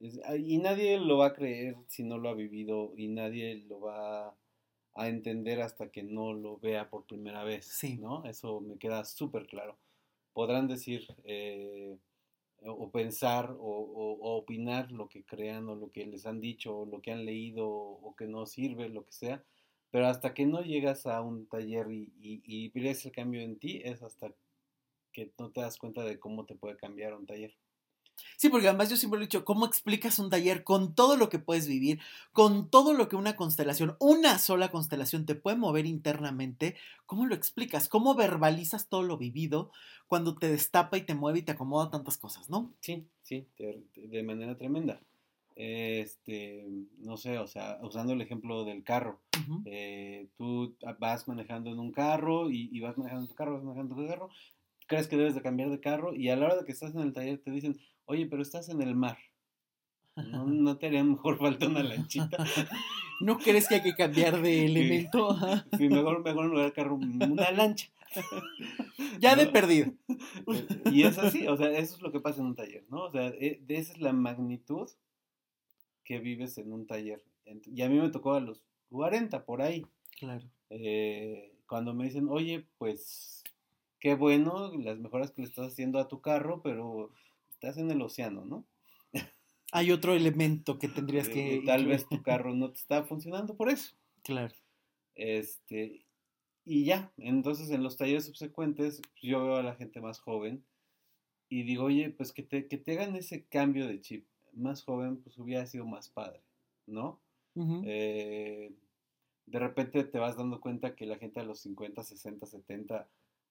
y 0.00 0.58
nadie 0.58 0.98
lo 0.98 1.18
va 1.18 1.28
a 1.28 1.32
creer 1.34 1.76
si 1.86 2.04
no 2.04 2.18
lo 2.18 2.28
ha 2.28 2.34
vivido 2.34 2.92
y 2.96 3.08
nadie 3.08 3.56
lo 3.68 3.80
va 3.80 4.36
a 4.94 5.08
entender 5.08 5.60
hasta 5.60 5.90
que 5.90 6.02
no 6.02 6.32
lo 6.32 6.58
vea 6.58 6.90
por 6.90 7.06
primera 7.06 7.44
vez. 7.44 7.66
Sí. 7.66 7.96
¿no? 7.98 8.24
Eso 8.24 8.60
me 8.60 8.78
queda 8.78 9.04
súper 9.04 9.46
claro. 9.46 9.78
Podrán 10.32 10.68
decir, 10.68 11.06
eh, 11.24 11.96
o 12.62 12.90
pensar 12.90 13.54
o, 13.58 14.18
opinar 14.20 14.90
lo 14.90 15.08
que 15.08 15.24
crean 15.24 15.68
o 15.68 15.74
lo 15.74 15.90
que 15.90 16.06
les 16.06 16.26
han 16.26 16.40
dicho 16.40 16.78
o 16.78 16.86
lo 16.86 17.00
que 17.00 17.12
han 17.12 17.24
leído 17.24 17.68
o, 17.68 18.14
que 18.16 18.26
no 18.26 18.46
sirve, 18.46 18.88
lo 18.88 19.04
que 19.04 19.12
sea. 19.12 19.44
Pero 19.90 20.08
hasta 20.08 20.34
que 20.34 20.46
no 20.46 20.62
llegas 20.62 21.06
a 21.06 21.20
un 21.20 21.46
taller 21.46 21.90
y, 21.90 22.12
y, 22.20 22.42
y 22.44 22.68
ves 22.70 23.04
el 23.06 23.12
cambio 23.12 23.40
en 23.40 23.58
ti, 23.58 23.80
es 23.84 24.02
hasta 24.02 24.34
que 25.16 25.32
no 25.38 25.50
te 25.50 25.62
das 25.62 25.78
cuenta 25.78 26.04
de 26.04 26.18
cómo 26.18 26.44
te 26.44 26.54
puede 26.54 26.76
cambiar 26.76 27.14
un 27.14 27.24
taller. 27.24 27.56
Sí, 28.36 28.50
porque 28.50 28.68
además 28.68 28.90
yo 28.90 28.96
siempre 28.96 29.18
he 29.18 29.22
dicho, 29.22 29.46
¿cómo 29.46 29.64
explicas 29.64 30.18
un 30.18 30.28
taller 30.28 30.62
con 30.62 30.94
todo 30.94 31.16
lo 31.16 31.30
que 31.30 31.38
puedes 31.38 31.66
vivir, 31.66 32.00
con 32.32 32.68
todo 32.68 32.92
lo 32.92 33.08
que 33.08 33.16
una 33.16 33.34
constelación, 33.34 33.96
una 33.98 34.38
sola 34.38 34.70
constelación 34.70 35.24
te 35.24 35.34
puede 35.34 35.56
mover 35.56 35.86
internamente? 35.86 36.76
¿Cómo 37.06 37.24
lo 37.24 37.34
explicas? 37.34 37.88
¿Cómo 37.88 38.14
verbalizas 38.14 38.88
todo 38.88 39.02
lo 39.02 39.16
vivido 39.16 39.70
cuando 40.06 40.36
te 40.36 40.50
destapa 40.50 40.98
y 40.98 41.02
te 41.02 41.14
mueve 41.14 41.38
y 41.38 41.42
te 41.42 41.52
acomoda 41.52 41.90
tantas 41.90 42.18
cosas, 42.18 42.50
no? 42.50 42.74
Sí, 42.80 43.06
sí, 43.22 43.46
de, 43.56 44.22
manera 44.22 44.58
tremenda. 44.58 45.00
Este, 45.54 46.66
no 46.98 47.16
sé, 47.16 47.38
o 47.38 47.46
sea, 47.46 47.78
usando 47.82 48.12
el 48.12 48.20
ejemplo 48.20 48.64
del 48.64 48.84
carro, 48.84 49.18
eh, 49.64 50.28
tú 50.36 50.76
vas 50.98 51.26
manejando 51.26 51.70
en 51.70 51.78
un 51.78 51.92
carro 51.92 52.50
y, 52.50 52.68
y, 52.70 52.80
vas 52.80 52.98
manejando 52.98 53.28
tu 53.28 53.34
carro, 53.34 53.54
vas 53.54 53.64
manejando 53.64 53.94
tu 53.94 54.06
carro, 54.06 54.28
crees 54.86 55.08
que 55.08 55.16
debes 55.16 55.34
de 55.34 55.42
cambiar 55.42 55.70
de 55.70 55.80
carro 55.80 56.14
y 56.14 56.28
a 56.28 56.36
la 56.36 56.46
hora 56.46 56.56
de 56.56 56.64
que 56.64 56.72
estás 56.72 56.94
en 56.94 57.00
el 57.00 57.12
taller 57.12 57.38
te 57.38 57.50
dicen, 57.50 57.78
oye, 58.06 58.26
pero 58.26 58.42
estás 58.42 58.68
en 58.68 58.82
el 58.82 58.94
mar. 58.94 59.18
¿No, 60.16 60.76
te 60.78 60.86
haría 60.86 61.04
mejor 61.04 61.38
falta 61.38 61.66
una 61.66 61.82
lanchita? 61.82 62.38
¿No 63.20 63.38
crees 63.38 63.68
que 63.68 63.76
hay 63.76 63.82
que 63.82 63.94
cambiar 63.94 64.40
de 64.42 64.66
elemento? 64.66 65.36
Sí, 65.76 65.88
mejor, 65.88 66.22
mejor 66.22 66.44
en 66.44 66.50
lugar 66.50 66.66
de 66.66 66.72
carro, 66.72 66.96
una 66.96 67.50
lancha. 67.50 67.88
Ya 69.18 69.36
de 69.36 69.46
perdido. 69.46 69.92
Y 70.92 71.02
es 71.02 71.16
así, 71.18 71.46
o 71.46 71.56
sea, 71.56 71.70
eso 71.70 71.96
es 71.96 72.02
lo 72.02 72.12
que 72.12 72.20
pasa 72.20 72.40
en 72.40 72.48
un 72.48 72.54
taller, 72.54 72.84
¿no? 72.90 73.04
O 73.04 73.10
sea, 73.10 73.28
e, 73.28 73.62
esa 73.68 73.92
es 73.92 74.00
la 74.00 74.12
magnitud 74.12 74.88
que 76.04 76.18
vives 76.18 76.58
en 76.58 76.72
un 76.72 76.86
taller. 76.86 77.22
Y 77.64 77.82
a 77.82 77.88
mí 77.88 77.98
me 77.98 78.10
tocó 78.10 78.34
a 78.34 78.40
los 78.40 78.62
40, 78.90 79.44
por 79.44 79.62
ahí. 79.62 79.86
Claro. 80.18 80.44
Eh, 80.70 81.54
cuando 81.66 81.94
me 81.94 82.04
dicen, 82.04 82.28
oye, 82.28 82.66
pues 82.78 83.42
qué 84.00 84.14
bueno 84.14 84.72
las 84.76 84.98
mejoras 84.98 85.30
que 85.30 85.42
le 85.42 85.48
estás 85.48 85.72
haciendo 85.72 85.98
a 85.98 86.08
tu 86.08 86.20
carro, 86.20 86.62
pero 86.62 87.12
estás 87.50 87.78
en 87.78 87.90
el 87.90 88.02
océano, 88.02 88.44
¿no? 88.44 88.66
Hay 89.72 89.90
otro 89.90 90.14
elemento 90.14 90.78
que 90.78 90.88
tendrías 90.88 91.28
que... 91.28 91.62
Tal 91.66 91.86
vez 91.86 92.08
tu 92.08 92.22
carro 92.22 92.54
no 92.54 92.70
te 92.70 92.78
está 92.78 93.02
funcionando 93.04 93.56
por 93.56 93.68
eso. 93.68 93.96
Claro. 94.22 94.54
Este, 95.14 96.06
y 96.64 96.84
ya, 96.84 97.12
entonces 97.16 97.70
en 97.70 97.82
los 97.82 97.96
talleres 97.96 98.26
subsecuentes 98.26 99.00
yo 99.22 99.42
veo 99.44 99.56
a 99.56 99.62
la 99.62 99.74
gente 99.74 100.00
más 100.00 100.20
joven 100.20 100.64
y 101.48 101.62
digo, 101.62 101.84
oye, 101.84 102.10
pues 102.10 102.32
que 102.32 102.42
te, 102.42 102.66
que 102.68 102.76
te 102.76 102.92
hagan 102.92 103.16
ese 103.16 103.44
cambio 103.44 103.86
de 103.86 104.00
chip 104.00 104.26
más 104.52 104.82
joven, 104.82 105.18
pues 105.18 105.38
hubiera 105.38 105.64
sido 105.66 105.86
más 105.86 106.08
padre, 106.08 106.42
¿no? 106.86 107.20
Eh, 107.84 108.74
de 109.46 109.58
repente 109.58 110.04
te 110.04 110.18
vas 110.18 110.36
dando 110.36 110.60
cuenta 110.60 110.94
que 110.94 111.06
la 111.06 111.16
gente 111.16 111.40
a 111.40 111.44
los 111.44 111.60
50, 111.60 112.02
60, 112.02 112.44
70 112.44 113.08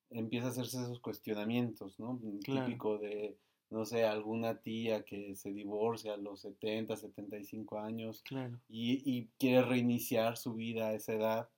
empieza 0.10 0.48
a 0.48 0.50
hacerse 0.52 0.78
esos 0.82 1.00
cuestionamientos, 1.00 2.00
¿no? 2.00 2.20
Típico 2.44 2.98
de 2.98 3.38
no 3.70 3.86
sé, 3.86 4.06
alguna 4.06 4.62
tía 4.62 5.04
que 5.04 5.36
se 5.36 5.52
divorcia 5.52 6.14
a 6.14 6.18
los 6.18 6.42
70, 6.42 6.96
75 6.96 7.80
años 7.80 8.24
y, 8.70 9.28
quiere 9.38 9.64
reiniciar 9.64 10.38
su 10.38 10.54
vida 10.54 10.90
a 10.90 10.94
esa 10.94 11.14
edad 11.14 11.50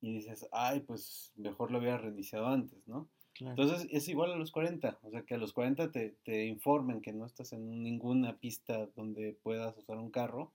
y 0.00 0.14
dices, 0.14 0.48
ay, 0.52 0.80
pues 0.80 1.32
mejor 1.36 1.70
lo 1.70 1.78
hubiera 1.78 1.98
reiniciado 1.98 2.46
antes, 2.46 2.86
¿no? 2.86 3.08
Entonces 3.38 3.86
es 3.90 4.08
igual 4.08 4.32
a 4.32 4.36
los 4.36 4.50
40, 4.50 4.98
o 5.02 5.10
sea 5.10 5.22
que 5.22 5.34
a 5.34 5.38
los 5.38 5.52
40 5.52 5.90
te, 5.90 6.16
te 6.24 6.46
informen 6.46 7.02
que 7.02 7.12
no 7.12 7.26
estás 7.26 7.52
en 7.52 7.82
ninguna 7.82 8.38
pista 8.38 8.86
donde 8.96 9.38
puedas 9.42 9.76
usar 9.76 9.98
un 9.98 10.10
carro, 10.10 10.54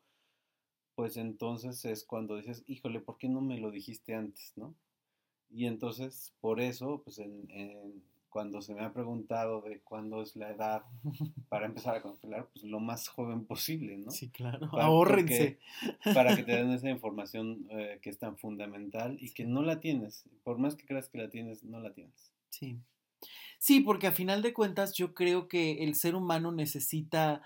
pues 0.96 1.18
entonces 1.18 1.86
es 1.86 2.04
cuando 2.04 2.38
dices, 2.38 2.64
híjole, 2.66 3.00
¿por 3.00 3.18
qué 3.18 3.30
no 3.30 3.42
me 3.42 3.60
lo 3.60 3.70
dijiste 3.70 4.16
antes, 4.16 4.54
no? 4.56 4.74
Y 5.54 5.66
entonces, 5.66 6.34
por 6.40 6.60
eso, 6.62 7.02
pues 7.04 7.20
en, 7.20 8.04
cuando 8.30 8.62
se 8.62 8.74
me 8.74 8.82
ha 8.82 8.94
preguntado 8.94 9.62
de 9.62 9.82
cuándo 9.82 10.22
es 10.22 10.36
la 10.36 10.50
edad 10.50 10.84
para 11.50 11.66
empezar 11.66 11.96
a 11.96 12.02
constelar, 12.02 12.48
pues 12.54 12.64
lo 12.64 12.80
más 12.80 13.10
joven 13.10 13.46
posible, 13.46 13.98
¿no? 13.98 14.12
Sí, 14.12 14.30
claro. 14.30 14.70
Ahórrense. 14.80 15.60
para 16.14 16.36
que 16.36 16.44
te 16.44 16.54
den 16.54 16.72
esa 16.72 16.90
información 16.90 17.68
eh, 17.70 18.00
que 18.02 18.10
es 18.10 18.18
tan 18.18 18.38
fundamental 18.38 19.18
y 19.20 19.32
que 19.32 19.46
no 19.46 19.62
la 19.62 19.80
tienes. 19.80 20.24
Por 20.44 20.58
más 20.58 20.76
que 20.76 20.86
creas 20.86 21.10
que 21.10 21.18
la 21.18 21.30
tienes, 21.30 21.64
no 21.64 21.80
la 21.82 21.94
tienes. 21.94 22.32
Sí. 22.50 22.80
Sí, 23.60 23.82
porque 23.82 24.08
a 24.08 24.12
final 24.12 24.42
de 24.42 24.54
cuentas 24.54 24.94
yo 24.94 25.14
creo 25.14 25.48
que 25.48 25.84
el 25.84 25.94
ser 25.96 26.16
humano 26.16 26.52
necesita 26.52 27.44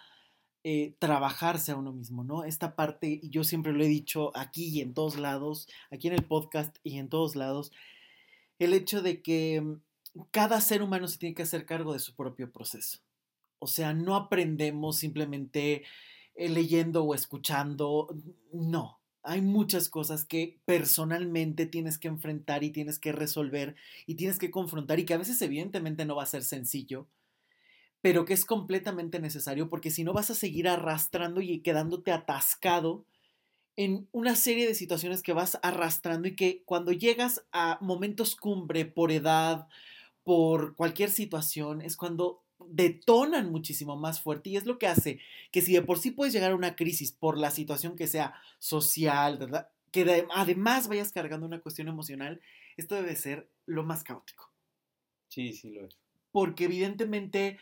eh, 0.64 0.96
trabajarse 0.98 1.74
a 1.74 1.76
uno 1.76 1.92
mismo, 1.92 2.24
¿no? 2.24 2.44
Esta 2.44 2.76
parte, 2.76 3.20
y 3.22 3.30
yo 3.30 3.44
siempre 3.44 3.74
lo 3.74 3.84
he 3.84 3.88
dicho 3.88 4.32
aquí 4.36 4.70
y 4.70 4.82
en 4.82 4.94
todos 4.94 5.18
lados, 5.18 5.68
aquí 5.92 6.08
en 6.08 6.14
el 6.14 6.24
podcast 6.24 6.78
y 6.84 6.98
en 6.98 7.10
todos 7.10 7.36
lados, 7.36 7.72
el 8.60 8.74
hecho 8.74 9.02
de 9.02 9.22
que 9.22 9.78
cada 10.32 10.62
ser 10.62 10.82
humano 10.82 11.08
se 11.08 11.18
tiene 11.18 11.36
que 11.36 11.44
hacer 11.44 11.66
cargo 11.66 11.94
de 11.94 12.00
su 12.00 12.16
propio 12.16 12.52
proceso. 12.52 13.00
O 13.60 13.68
sea, 13.68 13.94
no 13.94 14.16
aprendemos 14.16 14.98
simplemente 14.98 15.84
eh, 16.36 16.50
leyendo 16.50 17.04
o 17.04 17.16
escuchando, 17.16 18.08
no. 18.52 19.00
Hay 19.24 19.42
muchas 19.42 19.90
cosas 19.90 20.24
que 20.24 20.60
personalmente 20.66 21.66
tienes 21.66 21.98
que 21.98 22.08
enfrentar 22.08 22.64
y 22.64 22.70
tienes 22.70 23.00
que 23.00 23.12
resolver 23.12 23.76
y 24.06 24.16
tienes 24.16 24.38
que 24.38 24.52
confrontar 24.52 25.00
y 25.00 25.06
que 25.06 25.16
a 25.16 25.18
veces 25.18 25.42
evidentemente 25.42 26.06
no 26.06 26.16
va 26.16 26.24
a 26.24 26.28
ser 26.28 26.44
sencillo, 26.44 27.08
pero 28.02 28.24
que 28.26 28.34
es 28.34 28.46
completamente 28.46 29.20
necesario 29.20 29.68
porque 29.68 29.90
si 29.90 30.04
no 30.04 30.14
vas 30.14 30.30
a 30.30 30.36
seguir 30.36 30.68
arrastrando 30.68 31.42
y 31.42 31.62
quedándote 31.62 32.12
atascado 32.12 33.04
en 33.78 34.08
una 34.12 34.36
serie 34.36 34.68
de 34.68 34.76
situaciones 34.76 35.22
que 35.22 35.34
vas 35.34 35.60
arrastrando 35.62 36.28
y 36.28 36.36
que 36.36 36.62
cuando 36.66 36.92
llegas 36.92 37.46
a 37.52 37.78
momentos 37.82 38.36
cumbre 38.36 38.86
por 38.86 39.12
edad, 39.12 39.68
por 40.24 40.76
cualquier 40.76 41.10
situación, 41.10 41.82
es 41.82 41.98
cuando 41.98 42.42
detonan 42.68 43.52
muchísimo 43.52 43.96
más 43.96 44.22
fuerte 44.22 44.50
y 44.50 44.58
es 44.58 44.66
lo 44.66 44.80
que 44.80 44.88
hace 44.88 45.20
que 45.52 45.62
si 45.62 45.74
de 45.74 45.82
por 45.82 46.00
sí 46.00 46.12
puedes 46.12 46.34
llegar 46.34 46.52
a 46.52 46.56
una 46.56 46.76
crisis 46.76 47.12
por 47.12 47.38
la 47.38 47.52
situación 47.52 47.96
que 47.96 48.08
sea 48.08 48.34
social, 48.60 49.38
¿verdad? 49.38 49.70
que 49.96 50.28
además 50.36 50.90
vayas 50.90 51.14
cargando 51.14 51.46
una 51.46 51.62
cuestión 51.62 51.88
emocional, 51.88 52.42
esto 52.76 52.96
debe 52.96 53.16
ser 53.16 53.48
lo 53.66 53.86
más 53.86 54.04
caótico. 54.04 54.52
Sí, 55.30 55.54
sí 55.54 55.70
lo 55.70 55.86
es. 55.86 55.98
Porque 56.34 56.66
evidentemente 56.66 57.58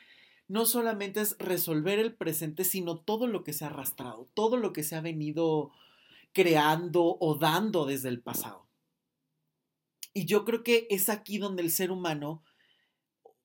no 0.47 0.66
solamente 0.66 1.22
es 1.22 1.38
resolver 1.38 1.99
el 1.99 2.16
presente, 2.16 2.64
sino 2.64 2.97
todo 2.97 3.28
lo 3.28 3.43
que 3.43 3.53
se 3.53 3.66
ha 3.66 3.68
arrastrado, 3.68 4.28
todo 4.34 4.57
lo 4.57 4.74
que 4.74 4.82
se 4.82 4.95
ha 4.95 5.01
venido 5.01 5.72
creando 6.34 7.17
o 7.19 7.36
dando 7.36 7.86
desde 7.86 8.09
el 8.09 8.21
pasado. 8.21 8.67
Y 10.13 10.25
yo 10.25 10.45
creo 10.45 10.63
que 10.63 10.88
es 10.89 11.09
aquí 11.09 11.38
donde 11.38 11.63
el 11.63 11.71
ser 11.71 11.91
humano 11.91 12.43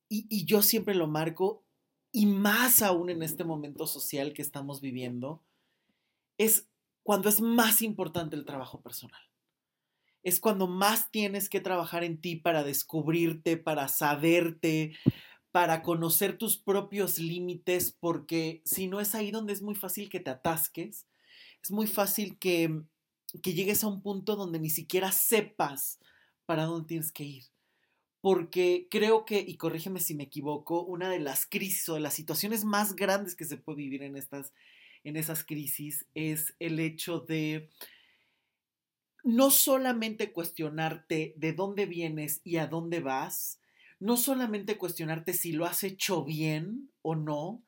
y, 0.08 0.44
yo 0.46 0.62
siempre 0.62 0.94
lo 0.94 1.06
marco, 1.06 1.64
y 2.12 2.26
más 2.26 2.82
aún 2.82 3.10
en 3.10 3.22
este 3.22 3.44
momento 3.44 3.86
social 3.86 4.32
que 4.32 4.42
estamos 4.42 4.80
viviendo, 4.80 5.44
es 6.38 6.68
cuando 7.02 7.28
es 7.28 7.40
más 7.40 7.82
importante 7.82 8.36
el 8.36 8.44
trabajo 8.44 8.80
personal. 8.80 9.20
Es 10.22 10.40
cuando 10.40 10.66
más 10.66 11.10
tienes 11.10 11.48
que 11.48 11.60
trabajar 11.60 12.04
en 12.04 12.20
ti 12.20 12.36
para 12.36 12.64
descubrirte, 12.64 13.56
para 13.56 13.88
saberte, 13.88 14.96
para 15.52 15.82
conocer 15.82 16.38
tus 16.38 16.58
propios 16.58 17.18
límites, 17.18 17.92
porque 17.92 18.62
si 18.64 18.88
no 18.88 19.00
es 19.00 19.14
ahí 19.14 19.30
donde 19.30 19.52
es 19.52 19.62
muy 19.62 19.74
fácil 19.74 20.08
que 20.08 20.20
te 20.20 20.30
atasques, 20.30 21.06
es 21.62 21.70
muy 21.70 21.86
fácil 21.86 22.38
que, 22.38 22.82
que 23.42 23.54
llegues 23.54 23.84
a 23.84 23.88
un 23.88 24.02
punto 24.02 24.36
donde 24.36 24.58
ni 24.58 24.70
siquiera 24.70 25.12
sepas 25.12 25.98
para 26.46 26.64
dónde 26.64 26.88
tienes 26.88 27.12
que 27.12 27.24
ir. 27.24 27.44
Porque 28.20 28.88
creo 28.90 29.24
que, 29.24 29.38
y 29.38 29.56
corrígeme 29.56 30.00
si 30.00 30.14
me 30.14 30.24
equivoco, 30.24 30.82
una 30.82 31.08
de 31.08 31.20
las 31.20 31.46
crisis 31.46 31.88
o 31.88 31.94
de 31.94 32.00
las 32.00 32.14
situaciones 32.14 32.64
más 32.64 32.96
grandes 32.96 33.36
que 33.36 33.44
se 33.44 33.56
puede 33.56 33.78
vivir 33.78 34.02
en, 34.02 34.16
estas, 34.16 34.52
en 35.04 35.16
esas 35.16 35.44
crisis 35.44 36.06
es 36.14 36.54
el 36.58 36.80
hecho 36.80 37.20
de 37.20 37.70
no 39.22 39.50
solamente 39.50 40.32
cuestionarte 40.32 41.34
de 41.36 41.52
dónde 41.52 41.86
vienes 41.86 42.40
y 42.44 42.56
a 42.56 42.66
dónde 42.66 43.00
vas, 43.00 43.60
no 44.00 44.16
solamente 44.16 44.78
cuestionarte 44.78 45.34
si 45.34 45.52
lo 45.52 45.66
has 45.66 45.84
hecho 45.84 46.24
bien 46.24 46.90
o 47.02 47.14
no, 47.14 47.62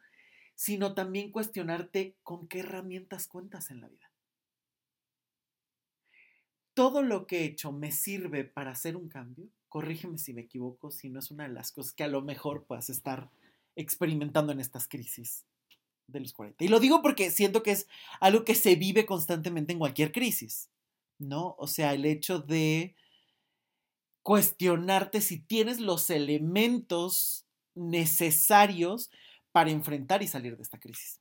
sino 0.61 0.93
también 0.93 1.33
cuestionarte 1.33 2.17
con 2.23 2.47
qué 2.47 2.59
herramientas 2.59 3.29
cuentas 3.29 3.71
en 3.71 3.81
la 3.81 3.89
vida. 3.89 4.13
¿Todo 6.75 7.01
lo 7.03 7.27
que 7.27 7.39
he 7.41 7.45
hecho 7.45 7.73
me 7.73 7.91
sirve 7.91 8.45
para 8.45 8.73
hacer 8.73 8.95
un 8.95 9.09
cambio? 9.09 9.49
corrígeme 9.71 10.19
si 10.19 10.35
me 10.35 10.43
equivoco, 10.43 10.91
si 10.91 11.09
no 11.09 11.21
es 11.21 11.31
una 11.31 11.45
de 11.45 11.55
las 11.55 11.73
cosas 11.73 11.93
que 11.95 12.03
a 12.03 12.09
lo 12.09 12.21
mejor 12.21 12.65
puedas 12.65 12.91
estar 12.91 13.31
experimentando 13.77 14.53
en 14.53 14.61
estas 14.61 14.87
crisis 14.89 15.47
de 16.09 16.21
los 16.21 16.33
40. 16.35 16.63
Y 16.65 16.69
lo 16.69 16.81
digo 16.81 17.01
porque 17.01 17.31
siento 17.31 17.63
que 17.63 17.71
es 17.71 17.87
algo 18.21 18.45
que 18.45 18.57
se 18.57 18.75
vive 18.75 19.07
constantemente 19.07 19.73
en 19.73 19.79
cualquier 19.79 20.11
crisis, 20.11 20.69
¿no? 21.19 21.55
O 21.57 21.69
sea, 21.69 21.95
el 21.95 22.05
hecho 22.05 22.41
de 22.41 22.97
cuestionarte 24.23 25.21
si 25.21 25.39
tienes 25.39 25.79
los 25.79 26.11
elementos 26.11 27.47
necesarios 27.77 29.09
para 29.53 29.71
enfrentar 29.71 30.23
y 30.23 30.27
salir 30.27 30.57
de 30.57 30.63
esta 30.63 30.79
crisis. 30.79 31.21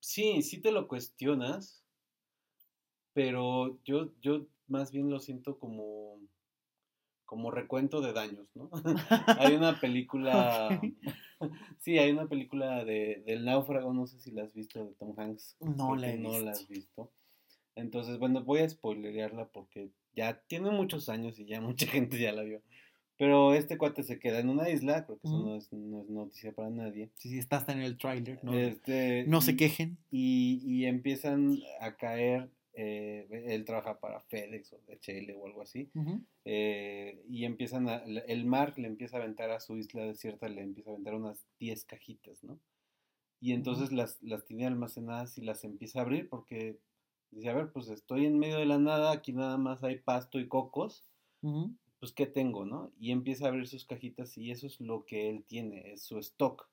Sí, 0.00 0.42
sí 0.42 0.60
te 0.60 0.72
lo 0.72 0.88
cuestionas, 0.88 1.84
pero 3.12 3.78
yo, 3.84 4.12
yo 4.20 4.46
más 4.66 4.90
bien 4.90 5.10
lo 5.10 5.20
siento 5.20 5.58
como, 5.58 6.18
como 7.24 7.50
recuento 7.50 8.00
de 8.00 8.12
daños, 8.12 8.48
¿no? 8.54 8.68
hay 9.38 9.54
una 9.54 9.78
película, 9.80 10.80
sí, 11.78 11.98
hay 11.98 12.10
una 12.10 12.26
película 12.26 12.84
de, 12.84 13.22
del 13.26 13.44
náufrago, 13.44 13.92
no 13.92 14.06
sé 14.06 14.18
si 14.18 14.32
la 14.32 14.42
has 14.42 14.52
visto, 14.52 14.84
de 14.84 14.94
Tom 14.94 15.14
Hanks. 15.16 15.56
No 15.60 15.94
la 15.94 16.10
he 16.10 16.18
no 16.18 16.38
la 16.40 16.50
has 16.50 16.66
visto. 16.66 17.12
Entonces, 17.74 18.18
bueno, 18.18 18.42
voy 18.42 18.60
a 18.60 18.68
spoilerearla 18.68 19.48
porque 19.48 19.92
ya 20.14 20.42
tiene 20.46 20.70
muchos 20.70 21.08
años 21.08 21.38
y 21.38 21.46
ya 21.46 21.60
mucha 21.60 21.86
gente 21.86 22.18
ya 22.18 22.32
la 22.32 22.42
vio. 22.42 22.62
Pero 23.22 23.54
este 23.54 23.78
cuate 23.78 24.02
se 24.02 24.18
queda 24.18 24.40
en 24.40 24.48
una 24.48 24.68
isla, 24.68 25.06
creo 25.06 25.16
que 25.20 25.28
eso 25.28 25.38
no, 25.38 25.54
es, 25.54 25.72
noticia 25.72 26.50
para 26.50 26.70
nadie. 26.70 27.08
Sí, 27.18 27.28
sí, 27.28 27.38
está 27.38 27.58
hasta 27.58 27.72
en 27.72 27.80
el 27.80 27.96
tráiler, 27.96 28.42
¿no? 28.42 28.52
Este, 28.52 29.24
no 29.28 29.40
se 29.40 29.54
quejen. 29.54 29.96
Y, 30.10 30.60
y 30.64 30.86
empiezan 30.86 31.56
a 31.78 31.94
caer, 31.94 32.50
eh, 32.72 33.28
él 33.46 33.64
trabaja 33.64 34.00
para 34.00 34.22
FedEx 34.22 34.72
o 34.72 34.80
DHL 34.88 35.36
o 35.36 35.46
algo 35.46 35.62
así, 35.62 35.88
eh, 36.44 37.22
y 37.28 37.44
empiezan 37.44 37.88
a, 37.88 37.98
el 37.98 38.44
mar 38.44 38.76
le 38.76 38.88
empieza 38.88 39.18
a 39.18 39.20
aventar 39.20 39.52
a 39.52 39.60
su 39.60 39.78
isla 39.78 40.04
desierta, 40.04 40.48
le 40.48 40.62
empieza 40.62 40.90
a 40.90 40.94
aventar 40.94 41.14
unas 41.14 41.46
10 41.60 41.84
cajitas, 41.84 42.42
¿no? 42.42 42.58
Y 43.40 43.52
entonces 43.52 43.92
las, 43.92 44.20
las 44.20 44.44
tiene 44.46 44.66
almacenadas 44.66 45.38
y 45.38 45.42
las 45.42 45.62
empieza 45.62 46.00
a 46.00 46.02
abrir 46.02 46.28
porque 46.28 46.80
dice, 47.30 47.50
a 47.50 47.54
ver, 47.54 47.70
pues 47.70 47.86
estoy 47.86 48.26
en 48.26 48.40
medio 48.40 48.58
de 48.58 48.66
la 48.66 48.78
nada, 48.78 49.12
aquí 49.12 49.32
nada 49.32 49.58
más 49.58 49.84
hay 49.84 50.00
pasto 50.00 50.40
y 50.40 50.48
cocos 50.48 51.04
pues, 52.02 52.12
¿qué 52.12 52.26
tengo, 52.26 52.64
no? 52.64 52.90
Y 52.98 53.12
empieza 53.12 53.44
a 53.44 53.48
abrir 53.50 53.68
sus 53.68 53.84
cajitas 53.84 54.36
y 54.36 54.50
eso 54.50 54.66
es 54.66 54.80
lo 54.80 55.06
que 55.06 55.30
él 55.30 55.44
tiene, 55.46 55.92
es 55.92 56.02
su 56.02 56.18
stock. 56.18 56.68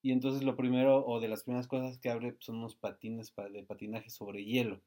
Y 0.00 0.12
entonces 0.12 0.42
lo 0.44 0.56
primero, 0.56 1.04
o 1.04 1.20
de 1.20 1.28
las 1.28 1.42
primeras 1.42 1.68
cosas 1.68 1.98
que 1.98 2.08
abre, 2.08 2.32
pues, 2.32 2.46
son 2.46 2.56
unos 2.56 2.74
patines 2.74 3.34
de 3.52 3.62
patinaje 3.64 4.08
sobre 4.08 4.42
hielo. 4.42 4.80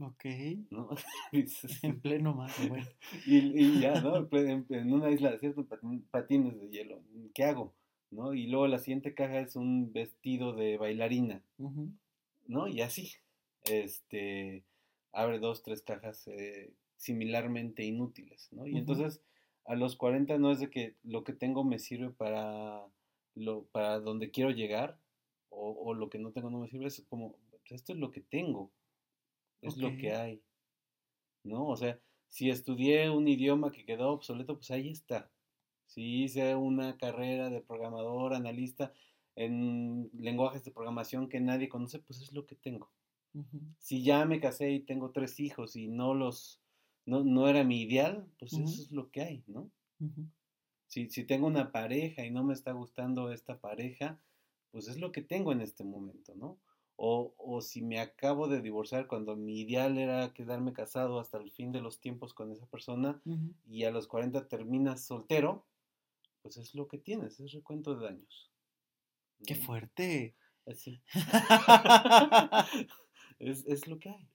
Ok. 0.00 0.24
¿No? 0.70 0.88
en 1.82 2.00
pleno 2.00 2.34
mar, 2.34 2.50
bueno. 2.68 2.84
y, 3.26 3.78
ya, 3.78 4.00
¿no? 4.00 4.28
En, 4.32 4.92
una 4.92 5.08
isla 5.08 5.30
de 5.30 5.38
ciertos 5.38 5.66
patines 6.10 6.58
de 6.58 6.68
hielo. 6.68 7.00
¿Qué 7.32 7.44
hago? 7.44 7.72
¿No? 8.10 8.34
Y 8.34 8.48
luego 8.48 8.66
la 8.66 8.80
siguiente 8.80 9.14
caja 9.14 9.38
es 9.38 9.54
un 9.54 9.92
vestido 9.92 10.52
de 10.52 10.78
bailarina. 10.78 11.44
¿No? 12.48 12.66
Y 12.66 12.80
así. 12.80 13.12
Este. 13.66 14.64
Abre 15.12 15.38
dos, 15.38 15.62
tres 15.62 15.82
cajas 15.82 16.26
eh, 16.26 16.72
similarmente 16.96 17.84
inútiles, 17.84 18.48
¿no? 18.52 18.66
Y 18.66 18.76
entonces 18.78 19.22
a 19.64 19.74
los 19.74 19.96
40 19.96 20.38
no 20.38 20.50
es 20.50 20.60
de 20.60 20.70
que 20.70 20.96
lo 21.02 21.24
que 21.24 21.32
tengo 21.32 21.64
me 21.64 21.78
sirve 21.78 22.10
para, 22.10 22.86
lo, 23.34 23.64
para 23.66 23.98
donde 24.00 24.30
quiero 24.30 24.50
llegar 24.50 24.98
o, 25.48 25.94
lo 25.94 26.10
que 26.10 26.18
no 26.18 26.32
tengo 26.32 26.50
no 26.50 26.58
me 26.58 26.68
sirve, 26.68 26.86
es 26.86 27.02
como, 27.08 27.36
pues, 27.50 27.72
esto 27.72 27.92
es 27.92 27.98
lo 27.98 28.10
que 28.10 28.20
tengo, 28.20 28.70
es 29.62 29.78
lo 29.78 29.96
que 29.96 30.12
hay, 30.12 30.42
¿no? 31.44 31.66
O 31.66 31.76
sea, 31.76 31.98
si 32.28 32.50
estudié 32.50 33.08
un 33.08 33.26
idioma 33.26 33.72
que 33.72 33.86
quedó 33.86 34.10
obsoleto, 34.10 34.56
pues 34.56 34.70
ahí 34.70 34.90
está. 34.90 35.30
Si 35.86 36.24
hice 36.24 36.54
una 36.56 36.98
carrera 36.98 37.48
de 37.48 37.62
programador, 37.62 38.34
analista 38.34 38.92
en 39.34 40.10
lenguajes 40.12 40.64
de 40.64 40.72
programación 40.72 41.28
que 41.28 41.40
nadie 41.40 41.68
conoce, 41.68 42.00
pues 42.00 42.20
es 42.20 42.32
lo 42.32 42.46
que 42.46 42.56
tengo. 42.56 42.90
Si 43.78 44.02
ya 44.02 44.24
me 44.24 44.40
casé 44.40 44.72
y 44.72 44.80
tengo 44.80 45.10
tres 45.10 45.40
hijos 45.40 45.76
y 45.76 45.88
no 45.88 46.14
los 46.14 46.60
no, 47.06 47.24
no 47.24 47.48
era 47.48 47.64
mi 47.64 47.82
ideal, 47.82 48.26
pues 48.38 48.52
eso 48.52 48.82
es 48.82 48.90
lo 48.90 49.10
que 49.10 49.22
hay, 49.22 49.44
¿no? 49.46 49.70
si, 50.88 51.08
si 51.08 51.24
tengo 51.24 51.46
una 51.46 51.72
pareja 51.72 52.24
y 52.24 52.30
no 52.30 52.44
me 52.44 52.52
está 52.52 52.72
gustando 52.72 53.32
esta 53.32 53.58
pareja, 53.60 54.20
pues 54.72 54.88
es 54.88 54.98
lo 54.98 55.12
que 55.12 55.22
tengo 55.22 55.52
en 55.52 55.60
este 55.60 55.84
momento, 55.84 56.34
¿no? 56.34 56.58
O, 56.96 57.34
o, 57.36 57.60
si 57.60 57.82
me 57.82 58.00
acabo 58.00 58.48
de 58.48 58.62
divorciar 58.62 59.06
cuando 59.06 59.36
mi 59.36 59.60
ideal 59.60 59.98
era 59.98 60.32
quedarme 60.32 60.72
casado 60.72 61.20
hasta 61.20 61.36
el 61.36 61.50
fin 61.50 61.70
de 61.70 61.82
los 61.82 62.00
tiempos 62.00 62.32
con 62.32 62.50
esa 62.52 62.66
persona 62.66 63.20
y 63.66 63.84
a 63.84 63.90
los 63.90 64.06
40 64.08 64.48
terminas 64.48 65.04
soltero, 65.04 65.66
pues 66.40 66.56
es 66.56 66.74
lo 66.74 66.88
que 66.88 66.96
tienes, 66.96 67.38
es 67.38 67.52
recuento 67.52 67.94
de 67.94 68.06
daños. 68.06 68.50
¡Qué 69.46 69.56
fuerte! 69.56 70.34
Así. 70.64 71.02
Es, 73.38 73.86
lo 73.86 73.98
que 73.98 74.10
hay. 74.10 74.28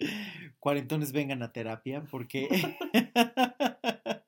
Cuarentones 0.59 1.11
vengan 1.11 1.43
a 1.43 1.51
terapia 1.51 2.05
porque... 2.09 2.47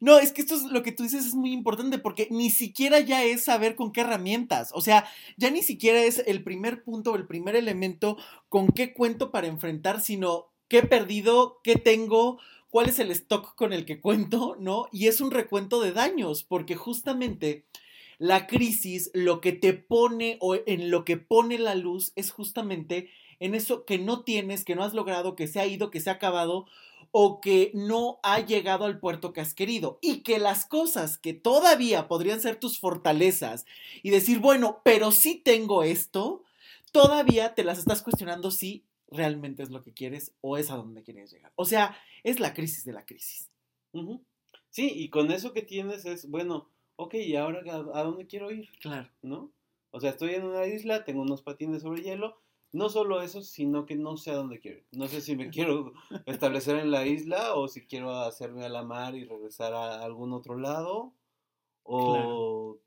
No, 0.00 0.18
es 0.18 0.32
que 0.32 0.42
esto 0.42 0.54
es 0.54 0.64
lo 0.64 0.82
que 0.82 0.92
tú 0.92 1.02
dices 1.02 1.24
es 1.24 1.34
muy 1.34 1.52
importante 1.52 1.98
porque 1.98 2.28
ni 2.30 2.50
siquiera 2.50 3.00
ya 3.00 3.24
es 3.24 3.44
saber 3.44 3.74
con 3.74 3.90
qué 3.90 4.02
herramientas, 4.02 4.70
o 4.74 4.82
sea, 4.82 5.06
ya 5.38 5.50
ni 5.50 5.62
siquiera 5.62 6.02
es 6.02 6.22
el 6.26 6.42
primer 6.44 6.84
punto, 6.84 7.14
el 7.14 7.26
primer 7.26 7.56
elemento 7.56 8.18
con 8.50 8.68
qué 8.68 8.92
cuento 8.92 9.30
para 9.30 9.46
enfrentar, 9.46 10.00
sino 10.00 10.52
qué 10.68 10.78
he 10.78 10.82
perdido, 10.86 11.60
qué 11.62 11.76
tengo, 11.76 12.38
cuál 12.68 12.88
es 12.88 12.98
el 12.98 13.10
stock 13.12 13.54
con 13.54 13.72
el 13.72 13.86
que 13.86 14.00
cuento, 14.00 14.56
¿no? 14.58 14.88
Y 14.92 15.06
es 15.06 15.20
un 15.20 15.30
recuento 15.30 15.80
de 15.80 15.92
daños, 15.92 16.44
porque 16.44 16.74
justamente 16.74 17.64
la 18.18 18.46
crisis 18.46 19.10
lo 19.14 19.40
que 19.40 19.52
te 19.52 19.72
pone 19.72 20.38
o 20.40 20.54
en 20.54 20.90
lo 20.90 21.04
que 21.04 21.16
pone 21.16 21.58
la 21.58 21.74
luz 21.74 22.12
es 22.16 22.30
justamente 22.30 23.10
en 23.44 23.54
eso 23.54 23.84
que 23.84 23.98
no 23.98 24.22
tienes, 24.22 24.64
que 24.64 24.74
no 24.74 24.82
has 24.84 24.94
logrado, 24.94 25.36
que 25.36 25.48
se 25.48 25.60
ha 25.60 25.66
ido, 25.66 25.90
que 25.90 26.00
se 26.00 26.08
ha 26.08 26.14
acabado 26.14 26.64
o 27.10 27.42
que 27.42 27.70
no 27.74 28.18
ha 28.22 28.40
llegado 28.40 28.86
al 28.86 28.98
puerto 28.98 29.34
que 29.34 29.42
has 29.42 29.52
querido 29.52 29.98
y 30.00 30.22
que 30.22 30.38
las 30.38 30.64
cosas 30.64 31.18
que 31.18 31.34
todavía 31.34 32.08
podrían 32.08 32.40
ser 32.40 32.56
tus 32.56 32.78
fortalezas 32.78 33.66
y 34.02 34.08
decir, 34.08 34.38
bueno, 34.38 34.80
pero 34.82 35.12
sí 35.12 35.34
tengo 35.44 35.82
esto, 35.82 36.42
todavía 36.90 37.54
te 37.54 37.64
las 37.64 37.78
estás 37.78 38.00
cuestionando 38.00 38.50
si 38.50 38.86
realmente 39.10 39.62
es 39.62 39.68
lo 39.68 39.82
que 39.82 39.92
quieres 39.92 40.32
o 40.40 40.56
es 40.56 40.70
a 40.70 40.76
donde 40.76 41.02
quieres 41.02 41.30
llegar. 41.30 41.52
O 41.54 41.66
sea, 41.66 41.98
es 42.22 42.40
la 42.40 42.54
crisis 42.54 42.86
de 42.86 42.94
la 42.94 43.04
crisis. 43.04 43.50
Sí, 44.70 44.90
y 44.90 45.10
con 45.10 45.30
eso 45.30 45.52
que 45.52 45.60
tienes 45.60 46.06
es, 46.06 46.30
bueno, 46.30 46.70
ok, 46.96 47.12
¿y 47.16 47.36
ahora 47.36 47.60
a, 47.70 48.00
a 48.00 48.04
dónde 48.04 48.26
quiero 48.26 48.50
ir? 48.50 48.70
Claro. 48.80 49.10
¿No? 49.20 49.52
O 49.90 50.00
sea, 50.00 50.10
estoy 50.10 50.34
en 50.34 50.44
una 50.44 50.66
isla, 50.66 51.04
tengo 51.04 51.20
unos 51.20 51.42
patines 51.42 51.82
sobre 51.82 52.02
hielo, 52.02 52.42
no 52.74 52.88
solo 52.88 53.22
eso, 53.22 53.40
sino 53.42 53.86
que 53.86 53.94
no 53.94 54.16
sé 54.16 54.32
a 54.32 54.36
dónde 54.36 54.58
quiero 54.58 54.78
ir. 54.78 54.86
No 54.92 55.06
sé 55.06 55.20
si 55.20 55.36
me 55.36 55.48
quiero 55.50 55.92
establecer 56.26 56.76
en 56.76 56.90
la 56.90 57.06
isla 57.06 57.54
o 57.54 57.68
si 57.68 57.86
quiero 57.86 58.10
hacerme 58.10 58.64
a 58.64 58.68
la 58.68 58.82
mar 58.82 59.14
y 59.14 59.24
regresar 59.24 59.72
a 59.72 60.02
algún 60.02 60.32
otro 60.32 60.58
lado. 60.58 61.14
O 61.84 62.78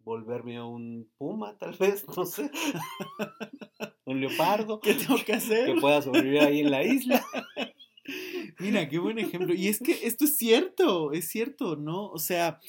volverme 0.00 0.58
a 0.58 0.64
un 0.64 1.10
puma, 1.16 1.56
tal 1.56 1.72
vez, 1.72 2.06
no 2.16 2.24
sé. 2.24 2.50
un 4.04 4.20
leopardo. 4.20 4.80
¿Qué 4.80 4.94
tengo 4.94 5.16
que 5.24 5.32
hacer? 5.32 5.74
Que 5.74 5.80
pueda 5.80 6.02
sobrevivir 6.02 6.40
ahí 6.40 6.60
en 6.60 6.70
la 6.70 6.82
isla. 6.82 7.24
Mira, 8.58 8.88
qué 8.88 8.98
buen 8.98 9.18
ejemplo. 9.18 9.54
Y 9.54 9.68
es 9.68 9.80
que 9.80 10.06
esto 10.06 10.26
es 10.26 10.36
cierto, 10.36 11.12
es 11.12 11.28
cierto, 11.28 11.76
¿no? 11.76 12.10
O 12.10 12.18
sea, 12.18 12.60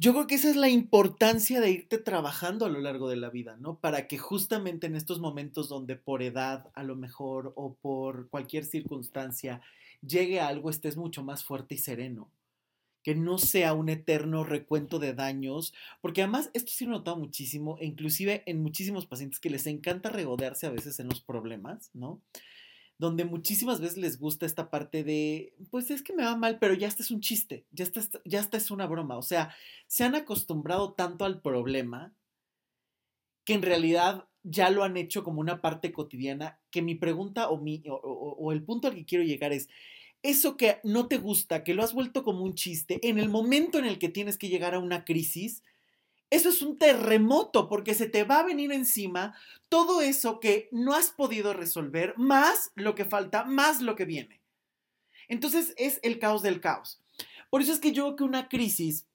yo 0.00 0.12
creo 0.12 0.28
que 0.28 0.36
esa 0.36 0.48
es 0.48 0.54
la 0.54 0.68
importancia 0.68 1.60
de 1.60 1.72
irte 1.72 1.98
trabajando 1.98 2.64
a 2.64 2.68
lo 2.68 2.80
largo 2.80 3.08
de 3.08 3.16
la 3.16 3.30
vida, 3.30 3.56
¿no? 3.56 3.80
Para 3.80 4.06
que 4.06 4.16
justamente 4.16 4.86
en 4.86 4.94
estos 4.94 5.18
momentos 5.18 5.68
donde 5.68 5.96
por 5.96 6.22
edad 6.22 6.70
a 6.74 6.84
lo 6.84 6.94
mejor 6.94 7.52
o 7.56 7.74
por 7.74 8.28
cualquier 8.28 8.64
circunstancia 8.64 9.60
llegue 10.00 10.38
a 10.38 10.46
algo 10.46 10.70
estés 10.70 10.96
mucho 10.96 11.24
más 11.24 11.42
fuerte 11.42 11.74
y 11.74 11.78
sereno. 11.78 12.30
Que 13.02 13.16
no 13.16 13.38
sea 13.38 13.74
un 13.74 13.88
eterno 13.88 14.44
recuento 14.44 15.00
de 15.00 15.14
daños, 15.14 15.74
porque 16.00 16.22
además 16.22 16.50
esto 16.54 16.70
sí 16.72 16.84
lo 16.84 16.92
he 16.92 16.98
notado 16.98 17.16
muchísimo, 17.16 17.76
e 17.80 17.86
inclusive 17.86 18.44
en 18.46 18.62
muchísimos 18.62 19.06
pacientes 19.06 19.40
que 19.40 19.50
les 19.50 19.66
encanta 19.66 20.10
regodearse 20.10 20.68
a 20.68 20.70
veces 20.70 21.00
en 21.00 21.08
los 21.08 21.22
problemas, 21.22 21.90
¿no? 21.92 22.22
Donde 22.98 23.24
muchísimas 23.24 23.80
veces 23.80 23.96
les 23.96 24.18
gusta 24.18 24.44
esta 24.44 24.70
parte 24.70 25.04
de, 25.04 25.54
pues 25.70 25.90
es 25.90 26.02
que 26.02 26.12
me 26.12 26.24
va 26.24 26.36
mal, 26.36 26.58
pero 26.58 26.74
ya 26.74 26.88
está 26.88 27.02
es 27.02 27.10
un 27.10 27.20
chiste, 27.20 27.64
ya 27.70 27.84
está, 27.84 28.02
ya 28.24 28.40
está 28.40 28.56
es 28.56 28.70
una 28.70 28.86
broma. 28.86 29.16
O 29.16 29.22
sea, 29.22 29.54
se 29.86 30.04
han 30.04 30.14
acostumbrado 30.14 30.92
tanto 30.92 31.24
al 31.24 31.40
problema 31.40 32.12
que 33.44 33.54
en 33.54 33.62
realidad 33.62 34.28
ya 34.42 34.70
lo 34.70 34.84
han 34.84 34.96
hecho 34.96 35.24
como 35.24 35.40
una 35.40 35.60
parte 35.60 35.92
cotidiana, 35.92 36.58
que 36.70 36.82
mi 36.82 36.94
pregunta 36.94 37.48
o, 37.48 37.58
mi, 37.58 37.82
o 37.86 38.52
el 38.52 38.62
punto 38.62 38.88
al 38.88 38.94
que 38.94 39.04
quiero 39.04 39.24
llegar 39.24 39.52
es, 39.52 39.68
eso 40.22 40.56
que 40.56 40.80
no 40.82 41.06
te 41.06 41.18
gusta, 41.18 41.64
que 41.64 41.74
lo 41.74 41.82
has 41.82 41.94
vuelto 41.94 42.24
como 42.24 42.42
un 42.42 42.54
chiste, 42.54 42.98
en 43.08 43.18
el 43.18 43.28
momento 43.28 43.78
en 43.78 43.84
el 43.84 43.98
que 43.98 44.08
tienes 44.08 44.36
que 44.36 44.48
llegar 44.48 44.74
a 44.74 44.80
una 44.80 45.04
crisis, 45.04 45.62
eso 46.30 46.48
es 46.50 46.62
un 46.62 46.78
terremoto 46.78 47.68
porque 47.68 47.94
se 47.94 48.08
te 48.08 48.24
va 48.24 48.40
a 48.40 48.44
venir 48.44 48.72
encima 48.72 49.34
todo 49.68 50.00
eso 50.00 50.40
que 50.40 50.68
no 50.72 50.94
has 50.94 51.10
podido 51.10 51.54
resolver, 51.54 52.14
más 52.16 52.70
lo 52.74 52.94
que 52.94 53.04
falta, 53.04 53.44
más 53.44 53.80
lo 53.80 53.96
que 53.96 54.04
viene. 54.04 54.40
Entonces 55.28 55.74
es 55.76 56.00
el 56.02 56.18
caos 56.18 56.42
del 56.42 56.60
caos. 56.60 57.00
Por 57.50 57.62
eso 57.62 57.72
es 57.72 57.80
que 57.80 57.92
yo 57.92 58.04
creo 58.04 58.16
que 58.16 58.24
una 58.24 58.48
crisis, 58.48 59.06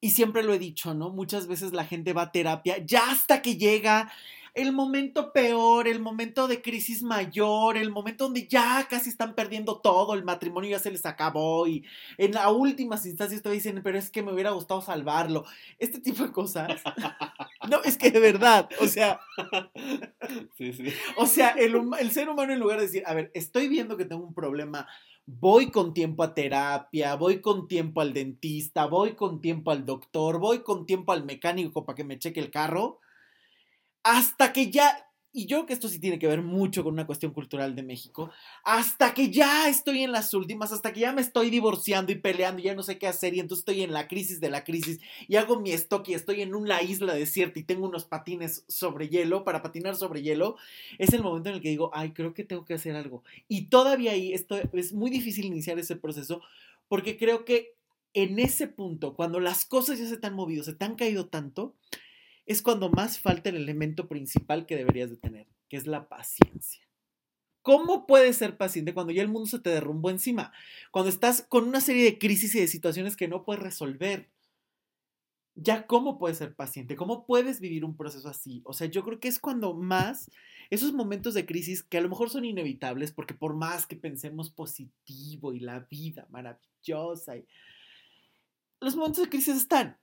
y 0.00 0.10
siempre 0.10 0.42
lo 0.42 0.54
he 0.54 0.58
dicho, 0.58 0.94
¿no? 0.94 1.10
Muchas 1.10 1.46
veces 1.46 1.72
la 1.72 1.84
gente 1.84 2.12
va 2.12 2.22
a 2.22 2.32
terapia 2.32 2.78
ya 2.84 3.10
hasta 3.10 3.42
que 3.42 3.56
llega 3.56 4.12
el 4.56 4.72
momento 4.72 5.34
peor, 5.34 5.86
el 5.86 6.00
momento 6.00 6.48
de 6.48 6.62
crisis 6.62 7.02
mayor, 7.02 7.76
el 7.76 7.90
momento 7.90 8.24
donde 8.24 8.48
ya 8.48 8.86
casi 8.88 9.10
están 9.10 9.34
perdiendo 9.34 9.80
todo, 9.80 10.14
el 10.14 10.24
matrimonio 10.24 10.70
ya 10.70 10.78
se 10.78 10.90
les 10.90 11.04
acabó 11.04 11.68
y 11.68 11.84
en 12.16 12.32
las 12.32 12.50
últimas 12.50 13.04
instancias 13.04 13.42
te 13.42 13.50
dicen, 13.50 13.82
pero 13.84 13.98
es 13.98 14.10
que 14.10 14.22
me 14.22 14.32
hubiera 14.32 14.52
gustado 14.52 14.80
salvarlo. 14.80 15.44
Este 15.78 16.00
tipo 16.00 16.24
de 16.24 16.32
cosas. 16.32 16.82
No, 17.68 17.82
es 17.82 17.98
que 17.98 18.12
de 18.12 18.20
verdad, 18.20 18.68
o 18.80 18.86
sea, 18.86 19.18
sí, 20.56 20.72
sí. 20.72 20.84
o 21.16 21.26
sea, 21.26 21.48
el, 21.50 21.74
el 21.98 22.10
ser 22.12 22.28
humano 22.28 22.52
en 22.52 22.60
lugar 22.60 22.78
de 22.78 22.86
decir, 22.86 23.02
a 23.06 23.14
ver, 23.14 23.32
estoy 23.34 23.66
viendo 23.66 23.96
que 23.96 24.04
tengo 24.04 24.24
un 24.24 24.34
problema 24.34 24.86
voy 25.26 25.72
con 25.72 25.92
tiempo 25.92 26.22
a 26.22 26.32
terapia, 26.32 27.16
voy 27.16 27.40
con 27.40 27.66
tiempo 27.66 28.00
al 28.00 28.12
dentista, 28.12 28.86
voy 28.86 29.14
con 29.14 29.40
tiempo 29.40 29.72
al 29.72 29.84
doctor, 29.84 30.38
voy 30.38 30.60
con 30.60 30.86
tiempo 30.86 31.12
al 31.12 31.24
mecánico 31.24 31.84
para 31.84 31.96
que 31.96 32.04
me 32.04 32.18
cheque 32.18 32.38
el 32.38 32.52
carro, 32.52 33.00
hasta 34.06 34.52
que 34.52 34.70
ya, 34.70 35.04
y 35.32 35.46
yo 35.46 35.56
creo 35.56 35.66
que 35.66 35.72
esto 35.72 35.88
sí 35.88 35.98
tiene 35.98 36.20
que 36.20 36.28
ver 36.28 36.40
mucho 36.40 36.84
con 36.84 36.92
una 36.92 37.06
cuestión 37.06 37.32
cultural 37.32 37.74
de 37.74 37.82
México, 37.82 38.30
hasta 38.62 39.12
que 39.14 39.32
ya 39.32 39.68
estoy 39.68 40.04
en 40.04 40.12
las 40.12 40.32
últimas, 40.32 40.70
hasta 40.70 40.92
que 40.92 41.00
ya 41.00 41.12
me 41.12 41.22
estoy 41.22 41.50
divorciando 41.50 42.12
y 42.12 42.14
peleando 42.14 42.60
y 42.60 42.66
ya 42.66 42.76
no 42.76 42.84
sé 42.84 43.00
qué 43.00 43.08
hacer 43.08 43.34
y 43.34 43.40
entonces 43.40 43.62
estoy 43.62 43.82
en 43.82 43.92
la 43.92 44.06
crisis 44.06 44.40
de 44.40 44.48
la 44.48 44.62
crisis 44.62 45.00
y 45.26 45.34
hago 45.34 45.58
mi 45.58 45.72
stock 45.72 46.08
y 46.08 46.14
estoy 46.14 46.40
en 46.40 46.54
una 46.54 46.82
isla 46.82 47.14
desierta 47.14 47.58
y 47.58 47.64
tengo 47.64 47.88
unos 47.88 48.04
patines 48.04 48.64
sobre 48.68 49.08
hielo 49.08 49.42
para 49.42 49.60
patinar 49.60 49.96
sobre 49.96 50.22
hielo, 50.22 50.56
es 50.98 51.12
el 51.12 51.24
momento 51.24 51.48
en 51.48 51.56
el 51.56 51.60
que 51.60 51.70
digo, 51.70 51.90
ay, 51.92 52.12
creo 52.12 52.32
que 52.32 52.44
tengo 52.44 52.64
que 52.64 52.74
hacer 52.74 52.94
algo. 52.94 53.24
Y 53.48 53.66
todavía 53.70 54.12
ahí 54.12 54.32
esto, 54.32 54.56
es 54.72 54.92
muy 54.92 55.10
difícil 55.10 55.46
iniciar 55.46 55.80
ese 55.80 55.96
proceso 55.96 56.42
porque 56.86 57.18
creo 57.18 57.44
que 57.44 57.74
en 58.14 58.38
ese 58.38 58.68
punto, 58.68 59.14
cuando 59.14 59.40
las 59.40 59.64
cosas 59.64 59.98
ya 59.98 60.06
se 60.06 60.16
te 60.16 60.28
han 60.28 60.34
movido, 60.34 60.62
se 60.62 60.74
te 60.74 60.84
han 60.84 60.94
caído 60.94 61.26
tanto, 61.26 61.74
es 62.46 62.62
cuando 62.62 62.88
más 62.88 63.18
falta 63.18 63.50
el 63.50 63.56
elemento 63.56 64.08
principal 64.08 64.66
que 64.66 64.76
deberías 64.76 65.10
de 65.10 65.16
tener, 65.16 65.46
que 65.68 65.76
es 65.76 65.86
la 65.86 66.08
paciencia. 66.08 66.86
¿Cómo 67.62 68.06
puedes 68.06 68.36
ser 68.36 68.56
paciente 68.56 68.94
cuando 68.94 69.12
ya 69.12 69.22
el 69.22 69.28
mundo 69.28 69.48
se 69.48 69.58
te 69.58 69.70
derrumbó 69.70 70.10
encima? 70.10 70.52
Cuando 70.92 71.08
estás 71.08 71.42
con 71.42 71.66
una 71.66 71.80
serie 71.80 72.04
de 72.04 72.18
crisis 72.18 72.54
y 72.54 72.60
de 72.60 72.68
situaciones 72.68 73.16
que 73.16 73.26
no 73.26 73.44
puedes 73.44 73.60
resolver. 73.60 74.30
Ya, 75.56 75.86
¿cómo 75.88 76.16
puedes 76.16 76.38
ser 76.38 76.54
paciente? 76.54 76.94
¿Cómo 76.94 77.26
puedes 77.26 77.58
vivir 77.58 77.84
un 77.84 77.96
proceso 77.96 78.28
así? 78.28 78.62
O 78.64 78.72
sea, 78.72 78.86
yo 78.86 79.02
creo 79.02 79.18
que 79.18 79.26
es 79.26 79.40
cuando 79.40 79.74
más 79.74 80.30
esos 80.70 80.92
momentos 80.92 81.34
de 81.34 81.46
crisis 81.46 81.82
que 81.82 81.98
a 81.98 82.00
lo 82.00 82.08
mejor 82.08 82.30
son 82.30 82.44
inevitables, 82.44 83.10
porque 83.10 83.34
por 83.34 83.56
más 83.56 83.86
que 83.86 83.96
pensemos 83.96 84.50
positivo 84.50 85.52
y 85.52 85.58
la 85.58 85.80
vida 85.80 86.28
maravillosa, 86.30 87.36
y... 87.36 87.46
los 88.80 88.94
momentos 88.94 89.24
de 89.24 89.30
crisis 89.30 89.56
están. 89.56 89.98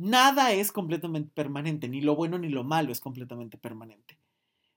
Nada 0.00 0.52
es 0.52 0.70
completamente 0.70 1.32
permanente, 1.34 1.88
ni 1.88 2.00
lo 2.00 2.14
bueno 2.14 2.38
ni 2.38 2.48
lo 2.48 2.62
malo 2.62 2.92
es 2.92 3.00
completamente 3.00 3.58
permanente. 3.58 4.16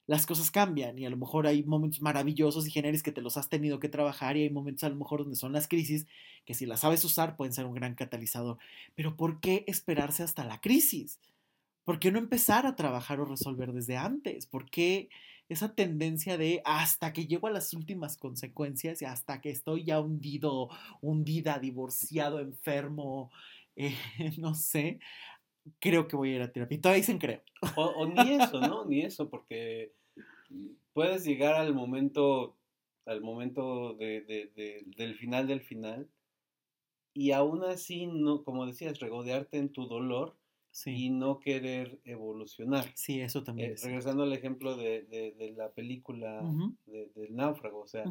Las 0.07 0.26
cosas 0.26 0.49
cambian 0.49 0.97
y 0.97 1.05
a 1.05 1.11
lo 1.11 1.17
mejor 1.17 1.45
hay 1.45 1.63
momentos 1.63 2.01
maravillosos 2.01 2.65
y 2.65 2.72
generis 2.72 3.03
que 3.03 3.11
te 3.11 3.22
los 3.22 3.38
has 3.38 3.47
tenido 3.47 3.80
que 3.80 3.88
trabajar 3.88 4.36
y 4.36 4.41
hay 4.41 4.49
momentos 4.49 4.84
a 4.84 4.89
lo 4.89 4.95
mejor 4.95 5.19
donde 5.19 5.36
son 5.36 5.53
las 5.53 5.67
crisis 5.67 6.07
que 6.43 6.55
si 6.55 6.65
las 6.65 6.80
sabes 6.80 7.05
usar 7.05 7.36
pueden 7.36 7.53
ser 7.53 7.65
un 7.67 7.76
gran 7.76 7.93
catalizador. 7.93 8.57
Pero 8.95 9.15
¿por 9.15 9.39
qué 9.39 9.63
esperarse 9.67 10.24
hasta 10.24 10.43
la 10.43 10.59
crisis? 10.59 11.19
¿Por 11.84 11.99
qué 11.99 12.11
no 12.11 12.17
empezar 12.17 12.65
a 12.65 12.76
trabajar 12.76 13.19
o 13.19 13.26
resolver 13.26 13.74
desde 13.74 13.97
antes? 13.97 14.47
¿Por 14.47 14.72
qué 14.72 15.09
esa 15.49 15.76
tendencia 15.76 16.38
de 16.38 16.61
hasta 16.65 17.13
que 17.13 17.28
llego 17.28 17.45
a 17.45 17.51
las 17.51 17.74
últimas 17.74 18.17
consecuencias 18.17 19.01
y 19.03 19.05
hasta 19.05 19.39
que 19.39 19.51
estoy 19.51 19.84
ya 19.84 19.99
hundido, 19.99 20.69
hundida, 20.99 21.59
divorciado, 21.59 22.39
enfermo, 22.39 23.32
eh, 23.88 23.96
no 24.38 24.54
sé, 24.54 25.00
creo 25.80 26.08
que 26.08 26.16
voy 26.16 26.32
a 26.32 26.36
ir 26.36 26.42
a 26.42 26.52
terapia. 26.52 26.76
Y 26.76 26.82
todavía 26.82 27.02
dicen 27.02 27.20
creo. 27.20 27.42
O, 27.76 28.06
ni 28.06 28.34
eso, 28.34 28.60
¿no? 28.60 28.86
Ni 28.86 29.02
eso, 29.02 29.30
porque 29.30 29.94
puedes 30.94 31.24
llegar 31.26 31.56
al 31.56 31.74
momento, 31.74 32.58
al 33.06 33.22
momento 33.22 33.96
del 33.96 35.16
final 35.18 35.48
del 35.48 35.62
final 35.62 36.10
y 37.14 37.32
aún 37.32 37.64
así, 37.64 38.08
no, 38.08 38.44
como 38.44 38.66
decías, 38.66 39.00
regodearte 39.00 39.58
en 39.58 39.70
tu 39.70 39.88
dolor 39.88 40.36
y 40.86 41.10
no 41.10 41.40
querer 41.40 42.00
evolucionar. 42.06 42.86
Sí, 42.96 43.20
eso 43.20 43.44
también. 43.44 43.72
Eh, 43.72 43.76
regresando 43.84 44.24
al 44.24 44.32
ejemplo 44.32 44.78
de, 44.78 45.54
la 45.58 45.72
película 45.72 46.42
del 46.86 47.36
náufrago, 47.36 47.82
o 47.82 47.88
sea, 47.88 48.06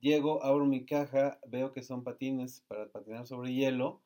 llego, 0.00 0.42
abro 0.42 0.64
mi 0.64 0.86
caja, 0.86 1.38
veo 1.46 1.72
que 1.72 1.82
son 1.82 2.04
patines 2.04 2.64
para 2.68 2.88
patinar 2.90 3.26
sobre 3.26 3.52
hielo 3.52 4.00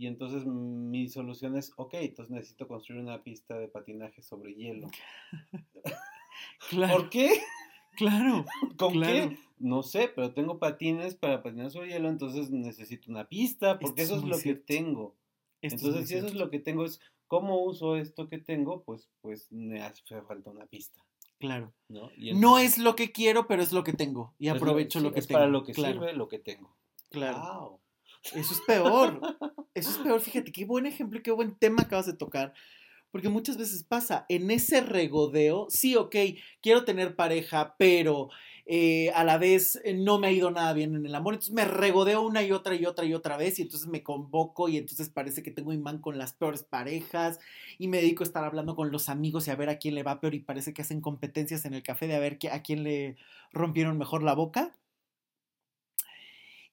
y 0.00 0.06
entonces 0.06 0.46
mi 0.46 1.08
solución 1.08 1.58
es, 1.58 1.74
ok, 1.76 1.92
entonces 1.92 2.34
necesito 2.34 2.66
construir 2.66 3.02
una 3.02 3.22
pista 3.22 3.58
de 3.58 3.68
patinaje 3.68 4.22
sobre 4.22 4.54
hielo. 4.54 4.88
¿Por 6.90 7.10
qué? 7.10 7.42
Claro. 7.98 8.46
¿Con 8.78 8.94
qué? 9.02 9.36
No 9.58 9.82
sé, 9.82 10.08
pero 10.08 10.32
tengo 10.32 10.58
patines 10.58 11.16
para 11.16 11.42
patinar 11.42 11.70
sobre 11.70 11.90
hielo, 11.90 12.08
entonces 12.08 12.50
necesito 12.50 13.10
una 13.10 13.28
pista, 13.28 13.78
porque 13.78 14.00
eso 14.00 14.16
es, 14.16 14.24
lo 14.24 14.38
que 14.38 14.54
tengo. 14.54 15.18
entonces, 15.60 16.08
si 16.08 16.14
eso 16.14 16.28
es 16.28 16.34
lo 16.34 16.48
que 16.48 16.60
tengo, 16.60 16.86
es 16.86 16.98
cómo 17.26 17.62
uso 17.62 17.96
esto 17.96 18.26
que 18.26 18.38
tengo, 18.38 18.82
pues, 18.84 19.10
pues 19.20 19.52
me 19.52 19.82
hace 19.82 20.02
falta 20.22 20.48
una 20.48 20.64
pista. 20.64 21.04
Claro. 21.38 21.74
¿no? 21.88 22.58
es 22.58 22.78
lo 22.78 22.96
que 22.96 23.12
quiero, 23.12 23.46
pero 23.46 23.62
es 23.62 23.72
lo 23.72 23.84
que 23.84 23.92
tengo. 23.92 24.32
Y 24.38 24.48
aprovecho 24.48 25.00
lo, 25.00 25.12
que 25.12 25.20
es 25.20 25.26
tengo. 25.26 25.40
Para 25.40 25.50
lo 25.50 25.62
que 25.62 25.74
sirve 25.74 26.14
lo 26.14 26.26
que 26.26 26.38
tengo. 26.38 26.74
Claro. 27.10 27.82
Eso 28.34 28.54
es 28.54 28.60
peor. 28.66 29.20
Eso 29.74 29.90
es 29.90 29.98
peor. 29.98 30.20
Fíjate, 30.20 30.52
qué 30.52 30.64
buen 30.64 30.86
ejemplo 30.86 31.18
y 31.18 31.22
qué 31.22 31.30
buen 31.30 31.56
tema 31.56 31.82
acabas 31.82 32.06
de 32.06 32.14
tocar. 32.14 32.52
Porque 33.10 33.28
muchas 33.28 33.56
veces 33.56 33.82
pasa, 33.82 34.24
en 34.28 34.50
ese 34.50 34.80
regodeo, 34.80 35.66
sí, 35.68 35.96
ok, 35.96 36.14
quiero 36.62 36.84
tener 36.84 37.16
pareja, 37.16 37.74
pero 37.76 38.30
eh, 38.66 39.10
a 39.16 39.24
la 39.24 39.36
vez 39.36 39.80
eh, 39.82 39.94
no 39.94 40.20
me 40.20 40.28
ha 40.28 40.30
ido 40.30 40.48
nada 40.52 40.72
bien 40.74 40.94
en 40.94 41.04
el 41.04 41.14
amor, 41.16 41.34
entonces 41.34 41.52
me 41.52 41.64
regodeo 41.64 42.22
una 42.22 42.44
y 42.44 42.52
otra 42.52 42.76
y 42.76 42.86
otra 42.86 43.04
y 43.04 43.14
otra 43.14 43.36
vez 43.36 43.58
y 43.58 43.62
entonces 43.62 43.88
me 43.88 44.04
convoco 44.04 44.68
y 44.68 44.76
entonces 44.76 45.08
parece 45.08 45.42
que 45.42 45.50
tengo 45.50 45.72
imán 45.72 45.98
con 46.00 46.18
las 46.18 46.34
peores 46.34 46.62
parejas 46.62 47.40
y 47.78 47.88
me 47.88 47.96
dedico 47.96 48.22
a 48.22 48.26
estar 48.28 48.44
hablando 48.44 48.76
con 48.76 48.92
los 48.92 49.08
amigos 49.08 49.48
y 49.48 49.50
a 49.50 49.56
ver 49.56 49.70
a 49.70 49.78
quién 49.78 49.96
le 49.96 50.04
va 50.04 50.20
peor 50.20 50.34
y 50.34 50.40
parece 50.40 50.72
que 50.72 50.82
hacen 50.82 51.00
competencias 51.00 51.64
en 51.64 51.74
el 51.74 51.82
café 51.82 52.06
de 52.06 52.14
a 52.14 52.20
ver 52.20 52.38
a 52.52 52.62
quién 52.62 52.84
le 52.84 53.16
rompieron 53.52 53.98
mejor 53.98 54.22
la 54.22 54.34
boca. 54.34 54.72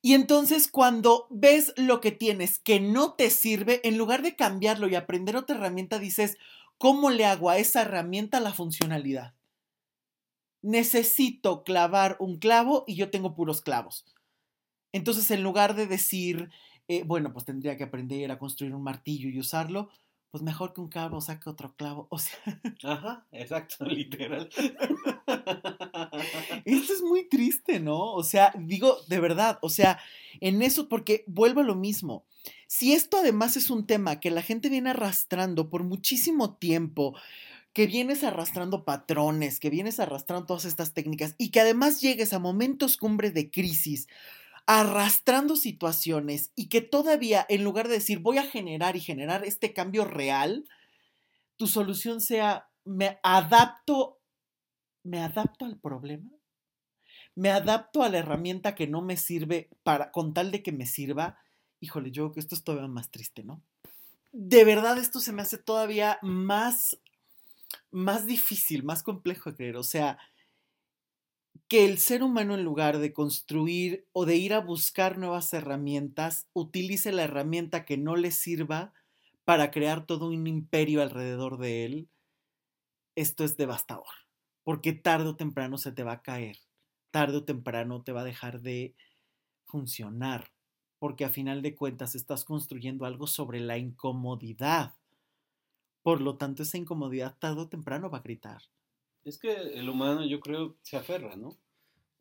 Y 0.07 0.13
entonces 0.13 0.69
cuando 0.69 1.27
ves 1.29 1.73
lo 1.75 1.99
que 1.99 2.13
tienes 2.13 2.59
que 2.59 2.79
no 2.79 3.15
te 3.15 3.29
sirve, 3.29 3.81
en 3.83 3.97
lugar 3.97 4.21
de 4.21 4.37
cambiarlo 4.37 4.87
y 4.87 4.95
aprender 4.95 5.35
otra 5.35 5.57
herramienta, 5.57 5.99
dices, 5.99 6.37
¿cómo 6.77 7.09
le 7.09 7.25
hago 7.25 7.49
a 7.49 7.57
esa 7.57 7.81
herramienta 7.81 8.39
la 8.39 8.53
funcionalidad? 8.53 9.33
Necesito 10.61 11.65
clavar 11.65 12.15
un 12.21 12.37
clavo 12.37 12.85
y 12.87 12.95
yo 12.95 13.09
tengo 13.09 13.35
puros 13.35 13.59
clavos. 13.59 14.05
Entonces, 14.93 15.29
en 15.29 15.43
lugar 15.43 15.75
de 15.75 15.87
decir, 15.87 16.51
eh, 16.87 17.03
bueno, 17.03 17.33
pues 17.33 17.43
tendría 17.43 17.75
que 17.75 17.83
aprender 17.83 18.31
a 18.31 18.39
construir 18.39 18.73
un 18.73 18.83
martillo 18.83 19.27
y 19.27 19.41
usarlo, 19.41 19.89
pues 20.31 20.43
mejor 20.43 20.73
que 20.73 20.81
un 20.81 20.89
clavo 20.89 21.21
saque 21.21 21.49
otro 21.49 21.73
clavo. 21.75 22.07
O 22.09 22.19
sea. 22.19 22.37
Ajá, 22.83 23.25
exacto, 23.31 23.85
literal. 23.85 24.49
Esto 26.65 26.93
es 26.93 27.01
muy 27.01 27.27
triste, 27.27 27.79
¿no? 27.79 28.13
O 28.13 28.23
sea, 28.23 28.53
digo, 28.57 28.97
de 29.07 29.19
verdad, 29.19 29.59
o 29.61 29.69
sea, 29.69 29.99
en 30.39 30.61
eso, 30.61 30.89
porque 30.89 31.23
vuelvo 31.27 31.61
a 31.61 31.65
lo 31.65 31.75
mismo. 31.75 32.25
Si 32.67 32.93
esto 32.93 33.17
además 33.17 33.57
es 33.57 33.69
un 33.69 33.85
tema 33.85 34.19
que 34.19 34.31
la 34.31 34.41
gente 34.41 34.69
viene 34.69 34.89
arrastrando 34.89 35.69
por 35.69 35.83
muchísimo 35.83 36.55
tiempo, 36.55 37.15
que 37.73 37.87
vienes 37.87 38.23
arrastrando 38.23 38.85
patrones, 38.85 39.59
que 39.59 39.69
vienes 39.69 39.99
arrastrando 39.99 40.45
todas 40.45 40.65
estas 40.65 40.93
técnicas 40.93 41.35
y 41.37 41.49
que 41.49 41.59
además 41.59 42.01
llegues 42.01 42.33
a 42.33 42.39
momentos 42.39 42.97
cumbre 42.97 43.31
de 43.31 43.51
crisis, 43.51 44.07
arrastrando 44.67 45.55
situaciones 45.55 46.51
y 46.53 46.67
que 46.67 46.81
todavía 46.81 47.45
en 47.47 47.63
lugar 47.63 47.87
de 47.87 47.95
decir 47.95 48.19
voy 48.19 48.37
a 48.37 48.43
generar 48.43 48.97
y 48.97 48.99
generar 48.99 49.45
este 49.45 49.73
cambio 49.73 50.03
real, 50.03 50.65
tu 51.55 51.67
solución 51.67 52.19
sea 52.21 52.67
me 52.83 53.17
adapto, 53.23 54.19
me 55.03 55.19
adapto 55.19 55.65
al 55.65 55.79
problema, 55.79 56.29
me 57.33 57.49
adapto 57.49 58.03
a 58.03 58.09
la 58.09 58.17
herramienta 58.17 58.75
que 58.75 58.87
no 58.87 59.01
me 59.01 59.15
sirve 59.15 59.69
para, 59.83 60.11
con 60.11 60.33
tal 60.33 60.51
de 60.51 60.61
que 60.61 60.73
me 60.73 60.85
sirva, 60.85 61.39
híjole, 61.79 62.11
yo 62.11 62.23
creo 62.25 62.33
que 62.33 62.39
esto 62.41 62.55
es 62.55 62.63
todavía 62.63 62.89
más 62.89 63.09
triste, 63.09 63.43
¿no? 63.43 63.61
De 64.33 64.65
verdad 64.65 64.97
esto 64.97 65.21
se 65.21 65.31
me 65.31 65.43
hace 65.43 65.57
todavía 65.57 66.19
más, 66.21 66.99
más 67.89 68.25
difícil, 68.25 68.83
más 68.83 69.01
complejo 69.01 69.51
de 69.51 69.55
creer, 69.55 69.77
o 69.77 69.83
sea, 69.83 70.17
que 71.67 71.85
el 71.85 71.97
ser 71.97 72.23
humano 72.23 72.53
en 72.55 72.63
lugar 72.63 72.99
de 72.99 73.13
construir 73.13 74.07
o 74.13 74.25
de 74.25 74.37
ir 74.37 74.53
a 74.53 74.61
buscar 74.61 75.17
nuevas 75.17 75.53
herramientas, 75.53 76.47
utilice 76.53 77.11
la 77.11 77.23
herramienta 77.23 77.83
que 77.85 77.97
no 77.97 78.15
le 78.15 78.31
sirva 78.31 78.93
para 79.43 79.71
crear 79.71 80.05
todo 80.05 80.27
un 80.27 80.47
imperio 80.47 81.01
alrededor 81.01 81.57
de 81.57 81.85
él, 81.85 82.09
esto 83.15 83.43
es 83.43 83.57
devastador, 83.57 84.13
porque 84.63 84.93
tarde 84.93 85.29
o 85.29 85.35
temprano 85.35 85.77
se 85.77 85.91
te 85.91 86.03
va 86.03 86.13
a 86.13 86.21
caer, 86.21 86.57
tarde 87.11 87.37
o 87.37 87.45
temprano 87.45 88.03
te 88.03 88.11
va 88.11 88.21
a 88.21 88.25
dejar 88.25 88.61
de 88.61 88.95
funcionar, 89.65 90.53
porque 90.99 91.25
a 91.25 91.29
final 91.29 91.61
de 91.61 91.75
cuentas 91.75 92.15
estás 92.15 92.45
construyendo 92.45 93.05
algo 93.05 93.27
sobre 93.27 93.59
la 93.59 93.77
incomodidad. 93.77 94.95
Por 96.01 96.21
lo 96.21 96.37
tanto, 96.37 96.63
esa 96.63 96.77
incomodidad 96.77 97.37
tarde 97.37 97.61
o 97.61 97.69
temprano 97.69 98.09
va 98.09 98.19
a 98.19 98.21
gritar 98.21 98.63
Es 99.27 99.37
que 99.37 99.51
el 99.51 99.89
humano, 99.89 100.25
yo 100.25 100.39
creo, 100.39 100.77
se 100.83 100.95
aferra, 100.95 101.35
¿no? 101.35 101.49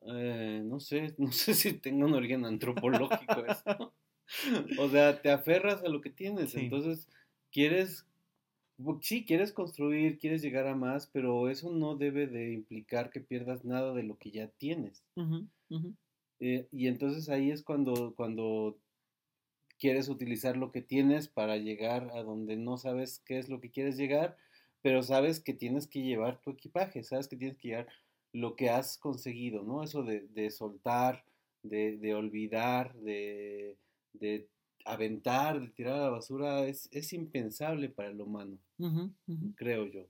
Eh, 0.06 0.60
no 0.64 0.80
sé, 0.80 1.14
no 1.18 1.30
sé 1.30 1.54
si 1.54 1.74
tenga 1.74 2.04
un 2.04 2.14
origen 2.14 2.44
antropológico 2.44 3.46
eso. 3.46 3.92
o 4.80 4.88
sea, 4.88 5.22
te 5.22 5.30
aferras 5.30 5.84
a 5.84 5.88
lo 5.88 6.00
que 6.00 6.10
tienes, 6.10 6.56
entonces 6.56 7.08
quieres, 7.52 8.04
sí, 9.02 9.24
quieres 9.24 9.52
construir, 9.52 10.18
quieres 10.18 10.42
llegar 10.42 10.66
a 10.66 10.74
más, 10.74 11.06
pero 11.06 11.48
eso 11.48 11.70
no 11.70 11.94
debe 11.94 12.26
de 12.26 12.52
implicar 12.52 13.10
que 13.10 13.20
pierdas 13.20 13.64
nada 13.64 13.94
de 13.94 14.02
lo 14.02 14.18
que 14.18 14.32
ya 14.32 14.48
tienes. 14.48 15.04
Eh, 16.40 16.66
y 16.72 16.88
entonces 16.88 17.28
ahí 17.28 17.52
es 17.52 17.62
cuando, 17.62 18.14
cuando 18.16 18.76
quieres 19.78 20.08
utilizar 20.08 20.56
lo 20.56 20.72
que 20.72 20.82
tienes 20.82 21.28
para 21.28 21.56
llegar 21.56 22.10
a 22.14 22.24
donde 22.24 22.56
no 22.56 22.78
sabes 22.78 23.22
qué 23.24 23.38
es 23.38 23.48
lo 23.48 23.60
que 23.60 23.70
quieres 23.70 23.96
llegar, 23.96 24.36
pero 24.86 25.02
sabes 25.02 25.40
que 25.40 25.52
tienes 25.52 25.88
que 25.88 26.00
llevar 26.00 26.40
tu 26.40 26.50
equipaje, 26.50 27.02
sabes 27.02 27.26
que 27.26 27.34
tienes 27.34 27.58
que 27.58 27.70
llevar 27.70 27.88
lo 28.32 28.54
que 28.54 28.70
has 28.70 28.98
conseguido, 28.98 29.64
¿no? 29.64 29.82
Eso 29.82 30.04
de, 30.04 30.50
soltar, 30.52 31.24
de, 31.64 32.14
olvidar, 32.14 32.94
de, 32.94 33.76
aventar, 34.84 35.60
de 35.60 35.68
tirar 35.70 35.94
a 35.94 36.02
la 36.02 36.10
basura, 36.10 36.68
es, 36.68 37.12
impensable 37.12 37.88
para 37.88 38.10
el 38.10 38.20
humano, 38.20 38.60
creo 39.56 39.86
yo. 39.86 40.06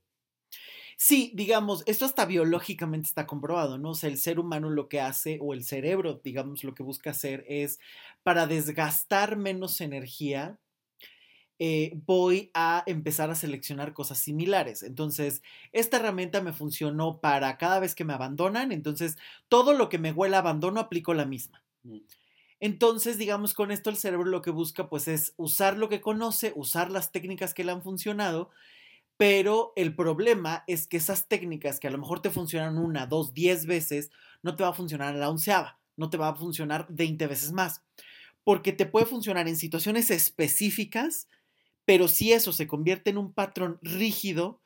Sí, 0.98 1.32
digamos, 1.34 1.82
esto 1.86 2.04
hasta 2.04 2.26
biológicamente 2.26 3.08
está 3.08 3.26
comprobado, 3.26 3.78
¿no? 3.78 3.92
O 3.92 3.94
sea, 3.94 4.10
el 4.10 4.18
ser 4.18 4.38
humano 4.38 4.68
lo 4.68 4.90
que 4.90 5.00
hace, 5.00 5.38
o 5.40 5.54
el 5.54 5.64
cerebro, 5.64 6.20
digamos, 6.22 6.64
lo 6.64 6.74
que 6.74 6.82
busca 6.82 7.12
hacer 7.12 7.46
es 7.48 7.80
para 8.22 8.46
desgastar 8.46 9.38
menos 9.38 9.80
energía, 9.80 10.60
eh, 11.58 11.92
voy 12.06 12.50
a 12.54 12.82
empezar 12.86 13.30
a 13.30 13.34
seleccionar 13.34 13.92
cosas 13.94 14.18
similares. 14.18 14.82
Entonces, 14.82 15.42
esta 15.72 15.96
herramienta 15.96 16.42
me 16.42 16.52
funcionó 16.52 17.20
para 17.20 17.56
cada 17.56 17.80
vez 17.80 17.94
que 17.94 18.04
me 18.04 18.12
abandonan, 18.12 18.72
entonces 18.72 19.16
todo 19.48 19.72
lo 19.72 19.88
que 19.88 19.98
me 19.98 20.12
huela 20.12 20.38
abandono 20.38 20.80
aplico 20.80 21.14
la 21.14 21.24
misma. 21.24 21.62
Mm. 21.82 21.98
Entonces, 22.60 23.18
digamos, 23.18 23.54
con 23.54 23.70
esto 23.70 23.90
el 23.90 23.96
cerebro 23.96 24.30
lo 24.30 24.42
que 24.42 24.50
busca 24.50 24.88
pues 24.88 25.08
es 25.08 25.34
usar 25.36 25.76
lo 25.76 25.88
que 25.88 26.00
conoce, 26.00 26.52
usar 26.56 26.90
las 26.90 27.12
técnicas 27.12 27.52
que 27.52 27.64
le 27.64 27.72
han 27.72 27.82
funcionado, 27.82 28.50
pero 29.16 29.72
el 29.76 29.94
problema 29.94 30.64
es 30.66 30.86
que 30.86 30.96
esas 30.98 31.26
técnicas 31.28 31.80
que 31.80 31.88
a 31.88 31.90
lo 31.90 31.98
mejor 31.98 32.20
te 32.20 32.30
funcionan 32.30 32.78
una, 32.78 33.06
dos, 33.06 33.34
diez 33.34 33.66
veces, 33.66 34.10
no 34.42 34.56
te 34.56 34.62
va 34.62 34.70
a 34.70 34.74
funcionar 34.74 35.14
a 35.14 35.18
la 35.18 35.30
onceava, 35.30 35.78
no 35.96 36.10
te 36.10 36.16
va 36.16 36.28
a 36.28 36.34
funcionar 36.34 36.86
20 36.90 37.26
veces 37.26 37.52
más, 37.52 37.82
porque 38.44 38.72
te 38.72 38.86
puede 38.86 39.06
funcionar 39.06 39.48
en 39.48 39.56
situaciones 39.56 40.10
específicas, 40.10 41.28
pero 41.86 42.08
si 42.08 42.32
eso 42.32 42.52
se 42.52 42.66
convierte 42.66 43.10
en 43.10 43.16
un 43.16 43.32
patrón 43.32 43.78
rígido, 43.80 44.60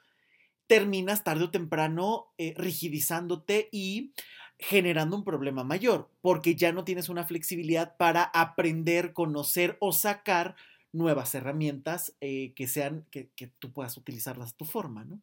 terminas 0.67 1.23
tarde 1.23 1.45
o 1.45 1.51
temprano 1.51 2.33
eh, 2.39 2.55
rigidizándote 2.57 3.69
y 3.71 4.13
generando 4.59 5.17
un 5.17 5.25
problema 5.25 5.63
mayor, 5.63 6.11
porque 6.21 6.55
ya 6.55 6.73
no 6.73 6.85
tienes 6.85 7.09
una 7.09 7.25
flexibilidad 7.25 7.97
para 7.97 8.23
aprender, 8.23 9.13
conocer 9.13 9.77
o 9.81 9.93
sacar 9.93 10.57
nuevas 10.93 11.35
herramientas 11.35 12.15
eh, 12.21 12.53
que 12.55 12.67
sean, 12.67 13.07
que, 13.11 13.31
tú 13.59 13.73
puedas 13.73 13.97
utilizarlas 13.97 14.53
a 14.53 14.57
tu 14.57 14.65
forma, 14.65 15.05
¿no? 15.05 15.21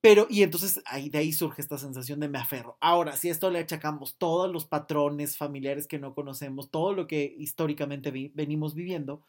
Pero, 0.00 0.28
y 0.30 0.42
entonces 0.42 0.80
ahí, 0.86 1.08
de 1.08 1.18
ahí 1.18 1.32
surge 1.32 1.60
esta 1.60 1.78
sensación 1.78 2.20
de 2.20 2.28
me 2.28 2.38
aferro. 2.38 2.76
Ahora, 2.80 3.16
si 3.16 3.28
esto 3.28 3.50
le 3.50 3.58
achacamos 3.58 4.16
todos 4.18 4.52
los 4.52 4.64
patrones 4.64 5.36
familiares 5.36 5.88
que 5.88 5.98
no 5.98 6.14
conocemos, 6.14 6.70
todo 6.70 6.94
lo 6.94 7.08
que 7.08 7.34
históricamente 7.38 8.30
venimos 8.34 8.74
viviendo, 8.74 9.24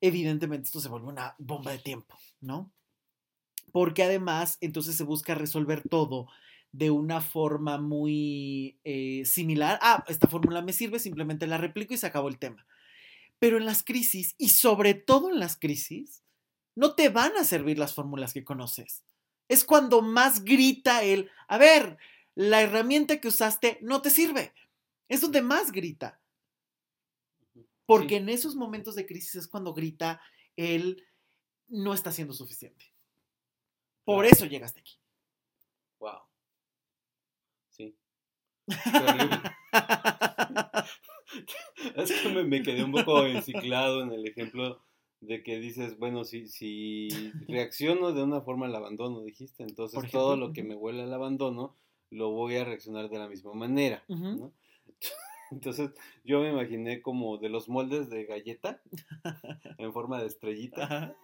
evidentemente 0.00 0.66
esto 0.66 0.80
se 0.80 0.88
vuelve 0.88 1.08
una 1.08 1.34
bomba 1.38 1.72
de 1.72 1.78
tiempo, 1.78 2.16
¿no? 2.40 2.72
Porque 3.72 4.02
además, 4.02 4.58
entonces 4.60 4.96
se 4.96 5.04
busca 5.04 5.34
resolver 5.34 5.82
todo 5.88 6.28
de 6.72 6.90
una 6.90 7.20
forma 7.20 7.78
muy 7.78 8.78
eh, 8.84 9.24
similar. 9.24 9.78
Ah, 9.82 10.04
esta 10.08 10.28
fórmula 10.28 10.62
me 10.62 10.72
sirve, 10.72 10.98
simplemente 10.98 11.46
la 11.46 11.58
replico 11.58 11.94
y 11.94 11.98
se 11.98 12.06
acabó 12.06 12.28
el 12.28 12.38
tema. 12.38 12.66
Pero 13.38 13.56
en 13.56 13.64
las 13.64 13.82
crisis, 13.82 14.34
y 14.38 14.50
sobre 14.50 14.94
todo 14.94 15.30
en 15.30 15.40
las 15.40 15.56
crisis, 15.56 16.22
no 16.74 16.94
te 16.94 17.08
van 17.08 17.36
a 17.36 17.44
servir 17.44 17.78
las 17.78 17.94
fórmulas 17.94 18.32
que 18.32 18.44
conoces. 18.44 19.04
Es 19.48 19.64
cuando 19.64 20.02
más 20.02 20.44
grita 20.44 21.02
el, 21.02 21.30
a 21.48 21.58
ver, 21.58 21.98
la 22.34 22.62
herramienta 22.62 23.20
que 23.20 23.28
usaste 23.28 23.78
no 23.82 24.02
te 24.02 24.10
sirve. 24.10 24.52
Es 25.08 25.20
donde 25.20 25.42
más 25.42 25.72
grita. 25.72 26.19
Porque 27.90 28.18
en 28.18 28.28
esos 28.28 28.54
momentos 28.54 28.94
de 28.94 29.04
crisis 29.04 29.34
es 29.34 29.48
cuando 29.48 29.74
grita 29.74 30.22
él 30.54 31.02
no 31.66 31.92
está 31.92 32.12
siendo 32.12 32.32
suficiente. 32.32 32.84
Por 34.04 34.26
eso 34.26 34.46
llegaste 34.46 34.78
aquí. 34.78 35.00
Wow. 35.98 36.20
Sí. 37.70 37.96
es 41.96 42.12
que 42.12 42.28
me, 42.44 42.62
quedé 42.62 42.84
un 42.84 42.92
poco 42.92 43.26
enciclado 43.26 44.04
en 44.04 44.12
el 44.12 44.24
ejemplo 44.24 44.84
de 45.18 45.42
que 45.42 45.58
dices, 45.58 45.98
bueno, 45.98 46.22
si, 46.22 46.46
si 46.46 47.08
reacciono 47.48 48.12
de 48.12 48.22
una 48.22 48.40
forma 48.40 48.66
al 48.66 48.76
abandono, 48.76 49.22
dijiste, 49.22 49.64
entonces 49.64 50.08
todo 50.12 50.36
lo 50.36 50.52
que 50.52 50.62
me 50.62 50.76
huele 50.76 51.02
al 51.02 51.12
abandono 51.12 51.74
lo 52.08 52.30
voy 52.30 52.54
a 52.54 52.64
reaccionar 52.64 53.10
de 53.10 53.18
la 53.18 53.28
misma 53.28 53.52
manera. 53.52 54.04
¿no? 54.06 54.52
Entonces 55.50 55.90
yo 56.24 56.40
me 56.40 56.50
imaginé 56.50 57.02
como 57.02 57.38
de 57.38 57.48
los 57.48 57.68
moldes 57.68 58.08
de 58.10 58.24
galleta 58.24 58.80
en 59.78 59.92
forma 59.92 60.20
de 60.20 60.26
estrellita. 60.26 61.16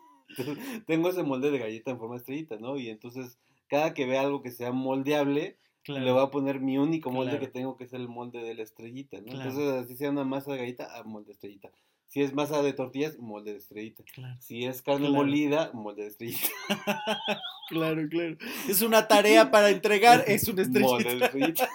tengo 0.87 1.09
ese 1.09 1.23
molde 1.23 1.51
de 1.51 1.59
galleta 1.59 1.91
en 1.91 1.99
forma 1.99 2.15
de 2.15 2.21
estrellita, 2.21 2.57
¿no? 2.59 2.77
Y 2.77 2.89
entonces 2.89 3.39
cada 3.69 3.95
que 3.95 4.07
vea 4.07 4.23
algo 4.23 4.43
que 4.43 4.51
sea 4.51 4.73
moldeable, 4.73 5.57
le 5.87 6.13
voy 6.13 6.23
a 6.23 6.31
poner 6.31 6.61
mi 6.61 6.79
único 6.79 7.11
molde 7.11 7.39
que 7.39 7.49
tengo, 7.49 7.77
que 7.77 7.85
es 7.85 7.93
el 7.93 8.09
molde 8.09 8.43
de 8.43 8.55
la 8.55 8.63
estrellita, 8.63 9.21
¿no? 9.21 9.33
Entonces 9.33 9.73
así 9.73 9.97
sea 9.97 10.11
una 10.11 10.25
masa 10.25 10.53
de 10.53 10.59
galleta, 10.59 10.85
a 10.85 10.99
ah, 10.99 11.05
molde 11.05 11.27
de 11.27 11.33
estrellita. 11.33 11.71
Si 12.17 12.23
es 12.23 12.33
masa 12.33 12.63
de 12.63 12.73
tortillas, 12.73 13.19
molde 13.19 13.53
de 13.53 13.59
estrellita. 13.59 14.03
Si 14.41 14.65
es 14.65 14.81
carne 14.81 15.11
molida, 15.11 15.71
molde 15.75 16.05
de 16.05 16.09
estrellita. 16.09 16.49
claro, 17.69 18.09
claro. 18.09 18.39
Es 18.67 18.81
una 18.81 19.07
tarea 19.07 19.51
para 19.51 19.69
entregar, 19.69 20.25
es 20.27 20.49
una 20.49 20.63
estrellita. 20.63 20.95
Molde 20.95 21.15
de 21.15 21.25
estrellita. 21.27 21.69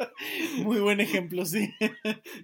Muy 0.64 0.80
buen 0.80 1.00
ejemplo, 1.00 1.44
sí. 1.44 1.70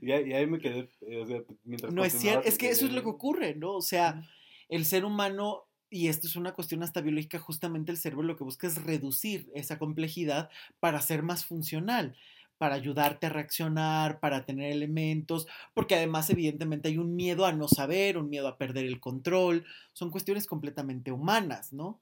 Y, 0.02 0.12
ahí 0.12 0.46
me 0.46 0.58
quedé, 0.58 0.90
eh, 1.00 1.22
o 1.22 1.26
sea, 1.26 1.42
mientras 1.64 1.90
No 1.90 2.04
es 2.04 2.12
cierto, 2.12 2.46
es 2.46 2.58
que 2.58 2.68
eso 2.68 2.84
es 2.84 2.92
lo 2.92 3.02
que 3.02 3.08
ocurre, 3.08 3.54
¿no? 3.54 3.72
O 3.72 3.80
sea, 3.80 4.28
el 4.68 4.84
ser 4.84 5.06
humano 5.06 5.64
y 5.88 6.08
esto 6.08 6.26
es 6.26 6.36
una 6.36 6.52
cuestión 6.52 6.82
hasta 6.82 7.00
biológica, 7.00 7.38
justamente 7.38 7.90
el 7.90 7.96
cerebro 7.96 8.24
lo 8.24 8.36
que 8.36 8.44
busca 8.44 8.66
es 8.66 8.84
reducir 8.84 9.50
esa 9.54 9.78
complejidad 9.78 10.50
para 10.80 11.00
ser 11.00 11.22
más 11.22 11.46
funcional 11.46 12.14
para 12.58 12.74
ayudarte 12.74 13.26
a 13.26 13.30
reaccionar, 13.30 14.20
para 14.20 14.44
tener 14.44 14.72
elementos, 14.72 15.46
porque 15.74 15.94
además 15.94 16.28
evidentemente 16.30 16.88
hay 16.88 16.98
un 16.98 17.14
miedo 17.16 17.46
a 17.46 17.52
no 17.52 17.68
saber, 17.68 18.18
un 18.18 18.28
miedo 18.28 18.48
a 18.48 18.58
perder 18.58 18.84
el 18.84 19.00
control, 19.00 19.64
son 19.92 20.10
cuestiones 20.10 20.46
completamente 20.46 21.12
humanas, 21.12 21.72
¿no? 21.72 22.00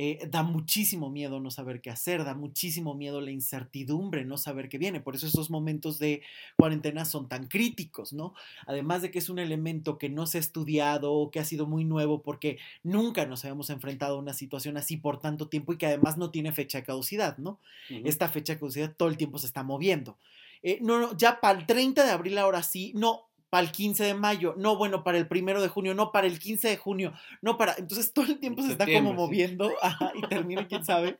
Eh, 0.00 0.28
da 0.30 0.44
muchísimo 0.44 1.10
miedo 1.10 1.40
no 1.40 1.50
saber 1.50 1.80
qué 1.80 1.90
hacer, 1.90 2.22
da 2.22 2.32
muchísimo 2.32 2.94
miedo 2.94 3.20
la 3.20 3.32
incertidumbre, 3.32 4.24
no 4.24 4.38
saber 4.38 4.68
qué 4.68 4.78
viene. 4.78 5.00
Por 5.00 5.16
eso 5.16 5.26
esos 5.26 5.50
momentos 5.50 5.98
de 5.98 6.22
cuarentena 6.56 7.04
son 7.04 7.28
tan 7.28 7.48
críticos, 7.48 8.12
¿no? 8.12 8.32
Además 8.68 9.02
de 9.02 9.10
que 9.10 9.18
es 9.18 9.28
un 9.28 9.40
elemento 9.40 9.98
que 9.98 10.08
no 10.08 10.28
se 10.28 10.38
ha 10.38 10.40
estudiado, 10.40 11.30
que 11.32 11.40
ha 11.40 11.44
sido 11.44 11.66
muy 11.66 11.84
nuevo, 11.84 12.22
porque 12.22 12.60
nunca 12.84 13.26
nos 13.26 13.44
habíamos 13.44 13.70
enfrentado 13.70 14.14
a 14.14 14.20
una 14.20 14.34
situación 14.34 14.76
así 14.76 14.96
por 14.96 15.18
tanto 15.18 15.48
tiempo 15.48 15.72
y 15.72 15.78
que 15.78 15.86
además 15.86 16.16
no 16.16 16.30
tiene 16.30 16.52
fecha 16.52 16.78
de 16.78 16.84
caducidad, 16.84 17.36
¿no? 17.38 17.58
Esta 17.88 18.28
fecha 18.28 18.52
de 18.52 18.60
caducidad 18.60 18.94
todo 18.96 19.08
el 19.08 19.16
tiempo 19.16 19.38
se 19.38 19.46
está 19.46 19.64
moviendo. 19.64 20.16
Eh, 20.62 20.78
no, 20.80 21.00
no, 21.00 21.16
ya 21.16 21.40
para 21.40 21.58
el 21.58 21.66
30 21.66 22.04
de 22.04 22.10
abril 22.12 22.38
ahora 22.38 22.62
sí, 22.62 22.92
no, 22.94 23.27
para 23.50 23.66
el 23.66 23.72
15 23.72 24.04
de 24.04 24.14
mayo, 24.14 24.54
no, 24.56 24.76
bueno, 24.76 25.02
para 25.02 25.18
el 25.18 25.26
primero 25.26 25.62
de 25.62 25.68
junio, 25.68 25.94
no, 25.94 26.12
para 26.12 26.26
el 26.26 26.38
15 26.38 26.68
de 26.68 26.76
junio, 26.76 27.12
no, 27.40 27.56
para. 27.56 27.74
Entonces 27.78 28.12
todo 28.12 28.26
el 28.26 28.38
tiempo 28.38 28.62
se 28.62 28.72
está 28.72 28.86
como 28.86 29.14
moviendo 29.14 29.72
y 30.14 30.22
termina, 30.28 30.66
quién 30.66 30.84
sabe. 30.84 31.18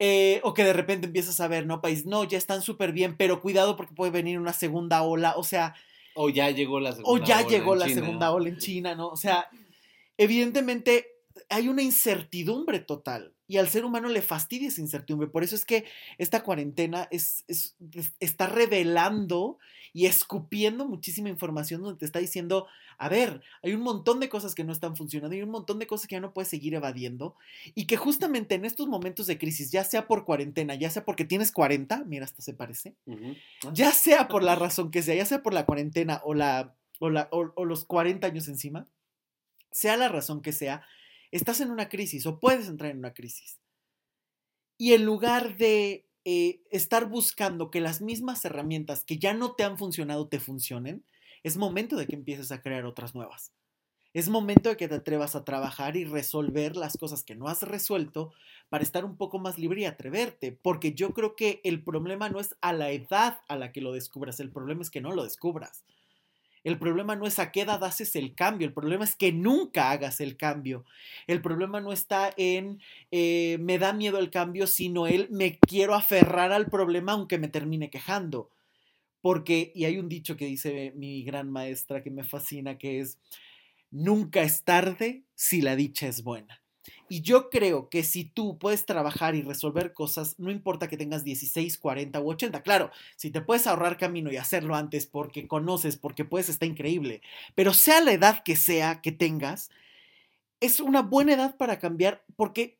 Eh, 0.00 0.40
o 0.42 0.54
que 0.54 0.64
de 0.64 0.72
repente 0.72 1.06
empiezas 1.06 1.38
a 1.38 1.46
ver, 1.46 1.66
¿no? 1.66 1.80
País, 1.80 2.04
no, 2.04 2.24
ya 2.24 2.36
están 2.36 2.62
súper 2.62 2.92
bien, 2.92 3.16
pero 3.16 3.40
cuidado 3.40 3.76
porque 3.76 3.94
puede 3.94 4.10
venir 4.10 4.40
una 4.40 4.52
segunda 4.52 5.02
ola, 5.02 5.34
o 5.36 5.44
sea. 5.44 5.74
O 6.16 6.28
ya 6.30 6.50
llegó 6.50 6.80
la 6.80 6.92
segunda 6.92 7.10
ola. 7.10 7.22
O 7.22 7.26
ya 7.26 7.46
llegó 7.46 7.74
la 7.76 7.88
segunda 7.88 8.32
ola 8.32 8.48
en 8.48 8.58
China, 8.58 8.94
¿no? 8.96 9.08
O 9.08 9.16
sea, 9.16 9.48
evidentemente 10.18 11.06
hay 11.48 11.68
una 11.68 11.82
incertidumbre 11.82 12.80
total 12.80 13.33
y 13.46 13.58
al 13.58 13.68
ser 13.68 13.84
humano 13.84 14.08
le 14.08 14.22
fastidia 14.22 14.68
esa 14.68 14.80
incertidumbre. 14.80 15.28
Por 15.28 15.44
eso 15.44 15.54
es 15.54 15.64
que 15.64 15.84
esta 16.18 16.42
cuarentena 16.42 17.08
es, 17.10 17.44
está 18.20 18.46
revelando 18.46 19.58
y 19.92 20.06
escupiendo 20.06 20.86
muchísima 20.86 21.28
información 21.28 21.82
donde 21.82 21.98
te 21.98 22.04
está 22.04 22.18
diciendo, 22.18 22.66
a 22.98 23.08
ver, 23.08 23.42
hay 23.62 23.74
un 23.74 23.82
montón 23.82 24.18
de 24.18 24.28
cosas 24.28 24.54
que 24.54 24.64
no 24.64 24.72
están 24.72 24.96
funcionando, 24.96 25.36
hay 25.36 25.42
un 25.42 25.50
montón 25.50 25.78
de 25.78 25.86
cosas 25.86 26.08
que 26.08 26.16
ya 26.16 26.20
no 26.20 26.32
puedes 26.32 26.48
seguir 26.48 26.74
evadiendo 26.74 27.36
y 27.74 27.86
que 27.86 27.96
justamente 27.96 28.56
en 28.56 28.64
estos 28.64 28.88
momentos 28.88 29.26
de 29.26 29.38
crisis, 29.38 29.70
ya 29.70 29.84
sea 29.84 30.08
por 30.08 30.24
cuarentena, 30.24 30.74
ya 30.74 30.90
sea 30.90 31.04
porque 31.04 31.24
tienes 31.24 31.52
40, 31.52 32.04
mira, 32.06 32.24
hasta 32.24 32.42
se 32.42 32.54
parece, 32.54 32.94
ya 33.72 33.92
sea 33.92 34.26
por 34.26 34.42
la 34.42 34.54
razón 34.56 34.90
que 34.90 35.02
sea, 35.02 35.14
ya 35.14 35.26
sea 35.26 35.42
por 35.42 35.54
la 35.54 35.64
cuarentena 35.64 36.20
o, 36.24 36.34
la, 36.34 36.74
o, 36.98 37.10
la, 37.10 37.28
o 37.30 37.64
los 37.64 37.84
40 37.84 38.26
años 38.26 38.48
encima, 38.48 38.86
sea 39.70 39.96
la 39.96 40.08
razón 40.08 40.42
que 40.42 40.52
sea, 40.52 40.84
estás 41.30 41.60
en 41.60 41.70
una 41.70 41.88
crisis 41.88 42.26
o 42.26 42.40
puedes 42.40 42.68
entrar 42.68 42.90
en 42.90 42.98
una 42.98 43.14
crisis. 43.14 43.58
Y 44.76 44.92
en 44.92 45.04
lugar 45.04 45.56
de 45.56 46.06
eh, 46.24 46.62
estar 46.70 47.08
buscando 47.08 47.70
que 47.70 47.80
las 47.80 48.00
mismas 48.00 48.44
herramientas 48.44 49.04
que 49.04 49.18
ya 49.18 49.34
no 49.34 49.54
te 49.54 49.64
han 49.64 49.78
funcionado 49.78 50.28
te 50.28 50.40
funcionen, 50.40 51.04
es 51.42 51.58
momento 51.58 51.96
de 51.96 52.06
que 52.06 52.16
empieces 52.16 52.50
a 52.50 52.62
crear 52.62 52.86
otras 52.86 53.14
nuevas. 53.14 53.52
Es 54.14 54.28
momento 54.28 54.70
de 54.70 54.76
que 54.76 54.88
te 54.88 54.94
atrevas 54.94 55.34
a 55.34 55.44
trabajar 55.44 55.96
y 55.96 56.04
resolver 56.04 56.76
las 56.76 56.96
cosas 56.96 57.24
que 57.24 57.34
no 57.34 57.48
has 57.48 57.62
resuelto 57.62 58.32
para 58.68 58.84
estar 58.84 59.04
un 59.04 59.16
poco 59.16 59.38
más 59.38 59.58
libre 59.58 59.82
y 59.82 59.84
atreverte, 59.84 60.52
porque 60.52 60.94
yo 60.94 61.12
creo 61.12 61.36
que 61.36 61.60
el 61.64 61.82
problema 61.82 62.28
no 62.28 62.40
es 62.40 62.56
a 62.60 62.72
la 62.72 62.90
edad 62.90 63.40
a 63.48 63.56
la 63.56 63.72
que 63.72 63.80
lo 63.80 63.92
descubras, 63.92 64.40
el 64.40 64.50
problema 64.50 64.82
es 64.82 64.90
que 64.90 65.00
no 65.00 65.12
lo 65.12 65.24
descubras. 65.24 65.84
El 66.64 66.78
problema 66.78 67.14
no 67.14 67.26
es 67.26 67.38
a 67.38 67.52
qué 67.52 67.60
edad 67.60 67.84
haces 67.84 68.16
el 68.16 68.34
cambio, 68.34 68.66
el 68.66 68.72
problema 68.72 69.04
es 69.04 69.14
que 69.14 69.32
nunca 69.32 69.90
hagas 69.90 70.20
el 70.20 70.38
cambio. 70.38 70.86
El 71.26 71.42
problema 71.42 71.80
no 71.80 71.92
está 71.92 72.32
en 72.38 72.80
eh, 73.10 73.58
me 73.60 73.78
da 73.78 73.92
miedo 73.92 74.18
el 74.18 74.30
cambio, 74.30 74.66
sino 74.66 75.06
el 75.06 75.28
me 75.30 75.58
quiero 75.58 75.94
aferrar 75.94 76.52
al 76.52 76.66
problema 76.66 77.12
aunque 77.12 77.38
me 77.38 77.48
termine 77.48 77.90
quejando. 77.90 78.50
Porque, 79.20 79.72
y 79.74 79.84
hay 79.84 79.98
un 79.98 80.08
dicho 80.08 80.36
que 80.36 80.46
dice 80.46 80.92
mi 80.96 81.22
gran 81.22 81.50
maestra 81.50 82.02
que 82.02 82.10
me 82.10 82.24
fascina, 82.24 82.78
que 82.78 83.00
es, 83.00 83.18
nunca 83.90 84.42
es 84.42 84.64
tarde 84.64 85.24
si 85.34 85.60
la 85.60 85.76
dicha 85.76 86.08
es 86.08 86.22
buena. 86.22 86.63
Y 87.08 87.22
yo 87.22 87.50
creo 87.50 87.88
que 87.88 88.02
si 88.02 88.24
tú 88.24 88.58
puedes 88.58 88.86
trabajar 88.86 89.34
y 89.34 89.42
resolver 89.42 89.92
cosas, 89.92 90.38
no 90.38 90.50
importa 90.50 90.88
que 90.88 90.96
tengas 90.96 91.24
16, 91.24 91.78
40 91.78 92.20
u 92.20 92.30
80, 92.30 92.62
claro, 92.62 92.90
si 93.16 93.30
te 93.30 93.40
puedes 93.40 93.66
ahorrar 93.66 93.96
camino 93.96 94.32
y 94.32 94.36
hacerlo 94.36 94.74
antes 94.74 95.06
porque 95.06 95.46
conoces, 95.48 95.96
porque 95.96 96.24
puedes, 96.24 96.48
está 96.48 96.66
increíble. 96.66 97.22
Pero 97.54 97.72
sea 97.72 98.00
la 98.00 98.12
edad 98.12 98.42
que 98.42 98.56
sea 98.56 99.00
que 99.00 99.12
tengas, 99.12 99.70
es 100.60 100.80
una 100.80 101.02
buena 101.02 101.34
edad 101.34 101.56
para 101.56 101.78
cambiar 101.78 102.24
porque 102.36 102.78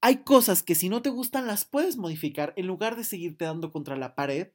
hay 0.00 0.18
cosas 0.18 0.62
que 0.62 0.74
si 0.74 0.88
no 0.88 1.02
te 1.02 1.10
gustan 1.10 1.46
las 1.46 1.64
puedes 1.64 1.96
modificar 1.96 2.52
en 2.56 2.66
lugar 2.66 2.96
de 2.96 3.04
seguirte 3.04 3.44
dando 3.44 3.72
contra 3.72 3.96
la 3.96 4.14
pared 4.14 4.48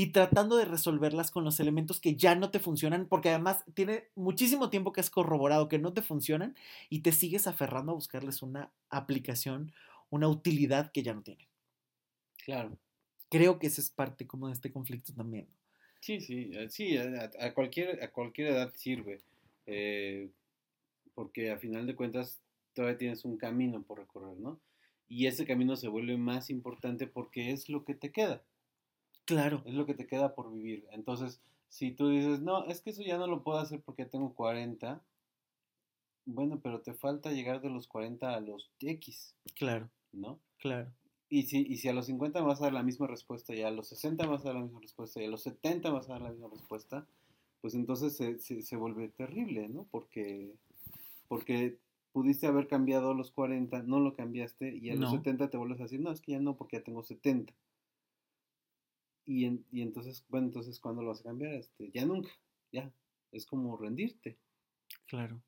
y 0.00 0.12
tratando 0.12 0.56
de 0.56 0.64
resolverlas 0.64 1.30
con 1.30 1.44
los 1.44 1.60
elementos 1.60 2.00
que 2.00 2.16
ya 2.16 2.34
no 2.34 2.50
te 2.50 2.58
funcionan, 2.58 3.06
porque 3.06 3.28
además 3.28 3.66
tiene 3.74 4.04
muchísimo 4.14 4.70
tiempo 4.70 4.92
que 4.92 5.02
has 5.02 5.10
corroborado 5.10 5.68
que 5.68 5.78
no 5.78 5.92
te 5.92 6.00
funcionan 6.00 6.56
y 6.88 7.00
te 7.00 7.12
sigues 7.12 7.46
aferrando 7.46 7.92
a 7.92 7.96
buscarles 7.96 8.40
una 8.40 8.72
aplicación, 8.88 9.72
una 10.08 10.26
utilidad 10.26 10.90
que 10.90 11.02
ya 11.02 11.12
no 11.12 11.20
tienen. 11.20 11.46
Claro. 12.42 12.78
Creo 13.28 13.58
que 13.58 13.66
esa 13.66 13.82
es 13.82 13.90
parte 13.90 14.26
como 14.26 14.46
de 14.46 14.54
este 14.54 14.72
conflicto 14.72 15.12
también. 15.12 15.48
Sí, 16.00 16.22
sí, 16.22 16.50
eh, 16.54 16.70
sí, 16.70 16.96
a, 16.96 17.52
cualquier, 17.52 18.02
a 18.02 18.10
cualquier 18.10 18.52
edad 18.52 18.72
sirve, 18.74 19.20
eh, 19.66 20.30
porque 21.14 21.50
a 21.50 21.58
final 21.58 21.86
de 21.86 21.94
cuentas 21.94 22.40
todavía 22.72 22.96
tienes 22.96 23.26
un 23.26 23.36
camino 23.36 23.82
por 23.82 23.98
recorrer, 23.98 24.38
¿no? 24.38 24.58
Y 25.08 25.26
ese 25.26 25.44
camino 25.44 25.76
se 25.76 25.88
vuelve 25.88 26.16
más 26.16 26.48
importante 26.48 27.06
porque 27.06 27.50
es 27.50 27.68
lo 27.68 27.84
que 27.84 27.94
te 27.94 28.10
queda. 28.12 28.42
Claro. 29.30 29.62
Es 29.64 29.74
lo 29.74 29.86
que 29.86 29.94
te 29.94 30.08
queda 30.08 30.34
por 30.34 30.52
vivir. 30.52 30.86
Entonces, 30.90 31.40
si 31.68 31.92
tú 31.92 32.08
dices, 32.08 32.40
no, 32.40 32.64
es 32.64 32.80
que 32.80 32.90
eso 32.90 33.02
ya 33.02 33.16
no 33.16 33.28
lo 33.28 33.44
puedo 33.44 33.58
hacer 33.58 33.80
porque 33.80 34.04
tengo 34.04 34.34
40, 34.34 35.00
bueno, 36.26 36.58
pero 36.60 36.80
te 36.80 36.94
falta 36.94 37.30
llegar 37.30 37.60
de 37.60 37.70
los 37.70 37.86
40 37.86 38.34
a 38.34 38.40
los 38.40 38.72
X. 38.80 39.36
Claro. 39.54 39.88
¿No? 40.12 40.40
Claro. 40.58 40.90
Y 41.28 41.44
si, 41.44 41.60
y 41.60 41.76
si 41.76 41.88
a 41.88 41.92
los 41.92 42.06
50 42.06 42.42
vas 42.42 42.60
a 42.60 42.64
dar 42.64 42.72
la 42.72 42.82
misma 42.82 43.06
respuesta, 43.06 43.54
y 43.54 43.62
a 43.62 43.70
los 43.70 43.86
60 43.86 44.26
vas 44.26 44.42
a 44.42 44.48
dar 44.48 44.56
la 44.56 44.62
misma 44.62 44.80
respuesta, 44.80 45.22
y 45.22 45.26
a 45.26 45.30
los 45.30 45.42
70 45.44 45.90
vas 45.90 46.08
a 46.08 46.14
dar 46.14 46.22
la 46.22 46.30
misma 46.30 46.48
respuesta, 46.48 47.06
pues 47.60 47.74
entonces 47.74 48.16
se, 48.16 48.40
se, 48.40 48.76
vuelve 48.76 49.10
terrible, 49.10 49.68
¿no? 49.68 49.86
Porque, 49.92 50.52
porque 51.28 51.78
pudiste 52.12 52.48
haber 52.48 52.66
cambiado 52.66 53.14
los 53.14 53.30
40, 53.30 53.84
no 53.84 54.00
lo 54.00 54.16
cambiaste, 54.16 54.76
y 54.76 54.90
a 54.90 54.96
los 54.96 55.12
70 55.12 55.50
te 55.50 55.56
vuelves 55.56 55.78
a 55.78 55.84
decir, 55.84 56.00
no, 56.00 56.10
es 56.10 56.20
que 56.20 56.32
ya 56.32 56.40
no, 56.40 56.56
porque 56.56 56.78
ya 56.78 56.82
tengo 56.82 57.04
70. 57.04 57.54
Y, 59.26 59.46
y 59.70 59.82
entonces, 59.82 60.24
bueno, 60.28 60.46
entonces, 60.46 60.80
¿cuándo 60.80 61.02
lo 61.02 61.08
vas 61.08 61.20
a 61.20 61.24
cambiar? 61.24 61.54
Este, 61.54 61.90
ya 61.92 62.04
nunca, 62.04 62.30
ya. 62.72 62.92
Es 63.32 63.46
como 63.46 63.76
rendirte. 63.76 64.38
Claro. 65.06 65.40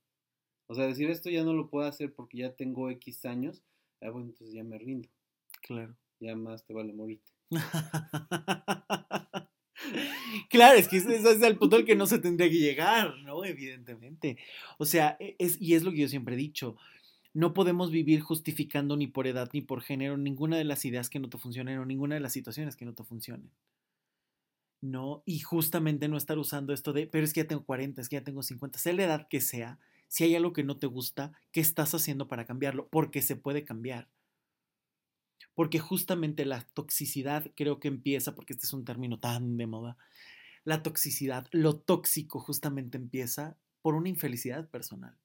O 0.67 0.75
sea, 0.75 0.87
decir 0.87 1.11
esto 1.11 1.31
ya 1.31 1.45
no 1.45 1.53
lo 1.53 1.69
puedo 1.69 1.87
hacer 1.87 2.15
porque 2.15 2.39
ya 2.39 2.55
tengo 2.55 2.91
X 2.91 3.25
años, 3.27 3.63
ah, 4.01 4.11
bueno, 4.11 4.29
entonces 4.29 4.55
ya 4.55 4.65
me 4.65 4.79
rindo. 4.79 5.09
Claro. 5.63 5.97
Ya 6.21 6.37
más 6.37 6.65
te 6.65 6.73
vale 6.73 6.93
morirte. 6.93 7.33
claro, 10.51 10.79
es 10.79 10.89
que 10.89 10.99
ese 10.99 11.17
es 11.17 11.43
el 11.43 11.59
punto 11.59 11.77
al 11.77 11.85
que 11.85 11.97
no 11.97 12.07
se 12.07 12.19
tendría 12.19 12.49
que 12.49 12.59
llegar, 12.59 13.15
¿no? 13.25 13.45
Evidentemente. 13.45 14.39
O 14.79 14.87
sea, 14.87 15.17
e, 15.21 15.37
es, 15.39 15.61
y 15.61 15.75
es 15.75 15.83
lo 15.83 15.91
que 15.91 15.99
yo 15.99 16.09
siempre 16.09 16.35
he 16.35 16.39
dicho. 16.39 16.77
No 17.35 17.55
podemos 17.55 17.91
vivir 17.91 18.21
justificando 18.21 18.97
ni 18.97 19.07
por 19.07 19.27
edad 19.27 19.49
ni 19.53 19.63
por 19.63 19.83
género 19.83 20.19
ninguna 20.19 20.59
de 20.59 20.65
las 20.65 20.85
ideas 20.85 21.09
que 21.09 21.19
no 21.19 21.31
te 21.31 21.39
funcionen 21.39 21.79
o 21.79 21.87
ninguna 21.87 22.15
de 22.15 22.21
las 22.21 22.33
situaciones 22.33 22.77
que 22.77 22.85
no 22.85 22.95
te 22.95 23.05
funcionen. 23.05 23.51
¿No? 24.83 25.23
Y 25.25 25.39
justamente 25.41 26.09
no 26.09 26.17
estar 26.17 26.39
usando 26.39 26.73
esto 26.73 26.93
de, 26.93 27.07
pero 27.07 27.25
es 27.25 27.33
que 27.33 27.43
ya 27.43 27.49
tengo 27.49 27.65
40, 27.65 28.03
es 28.03 28.09
que 28.09 28.17
ya 28.17 28.25
tengo 28.25 28.43
50, 28.43 28.79
sea 28.79 28.93
la 28.93 29.05
edad 29.05 29.29
que 29.29 29.41
sea, 29.41 29.79
si 30.09 30.25
hay 30.25 30.35
algo 30.35 30.53
que 30.53 30.65
no 30.65 30.77
te 30.77 30.87
gusta, 30.87 31.33
¿qué 31.53 31.61
estás 31.61 31.95
haciendo 31.95 32.29
para 32.29 32.45
cambiarlo? 32.45 32.89
Porque 32.89 33.23
se 33.23 33.37
puede 33.37 33.65
cambiar. 33.65 34.11
Porque 35.55 35.79
justamente 35.79 36.45
la 36.45 36.67
toxicidad 36.75 37.51
creo 37.55 37.81
que 37.81 37.89
empieza, 37.89 38.35
porque 38.35 38.53
este 38.55 38.67
es 38.67 38.73
un 38.73 38.85
término 38.85 39.19
tan 39.21 39.57
de 39.57 39.67
moda, 39.67 39.97
la 40.65 40.83
toxicidad, 40.83 41.47
lo 41.53 41.79
tóxico 41.79 42.41
justamente 42.41 42.99
empieza 42.99 43.57
por 43.81 43.95
una 43.95 44.09
infelicidad 44.09 44.69
personal 44.69 45.22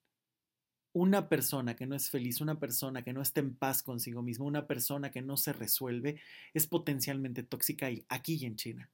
una 0.98 1.28
persona 1.28 1.76
que 1.76 1.86
no 1.86 1.94
es 1.94 2.10
feliz, 2.10 2.40
una 2.40 2.58
persona 2.58 3.02
que 3.02 3.12
no 3.12 3.22
está 3.22 3.40
en 3.40 3.54
paz 3.54 3.82
consigo 3.82 4.20
mismo, 4.20 4.46
una 4.46 4.66
persona 4.66 5.10
que 5.12 5.22
no 5.22 5.36
se 5.36 5.52
resuelve, 5.52 6.20
es 6.54 6.66
potencialmente 6.66 7.44
tóxica 7.44 7.88
aquí 8.08 8.34
y 8.40 8.46
en 8.46 8.56
China. 8.56 8.90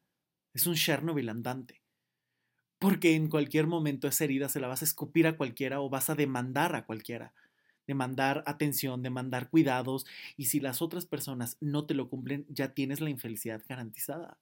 Es 0.52 0.66
un 0.66 0.74
Chernobyl 0.74 1.28
andante. 1.30 1.80
Porque 2.78 3.14
en 3.14 3.28
cualquier 3.28 3.66
momento 3.66 4.06
esa 4.06 4.24
herida 4.24 4.50
se 4.50 4.60
la 4.60 4.68
vas 4.68 4.82
a 4.82 4.84
escupir 4.84 5.26
a 5.26 5.38
cualquiera 5.38 5.80
o 5.80 5.88
vas 5.88 6.10
a 6.10 6.14
demandar 6.14 6.76
a 6.76 6.84
cualquiera. 6.84 7.32
Demandar 7.86 8.44
atención, 8.46 9.02
demandar 9.02 9.48
cuidados. 9.48 10.04
Y 10.36 10.46
si 10.46 10.60
las 10.60 10.82
otras 10.82 11.06
personas 11.06 11.56
no 11.60 11.86
te 11.86 11.94
lo 11.94 12.10
cumplen, 12.10 12.44
ya 12.50 12.74
tienes 12.74 13.00
la 13.00 13.08
infelicidad 13.08 13.62
garantizada. 13.66 14.36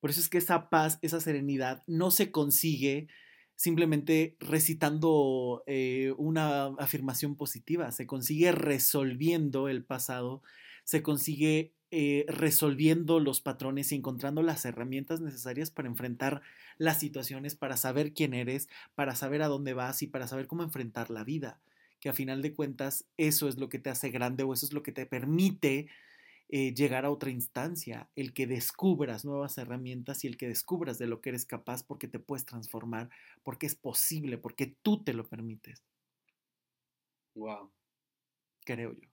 Por 0.00 0.10
eso 0.10 0.20
es 0.20 0.28
que 0.28 0.38
esa 0.38 0.68
paz, 0.68 0.98
esa 1.02 1.20
serenidad 1.20 1.84
no 1.86 2.10
se 2.10 2.32
consigue 2.32 3.06
simplemente 3.60 4.38
recitando 4.40 5.62
eh, 5.66 6.14
una 6.16 6.68
afirmación 6.78 7.36
positiva, 7.36 7.92
se 7.92 8.06
consigue 8.06 8.52
resolviendo 8.52 9.68
el 9.68 9.84
pasado, 9.84 10.42
se 10.82 11.02
consigue 11.02 11.74
eh, 11.90 12.24
resolviendo 12.26 13.20
los 13.20 13.42
patrones 13.42 13.92
y 13.92 13.96
encontrando 13.96 14.42
las 14.42 14.64
herramientas 14.64 15.20
necesarias 15.20 15.70
para 15.70 15.88
enfrentar 15.88 16.40
las 16.78 17.00
situaciones, 17.00 17.54
para 17.54 17.76
saber 17.76 18.14
quién 18.14 18.32
eres, 18.32 18.70
para 18.94 19.14
saber 19.14 19.42
a 19.42 19.48
dónde 19.48 19.74
vas 19.74 20.00
y 20.00 20.06
para 20.06 20.26
saber 20.26 20.46
cómo 20.46 20.62
enfrentar 20.62 21.10
la 21.10 21.22
vida. 21.22 21.60
Que 22.00 22.08
a 22.08 22.14
final 22.14 22.40
de 22.40 22.54
cuentas 22.54 23.04
eso 23.18 23.46
es 23.46 23.58
lo 23.58 23.68
que 23.68 23.78
te 23.78 23.90
hace 23.90 24.08
grande 24.08 24.42
o 24.42 24.54
eso 24.54 24.64
es 24.64 24.72
lo 24.72 24.82
que 24.82 24.92
te 24.92 25.04
permite 25.04 25.88
eh, 26.52 26.74
llegar 26.74 27.04
a 27.04 27.12
otra 27.12 27.30
instancia, 27.30 28.10
el 28.16 28.32
que 28.32 28.48
descubras 28.48 29.24
nuevas 29.24 29.56
herramientas 29.56 30.24
y 30.24 30.26
el 30.26 30.36
que 30.36 30.48
descubras 30.48 30.98
de 30.98 31.06
lo 31.06 31.20
que 31.20 31.28
eres 31.28 31.46
capaz 31.46 31.84
porque 31.84 32.08
te 32.08 32.18
puedes 32.18 32.44
transformar, 32.44 33.08
porque 33.44 33.66
es 33.66 33.76
posible, 33.76 34.36
porque 34.36 34.76
tú 34.82 35.04
te 35.04 35.12
lo 35.12 35.28
permites. 35.28 35.84
Wow. 37.36 37.70
Creo 38.64 38.94
yo. 38.94 39.08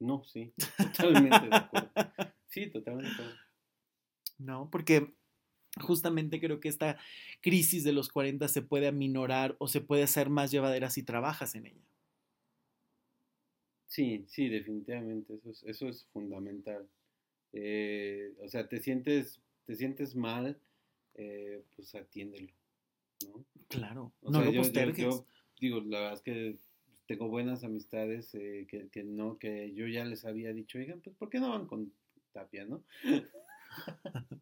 No, 0.00 0.22
sí, 0.24 0.52
totalmente 0.76 1.48
de 1.48 1.56
acuerdo. 1.56 1.90
Sí, 2.48 2.66
totalmente 2.70 3.08
de 3.08 3.14
acuerdo. 3.14 3.40
No, 4.36 4.68
porque 4.70 5.14
justamente 5.80 6.40
creo 6.40 6.60
que 6.60 6.68
esta 6.68 6.98
crisis 7.40 7.84
de 7.84 7.92
los 7.92 8.10
40 8.10 8.48
se 8.48 8.60
puede 8.60 8.88
aminorar 8.88 9.56
o 9.60 9.68
se 9.68 9.80
puede 9.80 10.02
hacer 10.02 10.28
más 10.28 10.50
llevadera 10.50 10.90
si 10.90 11.02
trabajas 11.02 11.54
en 11.54 11.68
ella. 11.68 11.91
Sí, 13.92 14.24
sí, 14.26 14.48
definitivamente, 14.48 15.34
eso 15.34 15.50
es, 15.50 15.62
eso 15.64 15.86
es 15.86 16.06
fundamental. 16.14 16.88
Eh, 17.52 18.32
o 18.42 18.48
sea, 18.48 18.66
te 18.66 18.80
sientes, 18.80 19.42
te 19.66 19.76
sientes 19.76 20.16
mal, 20.16 20.58
eh, 21.14 21.62
pues 21.76 21.94
atiéndelo, 21.94 22.54
¿no? 23.26 23.44
Claro, 23.68 24.14
no 24.22 24.42
lo 24.42 24.50
yo, 24.50 24.62
yo, 24.94 25.26
digo, 25.60 25.82
la 25.82 25.98
verdad 26.00 26.14
es 26.14 26.22
que 26.22 26.56
tengo 27.04 27.28
buenas 27.28 27.64
amistades 27.64 28.34
eh, 28.34 28.66
que, 28.66 28.88
que, 28.88 29.04
no, 29.04 29.36
que 29.36 29.74
yo 29.74 29.86
ya 29.86 30.06
les 30.06 30.24
había 30.24 30.54
dicho, 30.54 30.78
oigan, 30.78 31.02
pues 31.02 31.14
¿por 31.14 31.28
qué 31.28 31.38
no 31.38 31.50
van 31.50 31.66
con 31.66 31.92
Tapia, 32.32 32.64
no? 32.64 32.82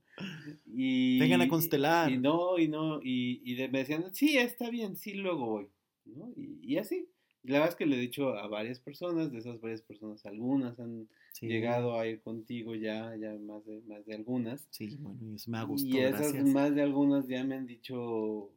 y, 0.65 1.19
Vengan 1.19 1.43
a 1.43 1.49
constelar. 1.49 2.09
Y, 2.09 2.19
no, 2.19 2.57
y 2.57 2.69
no, 2.69 3.01
y, 3.03 3.43
y 3.45 3.57
me 3.67 3.81
decían, 3.81 4.15
sí, 4.15 4.39
está 4.39 4.71
bien, 4.71 4.95
sí, 4.95 5.15
luego 5.15 5.47
voy, 5.47 5.69
¿no? 6.05 6.33
Y, 6.37 6.61
y 6.63 6.79
así. 6.79 7.09
La 7.43 7.55
verdad 7.55 7.71
es 7.71 7.77
que 7.77 7.87
le 7.87 7.97
he 7.97 8.01
dicho 8.01 8.37
a 8.37 8.47
varias 8.49 8.81
personas, 8.81 9.33
de 9.33 9.39
esas 9.39 9.61
varias 9.61 9.83
personas, 9.83 10.25
algunas 10.27 10.79
han 10.79 11.09
llegado 11.41 11.99
a 11.99 12.07
ir 12.07 12.21
contigo 12.21 12.75
ya, 12.75 13.17
ya 13.17 13.33
más 13.39 13.65
de, 13.65 13.81
más 13.83 14.05
de 14.05 14.15
algunas. 14.15 14.67
Sí, 14.71 14.97
bueno, 15.01 15.19
y 15.31 15.37
eso 15.37 15.51
me 15.51 15.59
ha 15.59 15.65
gustado. 15.65 15.95
Y 15.95 16.05
esas 16.05 16.35
más 16.35 16.75
de 16.75 16.83
algunas 16.83 17.27
ya 17.29 17.43
me 17.45 17.55
han 17.55 17.67
dicho, 17.67 18.51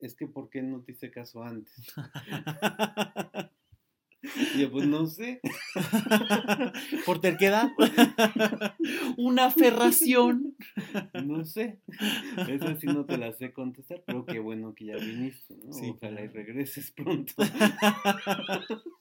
es 0.00 0.14
que 0.14 0.26
¿por 0.26 0.50
qué 0.50 0.62
no 0.62 0.82
te 0.82 0.92
hice 0.92 1.10
caso 1.10 1.42
antes? 1.42 1.74
Y 4.54 4.60
yo, 4.60 4.70
pues 4.70 4.86
no 4.86 5.06
sé. 5.06 5.40
¿Por 7.06 7.20
terquedad? 7.20 7.70
¿Una 9.16 9.46
aferración? 9.46 10.56
No 11.24 11.44
sé. 11.44 11.78
Eso 12.48 12.76
sí 12.76 12.86
no 12.86 13.04
te 13.04 13.18
la 13.18 13.32
sé 13.32 13.52
contestar, 13.52 14.02
pero 14.06 14.24
qué 14.24 14.38
bueno 14.38 14.74
que 14.74 14.86
ya 14.86 14.96
viniste, 14.96 15.54
¿no? 15.56 15.72
Sí, 15.72 15.90
Ojalá 15.90 16.22
y 16.22 16.28
regreses 16.28 16.90
pronto. 16.90 17.34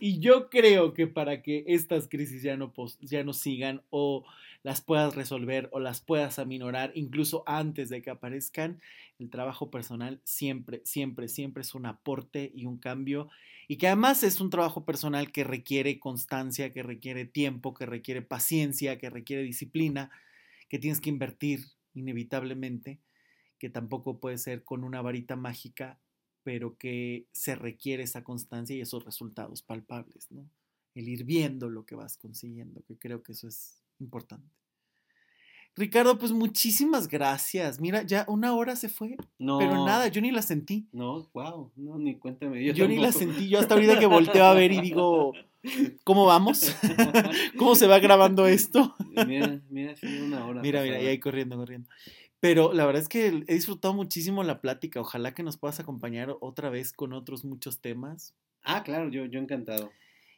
Y 0.00 0.20
yo 0.20 0.48
creo 0.48 0.94
que 0.94 1.06
para 1.06 1.42
que 1.42 1.64
estas 1.66 2.08
crisis 2.08 2.42
ya 2.42 2.56
no, 2.56 2.72
ya 3.00 3.24
no 3.24 3.34
sigan 3.34 3.82
o 3.90 4.24
las 4.64 4.80
puedas 4.80 5.14
resolver 5.14 5.68
o 5.72 5.78
las 5.78 6.00
puedas 6.00 6.38
aminorar 6.38 6.90
incluso 6.94 7.44
antes 7.46 7.90
de 7.90 8.00
que 8.00 8.08
aparezcan, 8.10 8.80
el 9.18 9.28
trabajo 9.28 9.70
personal 9.70 10.22
siempre, 10.24 10.80
siempre, 10.84 11.28
siempre 11.28 11.60
es 11.60 11.74
un 11.74 11.84
aporte 11.84 12.50
y 12.54 12.64
un 12.64 12.78
cambio 12.78 13.28
y 13.68 13.76
que 13.76 13.88
además 13.88 14.22
es 14.22 14.40
un 14.40 14.48
trabajo 14.48 14.86
personal 14.86 15.32
que 15.32 15.44
requiere 15.44 16.00
constancia, 16.00 16.72
que 16.72 16.82
requiere 16.82 17.26
tiempo, 17.26 17.74
que 17.74 17.84
requiere 17.84 18.22
paciencia, 18.22 18.98
que 18.98 19.10
requiere 19.10 19.42
disciplina, 19.42 20.10
que 20.70 20.78
tienes 20.78 21.02
que 21.02 21.10
invertir 21.10 21.66
inevitablemente, 21.92 23.00
que 23.58 23.68
tampoco 23.68 24.18
puede 24.18 24.38
ser 24.38 24.64
con 24.64 24.82
una 24.82 25.02
varita 25.02 25.36
mágica, 25.36 26.00
pero 26.42 26.78
que 26.78 27.26
se 27.32 27.54
requiere 27.54 28.02
esa 28.02 28.24
constancia 28.24 28.74
y 28.74 28.80
esos 28.80 29.04
resultados 29.04 29.62
palpables, 29.62 30.30
¿no? 30.30 30.48
El 30.94 31.08
ir 31.08 31.24
viendo 31.24 31.68
lo 31.68 31.84
que 31.84 31.96
vas 31.96 32.16
consiguiendo, 32.16 32.82
que 32.86 32.96
creo 32.96 33.22
que 33.22 33.32
eso 33.32 33.48
es 33.48 33.83
importante. 34.04 34.54
Ricardo, 35.76 36.18
pues 36.18 36.30
muchísimas 36.30 37.08
gracias. 37.08 37.80
Mira, 37.80 38.02
ya 38.02 38.24
una 38.28 38.54
hora 38.54 38.76
se 38.76 38.88
fue. 38.88 39.16
No. 39.38 39.58
Pero 39.58 39.84
nada, 39.84 40.06
yo 40.06 40.20
ni 40.20 40.30
la 40.30 40.42
sentí. 40.42 40.86
No, 40.92 41.28
wow, 41.34 41.72
no, 41.74 41.98
ni 41.98 42.16
cuéntame. 42.16 42.72
Yo, 42.72 42.86
ni 42.86 42.96
la 42.96 43.10
sentí. 43.10 43.48
Yo 43.48 43.58
hasta 43.58 43.74
ahorita 43.74 43.98
que 43.98 44.06
volteo 44.06 44.44
a 44.44 44.54
ver 44.54 44.70
y 44.70 44.80
digo, 44.80 45.32
¿cómo 46.04 46.26
vamos? 46.26 46.76
¿Cómo 47.58 47.74
se 47.74 47.88
va 47.88 47.98
grabando 47.98 48.46
esto? 48.46 48.94
mira, 49.26 49.60
mira, 49.68 49.96
sí, 49.96 50.06
una 50.06 50.46
hora. 50.46 50.62
Mira, 50.62 50.82
mira, 50.82 51.02
y 51.02 51.06
ahí 51.06 51.18
corriendo, 51.18 51.56
corriendo. 51.56 51.88
Pero 52.38 52.72
la 52.72 52.86
verdad 52.86 53.02
es 53.02 53.08
que 53.08 53.26
he 53.26 53.54
disfrutado 53.54 53.94
muchísimo 53.94 54.44
la 54.44 54.60
plática. 54.60 55.00
Ojalá 55.00 55.34
que 55.34 55.42
nos 55.42 55.56
puedas 55.56 55.80
acompañar 55.80 56.36
otra 56.40 56.70
vez 56.70 56.92
con 56.92 57.14
otros 57.14 57.44
muchos 57.44 57.80
temas. 57.80 58.34
Ah, 58.62 58.84
claro, 58.84 59.08
yo, 59.08 59.24
yo 59.24 59.40
encantado. 59.40 59.90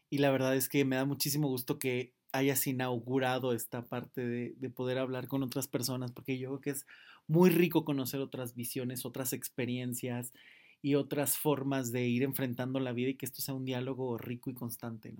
Y 0.09 0.19
la 0.19 0.31
verdad 0.31 0.57
es 0.57 0.69
que 0.69 0.85
me 0.85 0.97
da 0.97 1.05
muchísimo 1.05 1.49
gusto 1.49 1.79
que 1.79 2.15
hayas 2.37 2.67
inaugurado 2.67 3.53
esta 3.53 3.87
parte 3.87 4.27
de, 4.27 4.71
poder 4.71 4.99
hablar 4.99 5.29
con 5.29 5.43
otras 5.43 5.69
personas, 5.69 6.13
porque 6.13 6.39
yo 6.39 6.49
creo 6.51 6.61
que 6.61 6.71
es 6.71 6.87
muy 7.27 7.51
rico 7.51 7.85
conocer 7.85 8.21
otras 8.21 8.55
visiones, 8.55 9.05
otras 9.05 9.33
experiencias 9.33 10.33
y 10.83 10.95
otras 10.95 11.37
formas 11.37 11.91
de 11.93 12.07
ir 12.07 12.23
enfrentando 12.23 12.79
la 12.81 12.93
vida 12.93 13.11
y 13.11 13.17
que 13.17 13.27
esto 13.27 13.43
sea 13.43 13.55
un 13.55 13.65
diálogo 13.65 14.17
rico 14.19 14.51
y 14.51 14.55
constante. 14.55 15.17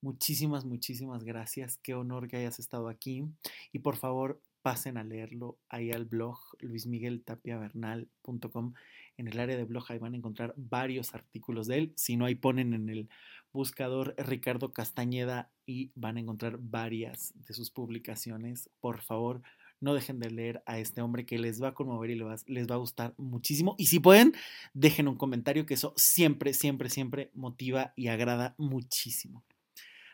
Muchísimas, 0.00 0.64
muchísimas 0.66 1.24
gracias. 1.24 1.78
Qué 1.78 1.94
honor 1.94 2.28
que 2.28 2.36
hayas 2.36 2.58
estado 2.58 2.88
aquí. 2.88 3.24
Y 3.72 3.78
por 3.78 3.96
favor, 3.96 4.42
pasen 4.60 4.98
a 4.98 5.04
leerlo 5.04 5.56
ahí 5.68 5.92
al 5.92 6.04
blog 6.04 6.38
luismigueltapiavernal.com. 6.60 8.74
En 9.16 9.28
el 9.28 9.38
área 9.38 9.56
de 9.56 9.64
blog 9.64 9.84
ahí 9.88 9.98
van 9.98 10.14
a 10.14 10.16
encontrar 10.16 10.54
varios 10.56 11.14
artículos 11.14 11.66
de 11.66 11.78
él. 11.78 11.92
Si 11.96 12.16
no, 12.16 12.24
ahí 12.24 12.34
ponen 12.34 12.74
en 12.74 12.88
el 12.88 13.08
buscador 13.52 14.14
Ricardo 14.18 14.72
Castañeda 14.72 15.50
y 15.64 15.92
van 15.94 16.16
a 16.16 16.20
encontrar 16.20 16.58
varias 16.58 17.32
de 17.36 17.54
sus 17.54 17.70
publicaciones. 17.70 18.68
Por 18.80 19.00
favor, 19.00 19.42
no 19.80 19.94
dejen 19.94 20.18
de 20.18 20.30
leer 20.30 20.62
a 20.66 20.78
este 20.78 21.02
hombre 21.02 21.26
que 21.26 21.38
les 21.38 21.62
va 21.62 21.68
a 21.68 21.74
conmover 21.74 22.10
y 22.10 22.20
les 22.46 22.68
va, 22.68 22.74
a 22.74 22.78
gustar 22.78 23.14
muchísimo. 23.16 23.76
Y 23.78 23.86
si 23.86 24.00
pueden, 24.00 24.34
dejen 24.72 25.08
un 25.08 25.16
comentario 25.16 25.66
que 25.66 25.74
eso 25.74 25.92
siempre, 25.96 26.54
siempre, 26.54 26.90
siempre 26.90 27.30
motiva 27.34 27.92
y 27.94 28.08
agrada 28.08 28.54
muchísimo. 28.58 29.44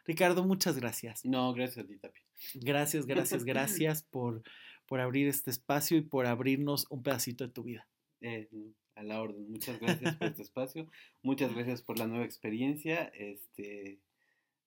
Ricardo, 0.04 0.44
muchas 0.44 0.76
gracias. 0.76 1.24
No, 1.24 1.52
gracias 1.54 1.84
a 1.84 1.88
ti, 1.88 1.96
Tapi. 1.96 2.20
Gracias, 2.54 3.06
gracias, 3.06 3.44
gracias 3.44 4.02
por, 4.02 4.42
por 4.86 5.00
abrir 5.00 5.28
este 5.28 5.50
espacio 5.50 5.96
y 5.96 6.02
por 6.02 6.26
abrirnos 6.26 6.86
un 6.90 7.02
pedacito 7.02 7.46
de 7.46 7.52
tu 7.52 7.62
vida. 7.62 7.86
Eh, 8.20 8.48
a 9.00 9.02
la 9.02 9.20
orden. 9.20 9.50
Muchas 9.50 9.80
gracias 9.80 10.14
por 10.16 10.28
este 10.28 10.42
espacio. 10.48 10.86
Muchas 11.22 11.54
gracias 11.54 11.82
por 11.82 11.98
la 11.98 12.06
nueva 12.06 12.24
experiencia. 12.24 13.10
Este, 13.14 13.98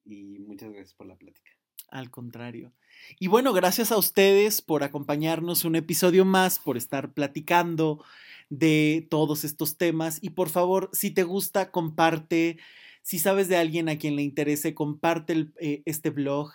y 0.03 0.39
muchas 0.39 0.71
gracias 0.71 0.93
por 0.95 1.07
la 1.07 1.15
plática. 1.15 1.51
Al 1.89 2.09
contrario. 2.09 2.73
Y 3.19 3.27
bueno, 3.27 3.53
gracias 3.53 3.91
a 3.91 3.97
ustedes 3.97 4.61
por 4.61 4.83
acompañarnos 4.83 5.65
un 5.65 5.75
episodio 5.75 6.25
más, 6.25 6.57
por 6.57 6.77
estar 6.77 7.13
platicando 7.13 8.03
de 8.49 9.07
todos 9.09 9.43
estos 9.43 9.77
temas. 9.77 10.17
Y 10.21 10.31
por 10.31 10.49
favor, 10.49 10.89
si 10.93 11.11
te 11.11 11.23
gusta, 11.23 11.69
comparte. 11.69 12.57
Si 13.03 13.19
sabes 13.19 13.47
de 13.49 13.57
alguien 13.57 13.89
a 13.89 13.97
quien 13.97 14.15
le 14.15 14.23
interese, 14.23 14.73
comparte 14.73 15.49
eh, 15.59 15.83
este 15.85 16.09
blog. 16.09 16.53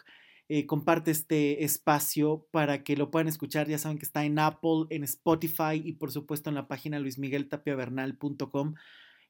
Eh, 0.50 0.64
comparte 0.64 1.10
este 1.10 1.62
espacio 1.62 2.46
para 2.50 2.82
que 2.82 2.96
lo 2.96 3.10
puedan 3.10 3.28
escuchar. 3.28 3.68
Ya 3.68 3.78
saben 3.78 3.98
que 3.98 4.06
está 4.06 4.24
en 4.24 4.38
Apple, 4.38 4.86
en 4.88 5.04
Spotify 5.04 5.82
y 5.84 5.92
por 5.92 6.10
supuesto 6.10 6.48
en 6.48 6.54
la 6.54 6.68
página 6.68 6.98
luismigueltapiavernal.com. 6.98 8.74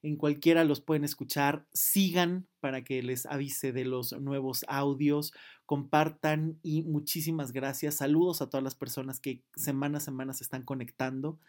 En 0.02 0.16
cualquiera 0.16 0.62
los 0.62 0.80
pueden 0.80 1.02
escuchar. 1.02 1.66
Sigan 1.72 2.46
para 2.60 2.84
que 2.84 3.02
les 3.02 3.26
avise 3.26 3.72
de 3.72 3.84
los 3.84 4.12
nuevos 4.12 4.64
audios. 4.68 5.32
Compartan 5.66 6.60
y 6.62 6.84
muchísimas 6.84 7.52
gracias. 7.52 7.96
Saludos 7.96 8.40
a 8.40 8.48
todas 8.48 8.62
las 8.62 8.76
personas 8.76 9.18
que 9.18 9.42
semana 9.56 9.98
a 9.98 10.00
semana 10.00 10.32
se 10.34 10.44
están 10.44 10.62
conectando 10.62 11.40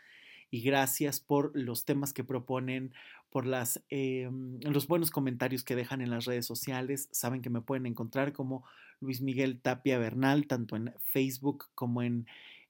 y 0.52 0.62
gracias 0.62 1.20
por 1.20 1.52
los 1.56 1.86
temas 1.86 2.14
que 2.14 2.24
proponen, 2.24 2.94
por 3.30 3.46
las, 3.46 3.84
em, 3.90 4.60
los 4.62 4.88
buenos 4.88 5.12
comentarios 5.12 5.64
que 5.64 5.76
dejan 5.76 6.02
en 6.02 6.10
las 6.10 6.26
redes 6.26 6.46
sociales. 6.46 7.10
Saben 7.12 7.42
que 7.42 7.50
me 7.50 7.62
pueden 7.62 7.86
encontrar 7.86 8.34
como 8.34 8.64
Luis 9.00 9.22
Miguel 9.22 9.60
Tapia 9.60 9.98
Bernal, 9.98 10.48
tanto 10.48 10.76
en 10.76 10.94
Facebook 11.02 11.66
como 11.76 12.02
en 12.02 12.26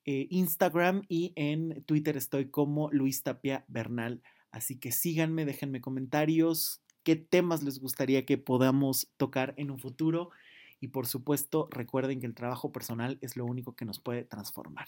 eh, 0.06 0.28
Instagram 0.30 1.04
y 1.08 1.34
en 1.36 1.84
Twitter 1.84 2.18
estoy 2.18 2.50
como 2.50 2.90
Luis 2.92 3.24
Tapia 3.24 3.66
Bernal. 3.68 4.22
Así 4.52 4.78
que 4.78 4.92
síganme, 4.92 5.46
déjenme 5.46 5.82
comentarios, 5.82 6.82
qué 7.04 7.16
temas 7.16 7.64
les 7.64 7.80
gustaría 7.80 8.26
que 8.26 8.38
podamos 8.38 9.10
tocar 9.18 9.54
en 9.58 9.72
un 9.72 9.80
futuro. 9.80 10.32
Y 10.80 10.90
por 10.90 11.08
supuesto, 11.08 11.68
recuerden 11.72 12.20
que 12.20 12.26
el 12.26 12.36
trabajo 12.36 12.72
personal 12.72 13.18
es 13.22 13.36
lo 13.36 13.46
único 13.46 13.76
que 13.76 13.86
nos 13.86 14.00
puede 14.00 14.24
transformar. 14.24 14.88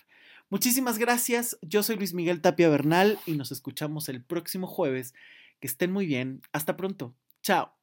Muchísimas 0.50 0.98
gracias. 0.98 1.58
Yo 1.62 1.84
soy 1.84 1.98
Luis 1.98 2.14
Miguel 2.14 2.42
Tapia 2.42 2.70
Bernal 2.70 3.20
y 3.26 3.34
nos 3.34 3.52
escuchamos 3.52 4.10
el 4.10 4.24
próximo 4.24 4.68
jueves. 4.68 5.14
Que 5.60 5.68
estén 5.68 5.92
muy 5.92 6.06
bien. 6.06 6.42
Hasta 6.54 6.78
pronto. 6.78 7.14
Chao. 7.44 7.81